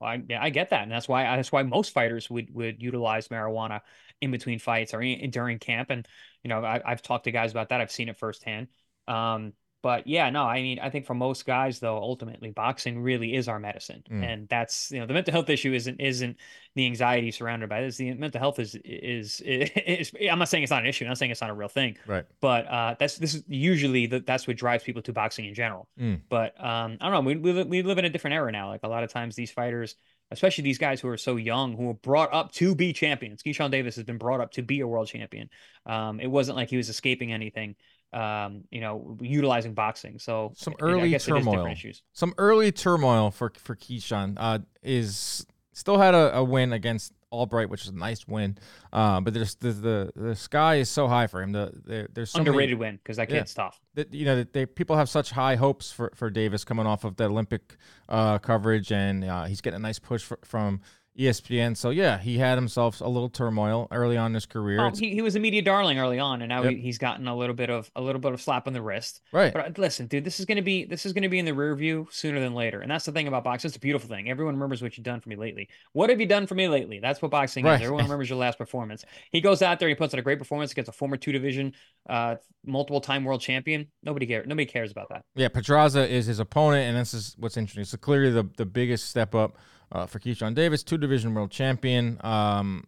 Well, 0.00 0.10
I, 0.10 0.22
yeah, 0.28 0.42
I 0.42 0.50
get 0.50 0.70
that, 0.70 0.82
and 0.82 0.90
that's 0.90 1.08
why 1.08 1.22
that's 1.36 1.52
why 1.52 1.62
most 1.62 1.92
fighters 1.92 2.28
would 2.28 2.52
would 2.54 2.82
utilize 2.82 3.28
marijuana 3.28 3.80
in 4.20 4.30
between 4.30 4.58
fights 4.58 4.92
or 4.92 5.00
in, 5.02 5.30
during 5.30 5.58
camp. 5.58 5.90
And 5.90 6.06
you 6.42 6.48
know, 6.48 6.64
I, 6.64 6.82
I've 6.84 7.02
talked 7.02 7.24
to 7.24 7.30
guys 7.30 7.52
about 7.52 7.68
that. 7.68 7.80
I've 7.80 7.92
seen 7.92 8.08
it 8.08 8.16
firsthand. 8.18 8.68
Um, 9.06 9.52
but 9.84 10.06
yeah, 10.06 10.30
no, 10.30 10.44
I 10.44 10.62
mean, 10.62 10.78
I 10.78 10.88
think 10.88 11.04
for 11.04 11.12
most 11.12 11.44
guys, 11.44 11.78
though, 11.78 11.98
ultimately, 11.98 12.50
boxing 12.50 13.02
really 13.02 13.34
is 13.34 13.48
our 13.48 13.58
medicine, 13.58 14.02
Mm. 14.10 14.24
and 14.24 14.48
that's 14.48 14.90
you 14.90 14.98
know, 14.98 15.04
the 15.04 15.12
mental 15.12 15.30
health 15.32 15.50
issue 15.50 15.74
isn't 15.74 16.00
isn't 16.00 16.38
the 16.74 16.86
anxiety 16.86 17.30
surrounded 17.30 17.68
by 17.68 17.82
this. 17.82 17.98
The 17.98 18.14
mental 18.14 18.40
health 18.40 18.58
is 18.58 18.76
is 18.82 19.40
is. 19.44 20.10
I'm 20.30 20.38
not 20.38 20.48
saying 20.48 20.62
it's 20.62 20.70
not 20.70 20.80
an 20.80 20.88
issue. 20.88 21.04
I'm 21.04 21.10
not 21.10 21.18
saying 21.18 21.32
it's 21.32 21.42
not 21.42 21.50
a 21.50 21.54
real 21.54 21.68
thing. 21.68 21.98
Right. 22.06 22.24
But 22.40 22.66
uh, 22.66 22.94
that's 22.98 23.18
this 23.18 23.34
is 23.34 23.44
usually 23.46 24.06
the, 24.06 24.20
that's 24.20 24.46
what 24.46 24.56
drives 24.56 24.84
people 24.84 25.02
to 25.02 25.12
boxing 25.12 25.44
in 25.44 25.52
general. 25.52 25.86
Mm. 26.00 26.22
But 26.30 26.58
um, 26.58 26.96
I 27.02 27.10
don't 27.10 27.12
know. 27.12 27.20
We, 27.20 27.36
we 27.52 27.62
we 27.64 27.82
live 27.82 27.98
in 27.98 28.06
a 28.06 28.10
different 28.10 28.36
era 28.36 28.50
now. 28.50 28.68
Like 28.68 28.84
a 28.84 28.88
lot 28.88 29.04
of 29.04 29.12
times, 29.12 29.36
these 29.36 29.50
fighters, 29.50 29.96
especially 30.30 30.64
these 30.64 30.78
guys 30.78 30.98
who 30.98 31.08
are 31.08 31.18
so 31.18 31.36
young, 31.36 31.76
who 31.76 31.88
were 31.88 31.92
brought 31.94 32.32
up 32.32 32.52
to 32.52 32.74
be 32.74 32.94
champions. 32.94 33.42
Keyshawn 33.42 33.70
Davis 33.70 33.96
has 33.96 34.04
been 34.04 34.16
brought 34.16 34.40
up 34.40 34.52
to 34.52 34.62
be 34.62 34.80
a 34.80 34.86
world 34.86 35.08
champion. 35.08 35.50
Um, 35.84 36.20
it 36.20 36.28
wasn't 36.28 36.56
like 36.56 36.70
he 36.70 36.78
was 36.78 36.88
escaping 36.88 37.34
anything. 37.34 37.76
Um, 38.14 38.64
you 38.70 38.80
know, 38.80 39.18
utilizing 39.20 39.74
boxing. 39.74 40.18
So 40.18 40.52
Some 40.54 40.74
early 40.80 41.14
is 41.14 41.24
different 41.24 41.44
turmoil. 41.46 41.66
issues. 41.66 42.02
Some 42.12 42.32
early 42.38 42.70
turmoil 42.70 43.30
for 43.30 43.52
for 43.58 43.74
Keyshawn 43.74 44.34
uh, 44.38 44.60
is 44.82 45.46
still 45.72 45.98
had 45.98 46.14
a, 46.14 46.36
a 46.36 46.44
win 46.44 46.72
against 46.72 47.12
Albright, 47.32 47.68
which 47.68 47.82
is 47.82 47.88
a 47.88 47.96
nice 47.96 48.28
win. 48.28 48.56
Uh, 48.92 49.20
but 49.20 49.34
there's 49.34 49.56
the, 49.56 49.72
the 49.72 50.12
the 50.14 50.36
sky 50.36 50.76
is 50.76 50.88
so 50.88 51.08
high 51.08 51.26
for 51.26 51.42
him. 51.42 51.50
The, 51.50 51.72
the 51.84 52.08
there's 52.14 52.30
so 52.30 52.38
many- 52.38 52.50
Underrated 52.50 52.78
win 52.78 52.96
because 52.96 53.16
that 53.16 53.28
Yeah. 53.28 53.38
kid's 53.40 53.52
tough. 53.54 53.80
that 53.94 54.14
you 54.14 54.24
know 54.24 54.44
they 54.44 54.66
people 54.66 54.94
have 54.96 55.08
such 55.08 55.30
high 55.32 55.56
hopes 55.56 55.90
for, 55.90 56.12
for 56.14 56.30
Davis 56.30 56.64
coming 56.64 56.86
off 56.86 57.02
of 57.02 57.16
the 57.16 57.24
Olympic 57.24 57.76
uh, 58.08 58.38
coverage, 58.38 58.92
and 58.92 59.24
uh, 59.24 59.44
he's 59.46 59.60
getting 59.60 59.78
a 59.78 59.82
nice 59.82 59.98
push 59.98 60.22
fr- 60.22 60.34
from 60.44 60.80
ESPN. 61.18 61.76
So 61.76 61.90
yeah, 61.90 62.18
he 62.18 62.38
had 62.38 62.56
himself 62.58 63.00
a 63.00 63.08
little 63.08 63.28
turmoil 63.28 63.86
early 63.92 64.16
on 64.16 64.32
in 64.32 64.34
his 64.34 64.46
career. 64.46 64.80
Oh, 64.84 64.90
he, 64.94 65.10
he 65.10 65.22
was 65.22 65.36
a 65.36 65.40
media 65.40 65.62
darling 65.62 65.98
early 65.98 66.18
on, 66.18 66.42
and 66.42 66.48
now 66.48 66.62
Yep. 66.64 66.72
he, 66.72 66.78
he's 66.80 66.98
gotten 66.98 67.28
a 67.28 67.36
little 67.36 67.54
bit 67.54 67.70
of 67.70 67.90
a 67.94 68.00
little 68.02 68.20
bit 68.20 68.32
of 68.32 68.40
slap 68.40 68.66
on 68.66 68.72
the 68.72 68.82
wrist. 68.82 69.20
right. 69.32 69.52
But 69.52 69.66
uh, 69.66 69.70
listen, 69.76 70.06
dude, 70.06 70.24
this 70.24 70.40
is 70.40 70.46
gonna 70.46 70.62
be 70.62 70.84
this 70.84 71.06
is 71.06 71.12
gonna 71.12 71.28
be 71.28 71.38
in 71.38 71.44
the 71.44 71.54
rear 71.54 71.74
view 71.76 72.08
sooner 72.10 72.40
than 72.40 72.54
later, 72.54 72.80
and 72.80 72.90
that's 72.90 73.04
the 73.04 73.12
thing 73.12 73.28
about 73.28 73.44
boxing. 73.44 73.68
It's 73.68 73.76
a 73.76 73.80
beautiful 73.80 74.08
thing. 74.08 74.28
Everyone 74.28 74.54
remembers 74.54 74.82
what 74.82 74.96
you've 74.96 75.04
done 75.04 75.20
for 75.20 75.28
me 75.28 75.36
lately. 75.36 75.68
What 75.92 76.10
have 76.10 76.18
you 76.20 76.26
done 76.26 76.46
for 76.46 76.56
me 76.56 76.66
lately? 76.68 76.98
That's 76.98 77.22
what 77.22 77.30
boxing 77.30 77.64
Right. 77.64 77.76
is. 77.76 77.82
Everyone 77.82 78.04
remembers 78.04 78.28
your 78.28 78.38
last 78.38 78.58
performance. 78.58 79.04
He 79.30 79.40
goes 79.40 79.62
out 79.62 79.78
there, 79.78 79.88
he 79.88 79.94
puts 79.94 80.14
in 80.14 80.18
a 80.18 80.22
great 80.22 80.38
performance 80.38 80.72
against 80.72 80.88
a 80.88 80.92
former 80.92 81.16
two 81.16 81.30
division, 81.32 81.74
uh, 82.08 82.36
multiple 82.66 83.00
time 83.00 83.24
world 83.24 83.40
champion. 83.40 83.86
Nobody 84.02 84.26
cares. 84.26 84.46
Nobody 84.48 84.66
cares 84.66 84.90
about 84.90 85.10
that. 85.10 85.24
Yeah, 85.36 85.48
Pedraza 85.48 86.08
is 86.08 86.26
his 86.26 86.40
opponent, 86.40 86.88
and 86.88 86.96
this 86.96 87.14
is 87.14 87.36
what's 87.38 87.56
interesting. 87.56 87.84
So 87.84 87.98
clearly 87.98 88.32
the 88.32 88.48
the 88.56 88.66
biggest 88.66 89.08
step 89.08 89.34
up 89.34 89.56
uh, 89.92 90.06
for 90.06 90.18
Keyshawn 90.18 90.54
Davis, 90.54 90.82
two 90.82 90.98
division 90.98 91.34
world 91.34 91.50
champion. 91.50 92.18
Um, 92.24 92.86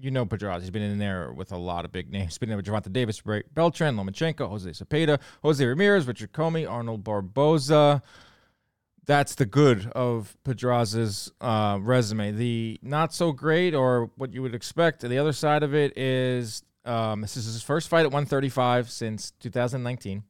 you 0.00 0.10
know 0.10 0.24
Pedraza. 0.24 0.62
He's 0.62 0.70
been 0.70 0.82
in 0.82 0.98
there 0.98 1.32
with 1.32 1.52
a 1.52 1.56
lot 1.56 1.84
of 1.84 1.92
big 1.92 2.10
names. 2.10 2.38
Been 2.38 2.48
there 2.48 2.56
with 2.56 2.66
Gervonta 2.66 2.92
Davis, 2.92 3.24
Ray 3.26 3.42
Beltran, 3.52 3.96
Lomachenko, 3.96 4.48
Jose 4.48 4.70
Zepeda, 4.70 5.20
Jose 5.42 5.64
Ramirez, 5.64 6.06
Richard 6.06 6.32
Comey, 6.32 6.70
Arnold 6.70 7.04
Barboza. 7.04 8.02
That's 9.06 9.34
the 9.34 9.46
good 9.46 9.90
of 9.92 10.36
Pedraza's 10.44 11.32
uh, 11.40 11.78
resume. 11.80 12.32
The 12.32 12.78
not 12.82 13.14
so 13.14 13.32
great, 13.32 13.74
or 13.74 14.10
what 14.16 14.34
you 14.34 14.42
would 14.42 14.54
expect, 14.54 15.00
the 15.00 15.18
other 15.18 15.32
side 15.32 15.62
of 15.62 15.74
it 15.74 15.96
is 15.96 16.62
um, 16.84 17.22
this 17.22 17.36
is 17.36 17.46
his 17.46 17.62
first 17.62 17.88
fight 17.88 18.00
at 18.00 18.12
135 18.12 18.90
since 18.90 19.32
2019. 19.40 20.24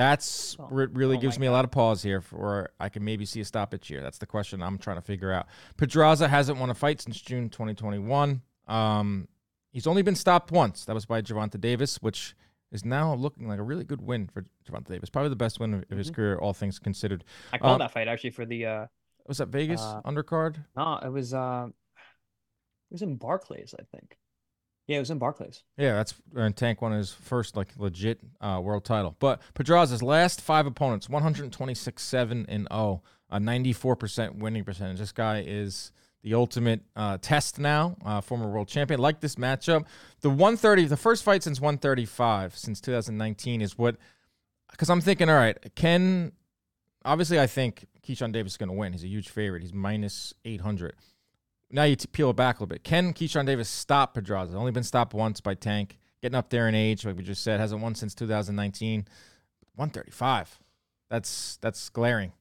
That's 0.00 0.56
Oh, 0.58 0.64
what 0.64 0.96
really 0.96 1.18
oh 1.18 1.20
gives 1.20 1.38
me 1.38 1.46
a 1.46 1.52
lot 1.52 1.66
of 1.66 1.70
pause 1.70 2.02
here 2.02 2.22
for 2.22 2.70
I 2.80 2.88
can 2.88 3.04
maybe 3.04 3.26
see 3.26 3.40
a 3.40 3.44
stoppage 3.44 3.86
here. 3.86 4.00
That's 4.00 4.16
the 4.16 4.24
question 4.24 4.62
I'm 4.62 4.78
trying 4.78 4.96
to 4.96 5.02
figure 5.02 5.30
out. 5.30 5.46
Pedraza 5.76 6.26
hasn't 6.26 6.58
won 6.58 6.70
a 6.70 6.74
fight 6.74 7.02
since 7.02 7.20
June 7.20 7.50
2021. 7.50 8.40
Um, 8.66 9.28
he's 9.72 9.86
only 9.86 10.00
been 10.00 10.14
stopped 10.16 10.52
once. 10.52 10.86
That 10.86 10.94
was 10.94 11.04
by 11.04 11.20
Gervonta 11.20 11.60
Davis, 11.60 11.96
which 12.00 12.34
is 12.72 12.82
now 12.82 13.12
looking 13.14 13.46
like 13.46 13.58
a 13.58 13.62
really 13.62 13.84
good 13.84 14.00
win 14.00 14.26
for 14.28 14.46
Gervonta 14.66 14.88
Davis. 14.88 15.10
Probably 15.10 15.28
the 15.28 15.36
best 15.36 15.60
win 15.60 15.74
of, 15.74 15.84
of 15.90 15.98
his 15.98 16.10
career, 16.10 16.38
all 16.38 16.54
things 16.54 16.78
considered. 16.78 17.22
I 17.52 17.58
called 17.58 17.82
Uh, 17.82 17.84
that 17.84 17.92
fight 17.92 18.08
actually 18.08 18.30
for 18.30 18.46
the 18.46 18.64
uh 18.64 18.86
Was 19.26 19.36
that 19.36 19.48
Vegas 19.48 19.82
Uh, 19.82 20.00
undercard? 20.06 20.64
no, 20.76 20.98
it 21.04 21.12
was 21.12 21.34
uh 21.34 21.66
it 21.68 22.92
was 22.92 23.02
in 23.02 23.16
Barclays, 23.16 23.74
I 23.78 23.82
think. 23.94 24.16
Yeah, 24.90 24.96
it 24.96 25.00
was 25.00 25.10
in 25.12 25.18
Barclays. 25.18 25.62
Yeah, 25.76 25.94
that's 25.94 26.14
and 26.34 26.56
Tank 26.56 26.82
won 26.82 26.90
his 26.90 27.12
first 27.12 27.56
like 27.56 27.68
legit 27.78 28.18
uh, 28.40 28.60
world 28.60 28.84
title. 28.84 29.14
But 29.20 29.40
Pedraza's 29.54 30.02
last 30.02 30.40
five 30.40 30.66
opponents, 30.66 31.08
126 31.08 32.02
7 32.02 32.46
and 32.48 32.66
0, 32.72 33.00
a 33.30 33.38
94% 33.38 34.38
winning 34.40 34.64
percentage. 34.64 34.98
This 34.98 35.12
guy 35.12 35.44
is 35.46 35.92
the 36.24 36.34
ultimate 36.34 36.80
uh, 36.96 37.18
test 37.22 37.60
now, 37.60 37.98
uh, 38.04 38.20
former 38.20 38.50
world 38.50 38.66
champion. 38.66 38.98
Like 38.98 39.20
this 39.20 39.36
matchup, 39.36 39.84
the 40.22 40.28
130, 40.28 40.86
the 40.86 40.96
first 40.96 41.22
fight 41.22 41.44
since 41.44 41.60
135 41.60 42.56
since 42.56 42.80
2019 42.80 43.62
is 43.62 43.78
what 43.78 43.94
because 44.72 44.90
I'm 44.90 45.00
thinking, 45.00 45.28
all 45.28 45.36
right, 45.36 45.56
can 45.76 46.32
obviously 47.04 47.38
I 47.38 47.46
think 47.46 47.86
Keyshawn 48.04 48.32
Davis 48.32 48.54
is 48.54 48.56
going 48.56 48.70
to 48.70 48.74
win. 48.74 48.92
He's 48.92 49.04
a 49.04 49.08
huge 49.08 49.28
favorite. 49.28 49.62
He's 49.62 49.72
minus 49.72 50.34
800. 50.44 50.96
Now 51.70 51.84
you 51.84 51.96
peel 51.96 52.30
it 52.30 52.36
back 52.36 52.58
a 52.58 52.62
little 52.62 52.74
bit. 52.74 52.84
Can 52.84 53.12
Keyshawn 53.14 53.46
Davis 53.46 53.68
stop 53.68 54.14
Pedraza? 54.14 54.56
Only 54.56 54.72
been 54.72 54.82
stopped 54.82 55.14
once 55.14 55.40
by 55.40 55.54
Tank. 55.54 55.98
Getting 56.20 56.36
up 56.36 56.50
there 56.50 56.68
in 56.68 56.74
age, 56.74 57.04
like 57.06 57.16
we 57.16 57.22
just 57.22 57.42
said, 57.42 57.60
hasn't 57.60 57.80
won 57.80 57.94
since 57.94 58.14
2019. 58.14 59.06
135. 59.76 60.58
That's 61.08 61.58
that's 61.62 61.88
glaring. 61.88 62.32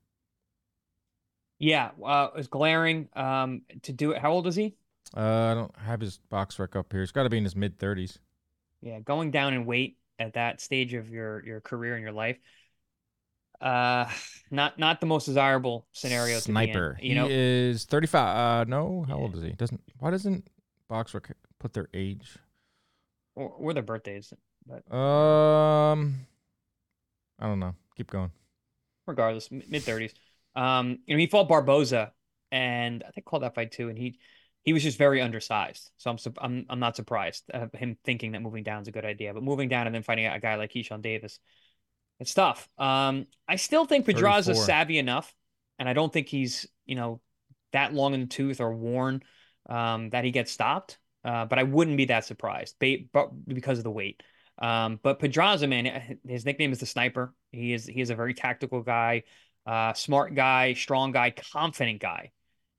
Yeah, 1.59 1.91
uh, 2.03 2.29
it's 2.35 2.47
glaring. 2.47 3.09
Um, 3.15 3.61
to 3.83 3.93
do 3.93 4.11
it. 4.11 4.21
How 4.21 4.31
old 4.31 4.47
is 4.47 4.55
he? 4.55 4.75
Uh, 5.15 5.21
I 5.21 5.53
don't 5.53 5.75
have 5.77 6.01
his 6.01 6.19
BoxRec 6.31 6.75
up 6.75 6.91
here. 6.91 7.01
He's 7.01 7.11
got 7.11 7.23
to 7.23 7.29
be 7.29 7.37
in 7.37 7.43
his 7.43 7.55
mid 7.55 7.77
30s. 7.77 8.17
Yeah, 8.81 8.99
going 8.99 9.31
down 9.31 9.53
in 9.53 9.65
weight 9.65 9.97
at 10.19 10.33
that 10.33 10.61
stage 10.61 10.93
of 10.93 11.09
your 11.09 11.45
your 11.45 11.61
career 11.61 11.95
and 11.95 12.03
your 12.03 12.13
life. 12.13 12.37
Uh, 13.61 14.09
not 14.51 14.79
not 14.79 14.99
the 14.99 15.05
most 15.05 15.25
desirable 15.25 15.87
scenario. 15.91 16.35
To 16.37 16.41
Sniper. 16.41 16.97
in, 16.99 17.05
you 17.09 17.15
know, 17.15 17.27
he 17.27 17.33
is 17.33 17.85
35. 17.85 18.37
Uh, 18.37 18.63
no, 18.69 19.05
how 19.07 19.17
old 19.17 19.35
is 19.35 19.43
he? 19.43 19.49
Doesn't 19.51 19.81
why 19.99 20.11
doesn't 20.11 20.47
boxer 20.87 21.21
put 21.59 21.73
their 21.73 21.87
age? 21.93 22.37
or, 23.35 23.49
or 23.49 23.73
their 23.73 23.83
birthdays. 23.83 24.33
But 24.65 24.93
Um, 24.93 26.27
I 27.39 27.47
don't 27.47 27.59
know. 27.59 27.75
Keep 27.95 28.11
going. 28.11 28.31
regardless, 29.07 29.49
mid 29.51 29.83
thirties. 29.83 30.13
Um, 30.55 30.99
you 31.05 31.15
know, 31.15 31.19
he 31.19 31.27
fought 31.27 31.47
Barboza, 31.47 32.11
and 32.51 33.03
I 33.07 33.11
think 33.11 33.25
called 33.25 33.43
that 33.43 33.55
fight 33.55 33.71
too, 33.71 33.89
and 33.89 33.97
he 33.97 34.19
he 34.63 34.73
was 34.73 34.83
just 34.83 34.97
very 34.97 35.21
undersized. 35.21 35.89
So 35.97 36.11
I'm 36.11 36.17
I'm 36.37 36.65
I'm 36.69 36.79
not 36.79 36.95
surprised 36.95 37.49
him 37.73 37.97
thinking 38.03 38.33
that 38.33 38.41
moving 38.41 38.63
down 38.63 38.81
is 38.81 38.87
a 38.87 38.91
good 38.91 39.05
idea. 39.05 39.33
But 39.33 39.43
moving 39.43 39.69
down 39.69 39.87
and 39.87 39.95
then 39.95 40.03
fighting 40.03 40.25
a 40.25 40.39
guy 40.39 40.55
like 40.55 40.71
Keyshawn 40.71 41.01
Davis, 41.01 41.39
it's 42.19 42.33
tough. 42.33 42.67
Um, 42.77 43.27
I 43.47 43.55
still 43.55 43.85
think 43.85 44.05
Pedraza's 44.05 44.63
savvy 44.63 44.97
enough, 44.97 45.33
and 45.77 45.87
I 45.87 45.93
don't 45.93 46.11
think 46.11 46.27
he's 46.27 46.67
you 46.85 46.95
know 46.95 47.21
that 47.71 47.93
long 47.93 48.13
in 48.13 48.21
the 48.21 48.27
tooth 48.27 48.59
or 48.59 48.73
worn 48.73 49.23
um, 49.69 50.09
that 50.09 50.23
he 50.23 50.31
gets 50.31 50.51
stopped. 50.51 50.97
Uh, 51.23 51.45
but 51.45 51.59
I 51.59 51.63
wouldn't 51.63 51.97
be 51.97 52.05
that 52.05 52.25
surprised 52.25 52.75
because 52.79 53.77
of 53.77 53.83
the 53.83 53.91
weight. 53.91 54.23
Um, 54.57 54.99
but 55.01 55.19
Pedraza, 55.19 55.67
man, 55.67 56.17
his 56.27 56.45
nickname 56.45 56.71
is 56.71 56.79
the 56.79 56.85
sniper. 56.85 57.33
He 57.51 57.73
is 57.73 57.85
he 57.85 58.01
is 58.01 58.09
a 58.09 58.15
very 58.15 58.33
tactical 58.33 58.81
guy, 58.81 59.23
uh, 59.65 59.93
smart 59.93 60.35
guy, 60.35 60.73
strong 60.73 61.11
guy, 61.11 61.31
confident 61.31 62.01
guy. 62.01 62.31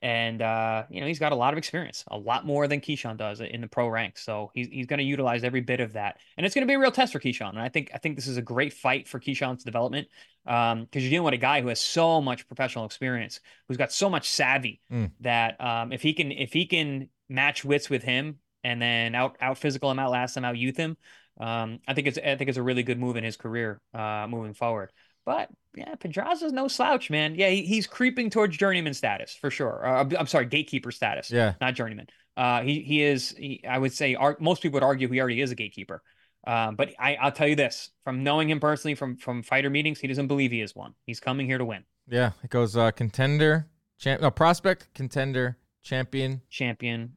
And 0.03 0.41
uh, 0.41 0.85
you 0.89 1.01
know, 1.01 1.07
he's 1.07 1.19
got 1.19 1.33
a 1.33 1.37
lot 1.37 1.53
of 1.53 1.59
experience, 1.59 2.05
a 2.09 2.17
lot 2.17 2.47
more 2.47 2.67
than 2.67 2.81
Keyshawn 2.81 3.19
does 3.19 3.41
in 3.41 3.61
the 3.61 3.69
pro 3.69 3.87
ranks. 3.89 4.25
So 4.25 4.51
he's 4.55 4.69
he's 4.69 4.87
going 4.87 4.99
to 4.99 5.05
utilize 5.05 5.45
every 5.45 5.61
bit 5.61 5.81
of 5.81 5.93
that. 5.93 6.17
And 6.37 6.47
it's 6.47 6.55
going 6.55 6.67
to 6.67 6.71
be 6.71 6.75
a 6.75 6.79
real 6.79 6.91
test 6.91 7.13
for 7.13 7.21
Keyshawn. 7.21 7.51
And 7.51 7.61
I 7.61 7.69
think 7.69 7.91
I 7.95 7.99
think 7.99 8.17
this 8.17 8.27
is 8.27 8.39
a 8.39 8.43
great 8.43 8.73
fight 8.73 9.07
for 9.07 9.21
Keyshawn's 9.21 9.63
development. 9.65 10.09
Um, 10.47 10.85
because 10.85 11.03
you're 11.03 11.11
dealing 11.11 11.27
with 11.27 11.35
a 11.35 11.39
guy 11.39 11.61
who 11.61 11.69
has 11.69 11.81
so 11.81 12.23
much 12.23 12.47
professional 12.47 12.87
experience, 12.87 13.41
who's 13.69 13.77
got 13.77 13.93
so 13.93 14.09
much 14.09 14.29
savvy 14.31 14.81
Mm. 14.91 15.11
that 15.21 15.61
um 15.61 15.93
if 15.93 16.01
he 16.01 16.15
can 16.15 16.33
if 16.33 16.53
he 16.53 16.65
can 16.65 17.09
match 17.29 17.63
wits 17.65 17.91
with 17.91 18.03
him 18.03 18.39
and 18.65 18.81
then 18.81 19.15
out 19.15 19.37
out 19.41 19.59
physical 19.59 19.91
him, 19.91 19.99
outlast 19.99 20.37
him, 20.37 20.47
out 20.47 20.57
youth 20.57 20.79
him, 20.79 20.97
um, 21.39 21.79
I 21.87 21.93
think 21.93 22.07
it's 22.07 22.17
I 22.19 22.37
think 22.37 22.49
it's 22.49 22.59
a 22.59 22.63
really 22.63 22.83
good 22.83 22.99
move 22.99 23.17
in 23.17 23.25
his 23.25 23.37
career 23.37 23.83
uh 23.93 24.27
moving 24.31 24.55
forward. 24.55 24.91
But 25.31 25.49
yeah, 25.77 25.95
Pedraza's 25.95 26.53
no 26.53 26.67
slouch, 26.67 27.09
man. 27.09 27.37
Yeah, 27.37 27.51
he, 27.51 27.63
he's 27.63 27.87
creeping 27.87 28.31
towards 28.31 28.57
journeyman 28.57 28.95
status 28.95 29.33
for 29.41 29.49
sure. 29.49 29.87
Uh, 29.87 30.05
I'm- 30.17 30.27
sorry, 30.27 30.47
gatekeeper 30.47 30.91
status, 30.91 31.31
Yeah. 31.31 31.55
not 31.61 31.75
journeyman. 31.75 32.09
Uh, 32.37 32.63
he 32.63 32.81
he 32.81 33.03
is. 33.03 33.31
He, 33.39 33.63
I 33.65 33.79
would 33.79 33.93
say 33.93 34.17
ar- 34.17 34.37
most 34.41 34.61
people 34.61 34.79
would 34.79 34.83
argue 34.83 35.09
he 35.09 35.21
already 35.21 35.41
is 35.41 35.53
a 35.53 35.55
gatekeeper. 35.55 36.03
Um, 36.47 36.75
but 36.75 36.95
I, 36.99 37.15
I'll 37.15 37.31
tell 37.31 37.47
you 37.47 37.55
this: 37.55 37.91
from 38.03 38.25
knowing 38.25 38.51
him 38.51 38.59
personally, 38.59 38.97
from 38.97 39.17
from 39.19 39.45
fighter 39.45 39.71
meetings, 39.71 40.01
he 40.01 40.09
doesn't 40.09 40.27
believe 40.27 40.51
he 40.51 40.63
is 40.63 40.75
one. 40.75 40.95
He's 41.07 41.21
coming 41.21 41.47
here 41.47 41.59
to 41.59 41.65
win. 41.65 41.85
Yeah. 42.09 42.33
It 42.43 42.51
goes 42.51 42.77
uh, 42.77 42.91
contender, 42.91 43.69
champ, 43.99 44.21
no, 44.23 44.33
prospect, 44.33 44.89
contender, 44.95 45.59
champion. 45.85 46.41
Champion. 46.51 47.17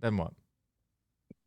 Then 0.00 0.16
what? 0.16 0.32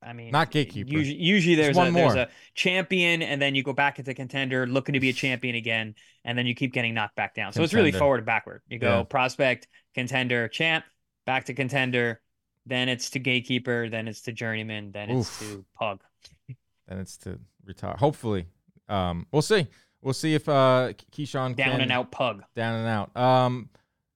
I 0.06 0.14
mean, 0.14 0.32
Not 0.32 0.52
gatekeeper. 0.52 0.92
Usually, 0.92 1.18
usually 1.18 1.56
there's 1.56 1.76
one 1.78 1.88
a 1.90 1.92
there's 1.92 2.16
a 2.16 2.30
champion, 2.56 3.22
and 3.22 3.42
then 3.42 3.56
you 3.56 3.64
go 3.64 3.74
back 3.74 4.00
into 4.00 4.14
contender, 4.14 4.68
looking 4.68 4.94
to 4.94 5.00
be 5.00 5.10
a 5.10 5.14
champion 5.14 5.56
again, 5.56 5.96
and 6.26 6.38
then 6.38 6.46
you 6.46 6.56
keep 6.56 6.74
getting 6.74 6.94
knocked 6.94 7.16
back 7.16 7.34
down. 7.36 7.54
So 7.54 7.64
it's 7.64 7.74
really 7.74 7.92
forward 7.92 8.18
and 8.18 8.26
backward. 8.26 8.62
You 8.68 8.80
go 8.80 8.98
Yeah. 9.00 9.04
prospect, 9.04 9.68
contender, 9.96 10.48
champ, 10.48 10.86
back 11.26 11.46
to 11.46 11.54
contender, 11.54 12.22
then 12.66 12.90
it's 12.90 13.10
to 13.12 13.20
gatekeeper, 13.20 13.90
then 13.90 14.08
it's 14.08 14.22
to 14.22 14.32
journeyman, 14.32 14.92
then 14.92 15.10
it's 15.10 15.40
to 15.40 15.66
pug. 15.76 16.02
Then 16.88 17.00
it's 17.00 17.18
to 17.20 17.40
retire. 17.66 17.96
Hopefully. 17.98 18.46
Um, 18.90 19.28
we'll 19.32 19.42
see. 19.42 19.68
We'll 20.02 20.14
see 20.14 20.34
if 20.36 20.50
uh, 20.50 20.92
Keyshawn 21.14 21.56
Down 21.56 21.72
can- 21.72 21.82
and 21.82 21.92
out 21.92 22.12
pug. 22.12 22.44
Down 22.56 22.76
and 22.80 22.88
out. 22.88 23.16
Um, 23.16 23.70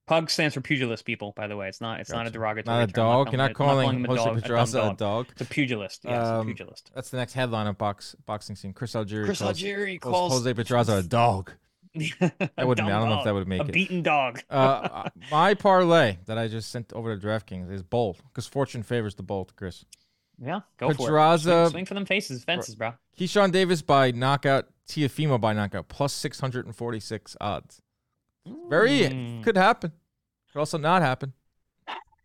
Pug 0.08 0.30
stands 0.30 0.54
for 0.54 0.60
pugilist, 0.60 1.04
people. 1.04 1.32
By 1.36 1.46
the 1.46 1.56
way, 1.56 1.68
it's 1.68 1.80
not. 1.80 2.00
It's 2.00 2.10
not 2.10 2.22
a 2.22 2.24
Gotcha. 2.24 2.32
derogatory. 2.32 2.76
not 2.76 2.88
a 2.88 2.92
term. 2.92 3.06
I'm 3.06 3.12
dog. 3.12 3.32
You're 3.32 3.38
not 3.38 3.54
calling 3.54 3.90
him 3.90 4.04
a 4.04 4.08
Jose 4.08 4.16
dog. 4.24 4.26
a 4.26 4.32
dumb 4.32 4.42
Pedraza 4.42 4.78
a 4.78 4.82
dog. 4.82 4.96
dog. 4.96 5.26
It's 5.32 5.40
a 5.42 5.44
pugilist. 5.44 6.04
Yes, 6.04 6.26
Um, 6.26 6.40
a 6.40 6.44
pugilist. 6.46 6.90
That's 6.94 7.10
the 7.10 7.18
next 7.18 7.34
headline 7.34 7.66
of 7.66 7.76
box 7.78 8.16
boxing 8.26 8.56
scene. 8.56 8.72
Chris 8.72 8.94
Algieri 8.94 9.24
Chris 9.26 9.38
calls, 9.40 9.60
Algieri 9.62 10.00
calls 10.00 10.12
calls 10.12 10.32
Jose 10.32 10.54
Pedraza 10.54 10.92
a 10.96 11.02
dog. 11.02 11.52
that 11.94 12.52
That 12.56 12.66
would. 12.66 12.80
I 12.80 12.88
don't 12.88 13.08
know 13.08 13.18
if 13.18 13.24
that 13.24 13.34
would 13.34 13.48
make 13.48 13.60
a 13.60 13.64
it. 13.64 13.72
beaten 13.72 14.02
dog. 14.02 14.42
uh, 14.50 15.08
my 15.30 15.54
parlay 15.54 16.18
that 16.26 16.38
I 16.38 16.48
just 16.48 16.70
sent 16.70 16.92
over 16.92 17.16
to 17.16 17.26
DraftKings 17.26 17.70
is 17.70 17.82
bold 17.82 18.18
because 18.28 18.46
fortune 18.46 18.82
favors 18.82 19.14
the 19.14 19.22
bold. 19.22 19.54
Chris 19.56 19.84
Yeah, 20.40 20.60
go 20.78 20.92
for 20.92 21.18
it. 21.18 21.38
Swing, 21.40 21.68
swing 21.70 21.84
for 21.86 21.94
them 21.94 22.06
faces, 22.06 22.44
fences, 22.44 22.74
bro. 22.76 22.92
Keyshawn 23.18 23.52
Davis 23.52 23.82
by 23.82 24.10
knockout, 24.10 24.68
Teofimo 24.88 25.40
by 25.40 25.52
knockout, 25.52 25.88
plus 25.88 26.12
six 26.12 26.38
hundred 26.40 26.66
and 26.66 26.76
forty 26.76 27.00
six 27.00 27.36
odds. 27.40 27.82
Very 28.68 28.90
Mm. 29.00 29.42
could 29.44 29.56
happen. 29.56 29.92
Could 30.52 30.58
also 30.58 30.78
not 30.78 31.02
happen. 31.02 31.32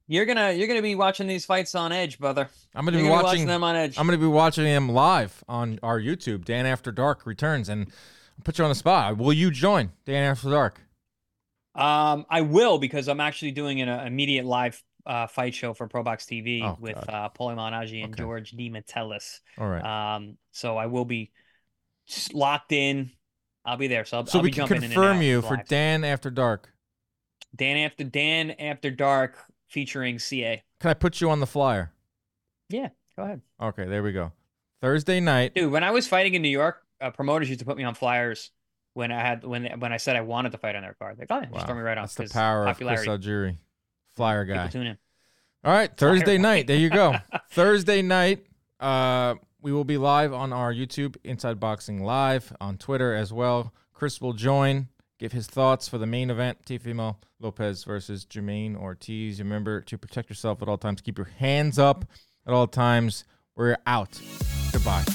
You're 0.07 0.25
gonna 0.25 0.51
you're 0.51 0.67
gonna 0.67 0.81
be 0.81 0.95
watching 0.95 1.27
these 1.27 1.45
fights 1.45 1.75
on 1.75 1.91
Edge, 1.91 2.19
brother. 2.19 2.49
I'm 2.75 2.83
gonna 2.85 2.97
You're 2.97 3.05
be 3.05 3.09
gonna 3.09 3.21
be 3.21 3.23
watching. 3.23 3.39
watching 3.39 3.47
them 3.47 3.63
on 3.63 3.75
Edge. 3.75 3.97
I'm 3.97 4.05
gonna 4.05 4.17
be 4.17 4.25
watching 4.27 4.65
them 4.65 4.89
live 4.89 5.43
on 5.47 5.79
our 5.81 5.99
YouTube. 5.99 6.43
Dan 6.45 6.65
After 6.65 6.91
Dark 6.91 7.25
returns, 7.25 7.69
and 7.69 7.87
I'll 7.87 8.43
put 8.43 8.57
you 8.57 8.65
on 8.65 8.69
the 8.69 8.75
spot. 8.75 9.17
Will 9.17 9.31
you 9.33 9.49
join 9.49 9.91
Dan 10.05 10.23
After 10.23 10.49
Dark? 10.49 10.81
Um, 11.75 12.25
I 12.29 12.41
will 12.41 12.77
because 12.79 13.07
I'm 13.07 13.19
actually 13.21 13.51
doing 13.51 13.81
an 13.81 13.89
uh, 13.89 14.03
immediate 14.05 14.45
live 14.45 14.83
uh, 15.05 15.27
fight 15.27 15.55
show 15.55 15.73
for 15.73 15.87
ProBox 15.87 16.25
TV 16.27 16.61
Oh, 16.63 16.77
with 16.79 16.95
God. 16.95 17.09
uh, 17.09 17.29
Paulie 17.29 17.55
Malignaggi 17.55 18.03
and 18.03 18.13
Okay. 18.13 18.21
George 18.23 18.51
DiMattelis. 18.51 19.39
All 19.57 19.67
right. 19.67 20.15
Um, 20.15 20.37
so 20.51 20.77
I 20.77 20.85
will 20.87 21.05
be 21.05 21.31
locked 22.33 22.71
in. 22.73 23.11
I'll 23.65 23.77
be 23.77 23.87
there. 23.87 24.05
So 24.05 24.17
I'll, 24.17 24.25
so 24.25 24.39
I'll 24.39 24.43
we 24.43 24.49
be 24.49 24.55
can 24.55 24.67
confirm 24.67 25.21
you 25.21 25.41
for 25.41 25.55
live. 25.55 25.67
Dan 25.67 26.03
After 26.03 26.29
Dark. 26.29 26.69
Dan 27.55 27.77
after 27.77 28.03
Dan 28.03 28.51
after 28.51 28.89
dark 28.89 29.37
featuring 29.67 30.17
CA. 30.17 30.63
Can 30.79 30.89
I 30.89 30.95
put 30.95 31.21
you 31.21 31.29
on 31.29 31.39
the 31.39 31.45
flyer? 31.45 31.93
Yeah, 32.69 32.89
go 33.15 33.23
ahead, 33.23 33.41
Okay, 33.61 33.85
there 33.85 34.01
we 34.01 34.11
go. 34.11 34.31
Thursday 34.81 35.19
night. 35.19 35.53
dude. 35.53 35.71
When 35.71 35.83
I 35.83 35.91
was 35.91 36.07
fighting 36.07 36.33
in 36.33 36.41
New 36.41 36.49
York, 36.49 36.81
uh, 36.99 37.11
promoters 37.11 37.49
used 37.49 37.59
to 37.59 37.65
put 37.65 37.77
me 37.77 37.83
on 37.83 37.93
flyers 37.93 38.51
when 38.95 39.11
I 39.11 39.19
had 39.21 39.43
when 39.43 39.65
when 39.79 39.93
I 39.93 39.97
said 39.97 40.15
I 40.15 40.21
wanted 40.21 40.51
to 40.53 40.57
fight 40.57 40.75
on 40.75 40.81
their 40.81 40.95
card. 40.95 41.19
Like, 41.19 41.27
oh, 41.29 41.39
yeah, 41.41 41.45
just 41.53 41.65
throw 41.67 41.75
me 41.75 41.81
right 41.81 41.97
on. 41.97 42.03
That's 42.03 42.15
the 42.15 42.27
power 42.29 42.63
of 42.63 42.67
popularity. 42.69 43.05
Chris 43.05 43.19
Algieri, 43.19 43.57
flyer 44.15 44.45
guy. 44.45 44.67
tune 44.69 44.87
in. 44.87 44.97
All 45.63 45.71
right, 45.71 45.95
Thursday 45.95 46.37
night. 46.37 46.67
There 46.67 46.75
you 46.77 46.89
go. 46.89 47.15
Thursday 47.51 48.01
night. 48.01 48.45
Uh, 48.79 49.35
we 49.63 49.71
will 49.71 49.85
be 49.85 49.97
live 49.97 50.33
on 50.33 50.51
our 50.51 50.73
YouTube, 50.73 51.15
Inside 51.23 51.59
Boxing 51.59 52.03
Live, 52.03 52.53
on 52.59 52.77
Twitter 52.77 53.15
as 53.15 53.31
well. 53.31 53.73
Chris 53.93 54.19
will 54.19 54.33
join, 54.33 54.89
give 55.19 55.31
his 55.31 55.47
thoughts 55.47 55.87
for 55.87 55.97
the 55.97 56.05
main 56.05 56.29
event: 56.29 56.65
Teofimo 56.65 57.15
Lopez 57.39 57.85
versus 57.85 58.25
Jamaine 58.25 58.75
Ortiz. 58.75 59.39
Remember 59.39 59.79
to 59.81 59.97
protect 59.97 60.29
yourself 60.29 60.61
at 60.61 60.67
all 60.67 60.77
times. 60.77 60.99
Keep 60.99 61.17
your 61.17 61.29
hands 61.37 61.79
up 61.79 62.05
at 62.45 62.53
all 62.53 62.67
times. 62.67 63.23
We're 63.55 63.77
out. 63.87 64.19
Goodbye. 64.73 65.05